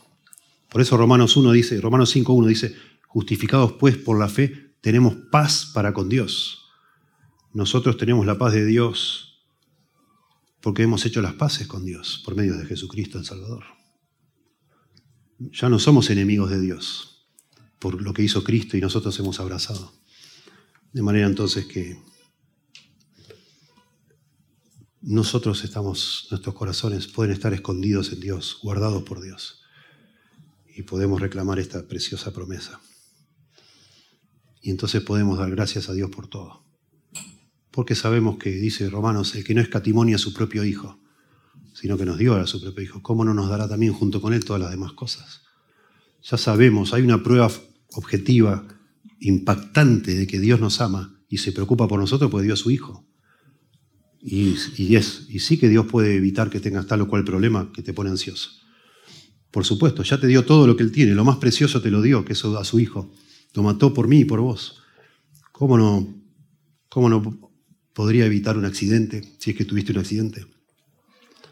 Por 0.69 0.81
eso 0.81 0.97
Romanos 0.97 1.37
1 1.37 1.51
dice, 1.53 1.81
Romanos 1.81 2.15
5.1 2.15 2.47
dice, 2.47 2.77
justificados 3.07 3.73
pues 3.73 3.97
por 3.97 4.19
la 4.19 4.29
fe, 4.29 4.68
tenemos 4.81 5.15
paz 5.31 5.71
para 5.75 5.93
con 5.93 6.09
Dios. 6.09 6.65
Nosotros 7.53 7.97
tenemos 7.97 8.27
la 8.27 8.39
paz 8.39 8.53
de 8.53 8.65
Dios 8.65 9.29
porque 10.61 10.83
hemos 10.83 11.05
hecho 11.07 11.23
las 11.23 11.35
paces 11.35 11.67
con 11.67 11.85
Dios 11.85 12.23
por 12.25 12.35
medio 12.35 12.57
de 12.57 12.67
Jesucristo 12.67 13.19
el 13.19 13.25
Salvador. 13.25 13.65
ya 15.39 15.69
no 15.69 15.79
somos 15.79 16.11
enemigos 16.11 16.51
de 16.51 16.61
Dios 16.61 17.27
por 17.79 18.03
lo 18.03 18.13
que 18.13 18.23
hizo 18.23 18.43
Cristo 18.43 18.77
y 18.77 18.81
nosotros 18.81 19.19
hemos 19.21 19.39
abrazado. 19.41 19.93
De 20.93 21.03
manera 21.03 21.27
entonces 21.27 21.67
que 21.67 22.03
nosotros 25.01 25.63
estamos, 25.63 26.27
nuestros 26.31 26.55
corazones 26.55 27.07
pueden 27.07 27.33
estar 27.33 27.55
escondidos 27.55 28.13
en 28.13 28.21
Dios, 28.21 28.59
guardados 28.63 29.05
por 29.05 29.21
Dios. 29.21 29.63
Y 30.75 30.83
podemos 30.83 31.21
reclamar 31.21 31.59
esta 31.59 31.87
preciosa 31.87 32.33
promesa. 32.33 32.81
Y 34.63 34.71
entonces 34.71 35.03
podemos 35.03 35.39
dar 35.39 35.51
gracias 35.51 35.89
a 35.89 35.95
Dios 35.95 36.11
por 36.11 36.27
todo. 36.27 36.65
Porque 37.71 37.95
sabemos 37.95 38.39
que, 38.39 38.51
dice 38.51 38.91
Romanos, 38.91 39.35
el 39.35 39.45
que 39.45 39.55
no 39.55 39.61
escatimonia 39.61 40.17
a 40.17 40.19
su 40.19 40.35
propio 40.35 40.65
Hijo, 40.65 40.99
sino 41.75 41.97
que 41.97 42.05
nos 42.05 42.19
dio 42.19 42.35
a 42.35 42.47
su 42.47 42.61
propio 42.61 42.83
Hijo, 42.83 43.03
¿cómo 43.03 43.25
no 43.25 43.35
nos 43.35 43.49
dará 43.49 43.69
también 43.69 43.93
junto 43.93 44.21
con 44.21 44.35
Él 44.35 44.45
todas 44.45 44.61
las 44.61 44.71
demás 44.71 44.93
cosas? 44.95 45.43
Ya 46.23 46.37
sabemos, 46.37 46.93
hay 46.93 47.03
una 47.03 47.23
prueba 47.23 47.51
objetiva, 47.93 48.67
impactante 49.21 50.15
de 50.15 50.27
que 50.27 50.41
Dios 50.41 50.61
nos 50.61 50.81
ama 50.81 51.21
y 51.29 51.39
se 51.39 51.53
preocupa 51.53 51.87
por 51.87 52.01
nosotros 52.01 52.31
porque 52.31 52.47
dio 52.47 52.55
a 52.55 52.57
su 52.57 52.71
Hijo. 52.71 53.07
Y, 54.21 54.57
y 54.77 55.39
sí 55.39 55.59
que 55.59 55.69
Dios 55.69 55.87
puede 55.87 56.17
evitar 56.17 56.51
que 56.51 56.59
tengas 56.59 56.87
tal 56.89 57.03
o 57.03 57.09
cual 57.09 57.25
problema 57.25 57.71
que 57.73 57.83
te 57.83 57.93
pone 57.93 58.11
ansioso. 58.11 58.51
Por 59.51 59.65
supuesto, 59.65 60.03
ya 60.03 60.19
te 60.19 60.27
dio 60.27 60.45
todo 60.45 60.67
lo 60.67 60.77
que 60.77 60.83
Él 60.83 60.93
tiene, 60.93 61.15
lo 61.15 61.25
más 61.25 61.37
precioso 61.37 61.81
te 61.81 61.91
lo 61.91 62.03
dio, 62.03 62.25
que 62.25 62.33
es 62.33 62.45
a 62.45 62.65
su 62.65 62.81
Hijo. 62.81 63.13
Lo 63.55 63.63
mató 63.63 63.93
por 63.93 64.09
mí 64.09 64.21
y 64.21 64.25
por 64.25 64.41
vos. 64.41 64.83
¿Cómo 65.53 65.77
no, 65.77 66.15
cómo 66.89 67.09
no 67.09 67.51
podría 67.93 68.27
evitar 68.27 68.57
un 68.57 68.65
accidente 68.65 69.23
si 69.39 69.51
es 69.51 69.57
que 69.57 69.65
tuviste 69.65 69.93
un 69.93 69.99
accidente? 69.99 70.47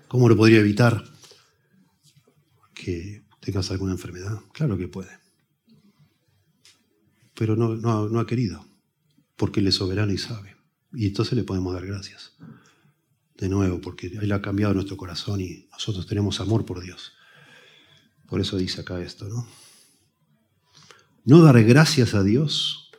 ¿Cómo 0.09 0.28
lo 0.28 0.36
podría 0.36 0.61
evitar 0.61 1.05
que 2.74 3.24
tengas 3.40 3.70
alguna 3.70 3.92
enfermedad? 3.92 4.40
Claro 4.53 4.78
que 4.78 4.86
puede. 4.86 5.11
Pero 7.34 7.57
no, 7.57 7.74
no, 7.74 8.20
ha 8.20 8.26
querido, 8.26 8.64
porque 9.36 9.61
Él 9.61 9.66
es 9.66 9.74
soberano 9.74 10.12
y 10.12 10.18
sabe. 10.18 10.57
Y 10.94 11.07
entonces 11.07 11.34
le 11.34 11.44
podemos 11.44 11.74
dar 11.74 11.84
gracias. 11.84 12.32
De 13.36 13.49
nuevo, 13.49 13.80
porque 13.80 14.07
Él 14.07 14.32
ha 14.32 14.40
cambiado 14.40 14.72
nuestro 14.72 14.97
corazón 14.97 15.40
y 15.40 15.68
nosotros 15.72 16.07
tenemos 16.07 16.40
amor 16.40 16.64
por 16.64 16.80
Dios. 16.80 17.12
Por 18.26 18.40
eso 18.40 18.57
dice 18.57 18.80
acá 18.80 19.01
esto, 19.03 19.28
¿no? 19.28 19.47
No 21.27 21.43
dar 21.43 21.62
gracias 21.64 22.14
a 22.14 22.22
Dios. 22.22 22.91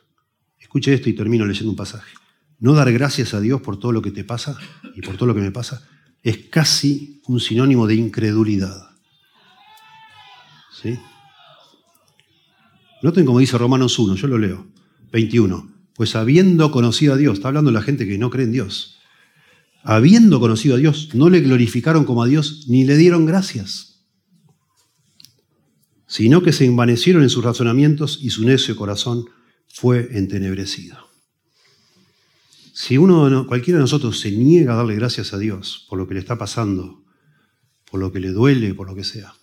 Escuche 0.60 0.92
esto 0.92 1.08
y 1.08 1.14
termino 1.14 1.46
leyendo 1.46 1.70
un 1.70 1.76
pasaje. 1.76 2.12
No 2.60 2.74
dar 2.74 2.92
gracias 2.92 3.32
a 3.34 3.40
Dios 3.40 3.62
por 3.62 3.80
todo 3.80 3.90
lo 3.90 4.02
que 4.02 4.10
te 4.10 4.22
pasa 4.22 4.56
y 4.94 5.00
por 5.00 5.16
todo 5.16 5.26
lo 5.26 5.34
que 5.34 5.40
me 5.40 5.50
pasa 5.50 5.82
es 6.22 6.38
casi 6.50 7.22
un 7.26 7.40
sinónimo 7.40 7.86
de 7.86 7.94
incredulidad. 7.94 8.90
¿Sí? 10.80 10.98
Noten 13.02 13.24
como 13.24 13.38
dice 13.38 13.56
Romanos 13.56 13.98
1, 13.98 14.16
yo 14.16 14.26
lo 14.26 14.38
leo, 14.38 14.66
21. 15.10 15.72
Pues 15.94 16.14
habiendo 16.14 16.70
conocido 16.70 17.14
a 17.14 17.16
Dios, 17.16 17.38
está 17.38 17.48
hablando 17.48 17.70
la 17.70 17.82
gente 17.82 18.06
que 18.06 18.18
no 18.18 18.28
cree 18.28 18.44
en 18.44 18.52
Dios, 18.52 18.98
habiendo 19.82 20.38
conocido 20.38 20.74
a 20.74 20.78
Dios, 20.78 21.10
no 21.14 21.30
le 21.30 21.40
glorificaron 21.40 22.04
como 22.04 22.22
a 22.22 22.26
Dios 22.26 22.66
ni 22.68 22.84
le 22.84 22.96
dieron 22.96 23.24
gracias, 23.24 23.87
sino 26.08 26.42
que 26.42 26.52
se 26.52 26.64
envanecieron 26.64 27.22
en 27.22 27.30
sus 27.30 27.44
razonamientos 27.44 28.18
y 28.20 28.30
su 28.30 28.44
necio 28.44 28.74
corazón 28.74 29.26
fue 29.68 30.08
entenebrecido. 30.18 30.96
Si 32.72 32.96
uno, 32.96 33.46
cualquiera 33.46 33.78
de 33.78 33.82
nosotros 33.82 34.18
se 34.18 34.32
niega 34.32 34.72
a 34.72 34.76
darle 34.76 34.94
gracias 34.94 35.34
a 35.34 35.38
Dios 35.38 35.86
por 35.88 35.98
lo 35.98 36.08
que 36.08 36.14
le 36.14 36.20
está 36.20 36.38
pasando, 36.38 37.04
por 37.90 38.00
lo 38.00 38.10
que 38.10 38.20
le 38.20 38.30
duele, 38.30 38.74
por 38.74 38.88
lo 38.88 38.94
que 38.94 39.04
sea, 39.04 39.34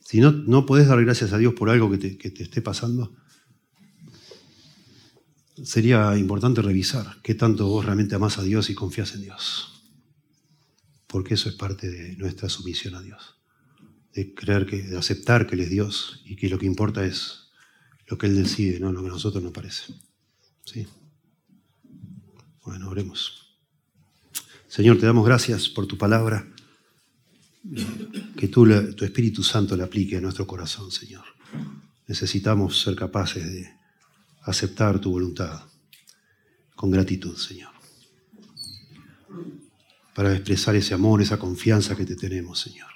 si 0.00 0.20
no, 0.20 0.32
no 0.32 0.66
podés 0.66 0.88
dar 0.88 1.02
gracias 1.04 1.32
a 1.32 1.38
Dios 1.38 1.54
por 1.54 1.70
algo 1.70 1.90
que 1.90 1.98
te, 1.98 2.18
que 2.18 2.30
te 2.30 2.42
esté 2.42 2.60
pasando, 2.60 3.14
sería 5.62 6.16
importante 6.18 6.62
revisar 6.62 7.20
qué 7.22 7.34
tanto 7.34 7.68
vos 7.68 7.84
realmente 7.84 8.16
amás 8.16 8.38
a 8.38 8.42
Dios 8.42 8.70
y 8.70 8.74
confías 8.74 9.14
en 9.14 9.22
Dios. 9.22 9.82
Porque 11.06 11.34
eso 11.34 11.48
es 11.48 11.54
parte 11.54 11.88
de 11.88 12.16
nuestra 12.16 12.48
sumisión 12.48 12.96
a 12.96 13.02
Dios. 13.02 13.41
De 14.14 14.34
creer 14.34 14.66
que, 14.66 14.82
de 14.82 14.98
aceptar 14.98 15.46
que 15.46 15.54
Él 15.54 15.62
es 15.62 15.70
Dios 15.70 16.22
y 16.24 16.36
que 16.36 16.48
lo 16.48 16.58
que 16.58 16.66
importa 16.66 17.04
es 17.04 17.50
lo 18.06 18.18
que 18.18 18.26
Él 18.26 18.36
decide, 18.36 18.78
no 18.78 18.92
lo 18.92 19.00
que 19.00 19.08
a 19.08 19.12
nosotros 19.12 19.42
nos 19.42 19.52
parece. 19.52 19.94
¿Sí? 20.64 20.86
Bueno, 22.64 22.90
oremos. 22.90 23.56
Señor, 24.68 24.98
te 24.98 25.06
damos 25.06 25.26
gracias 25.26 25.68
por 25.68 25.86
tu 25.86 25.98
palabra. 25.98 26.46
Que 28.36 28.48
tú, 28.48 28.66
tu 28.94 29.04
Espíritu 29.04 29.42
Santo 29.42 29.76
la 29.76 29.84
aplique 29.84 30.16
a 30.16 30.20
nuestro 30.20 30.46
corazón, 30.46 30.90
Señor. 30.90 31.24
Necesitamos 32.06 32.80
ser 32.80 32.96
capaces 32.96 33.44
de 33.44 33.70
aceptar 34.42 34.98
tu 34.98 35.10
voluntad 35.10 35.62
con 36.74 36.90
gratitud, 36.90 37.36
Señor. 37.36 37.72
Para 40.14 40.34
expresar 40.34 40.74
ese 40.74 40.94
amor, 40.94 41.22
esa 41.22 41.38
confianza 41.38 41.96
que 41.96 42.04
te 42.04 42.16
tenemos, 42.16 42.60
Señor. 42.60 42.91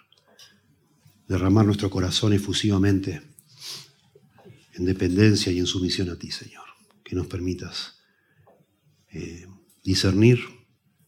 Derramar 1.29 1.67
nuestro 1.67 1.91
corazón 1.91 2.33
efusivamente 2.33 3.23
en 4.75 4.85
dependencia 4.85 5.51
y 5.53 5.59
en 5.59 5.67
sumisión 5.67 6.11
a 6.11 6.17
ti, 6.17 6.31
Señor. 6.31 6.65
Que 7.03 7.17
nos 7.17 7.27
permitas 7.27 7.99
eh, 9.11 9.47
discernir 9.83 10.41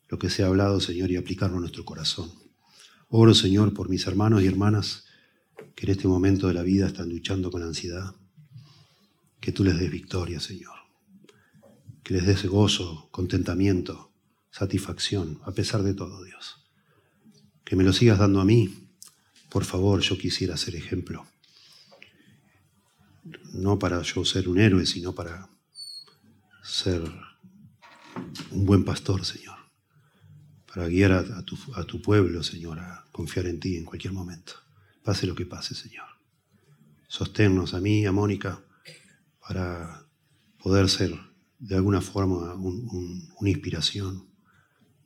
lo 0.08 0.18
que 0.18 0.30
se 0.30 0.42
ha 0.42 0.46
hablado, 0.46 0.80
Señor, 0.80 1.10
y 1.10 1.16
aplicarlo 1.16 1.58
a 1.58 1.60
nuestro 1.60 1.84
corazón. 1.84 2.32
Oro, 3.08 3.34
Señor, 3.34 3.74
por 3.74 3.88
mis 3.88 4.06
hermanos 4.06 4.42
y 4.42 4.46
hermanas 4.46 5.04
que 5.74 5.86
en 5.86 5.92
este 5.92 6.08
momento 6.08 6.48
de 6.48 6.54
la 6.54 6.62
vida 6.62 6.86
están 6.86 7.08
luchando 7.08 7.50
con 7.50 7.62
ansiedad. 7.62 8.14
Que 9.40 9.52
tú 9.52 9.64
les 9.64 9.78
des 9.78 9.90
victoria, 9.90 10.40
Señor. 10.40 10.74
Que 12.02 12.14
les 12.14 12.26
des 12.26 12.46
gozo, 12.46 13.08
contentamiento, 13.10 14.12
satisfacción, 14.50 15.40
a 15.44 15.52
pesar 15.52 15.82
de 15.82 15.94
todo, 15.94 16.24
Dios. 16.24 16.66
Que 17.64 17.76
me 17.76 17.84
lo 17.84 17.92
sigas 17.92 18.18
dando 18.18 18.40
a 18.40 18.44
mí. 18.44 18.87
Por 19.48 19.64
favor, 19.64 20.00
yo 20.00 20.18
quisiera 20.18 20.56
ser 20.56 20.76
ejemplo. 20.76 21.26
No 23.52 23.78
para 23.78 24.02
yo 24.02 24.24
ser 24.24 24.48
un 24.48 24.58
héroe, 24.58 24.84
sino 24.86 25.14
para 25.14 25.48
ser 26.62 27.02
un 28.50 28.66
buen 28.66 28.84
pastor, 28.84 29.24
Señor, 29.24 29.56
para 30.66 30.88
guiar 30.88 31.12
a, 31.12 31.42
tu, 31.42 32.02
pueblo, 32.02 32.42
Señor, 32.42 32.78
a 32.78 33.04
confiar 33.10 33.46
en 33.46 33.58
ti 33.58 33.76
en 33.76 33.84
cualquier 33.84 34.12
momento. 34.12 34.52
Pase 35.02 35.26
lo 35.26 35.34
que 35.34 35.46
pase, 35.46 35.74
Señor. 35.74 36.06
Sosténnos 37.06 37.72
a 37.72 37.80
mí, 37.80 38.04
a 38.04 38.12
Mónica, 38.12 38.62
para 39.40 40.04
poder 40.62 40.90
ser 40.90 41.14
de 41.58 41.76
alguna 41.76 42.02
forma 42.02 42.54
una 42.54 43.50
inspiración, 43.50 44.28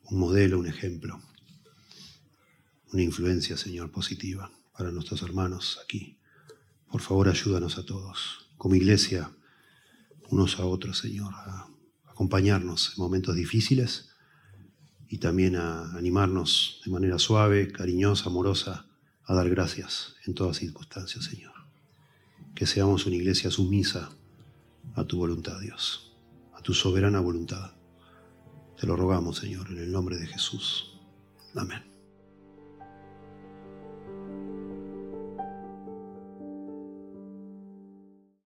un 0.04 0.18
modelo, 0.18 0.58
un 0.58 0.66
ejemplo, 0.66 1.20
una 2.92 3.02
influencia, 3.02 3.56
Señor, 3.56 3.90
positiva 3.90 4.50
para 4.76 4.90
nuestros 4.90 5.22
hermanos 5.22 5.80
aquí. 5.84 6.18
Por 6.90 7.00
favor, 7.00 7.28
ayúdanos 7.28 7.78
a 7.78 7.86
todos, 7.86 8.50
como 8.58 8.74
iglesia, 8.74 9.30
unos 10.28 10.58
a 10.58 10.66
otros, 10.66 10.98
Señor, 10.98 11.32
a 11.34 11.68
acompañarnos 12.06 12.94
en 12.96 13.02
momentos 13.02 13.34
difíciles 13.34 14.10
y 15.08 15.18
también 15.18 15.56
a 15.56 15.92
animarnos 15.96 16.80
de 16.84 16.90
manera 16.90 17.18
suave, 17.18 17.72
cariñosa, 17.72 18.26
amorosa, 18.26 18.86
a 19.24 19.34
dar 19.34 19.48
gracias 19.48 20.14
en 20.26 20.34
todas 20.34 20.58
circunstancias, 20.58 21.24
Señor. 21.24 21.52
Que 22.54 22.66
seamos 22.66 23.06
una 23.06 23.16
iglesia 23.16 23.50
sumisa 23.50 24.10
a 24.94 25.04
tu 25.04 25.16
voluntad, 25.16 25.58
Dios, 25.60 26.14
a 26.54 26.60
tu 26.60 26.74
soberana 26.74 27.20
voluntad. 27.20 27.72
Te 28.78 28.86
lo 28.86 28.96
rogamos, 28.96 29.38
Señor, 29.38 29.70
en 29.70 29.78
el 29.78 29.92
nombre 29.92 30.16
de 30.16 30.26
Jesús. 30.26 30.98
Amén. 31.54 31.91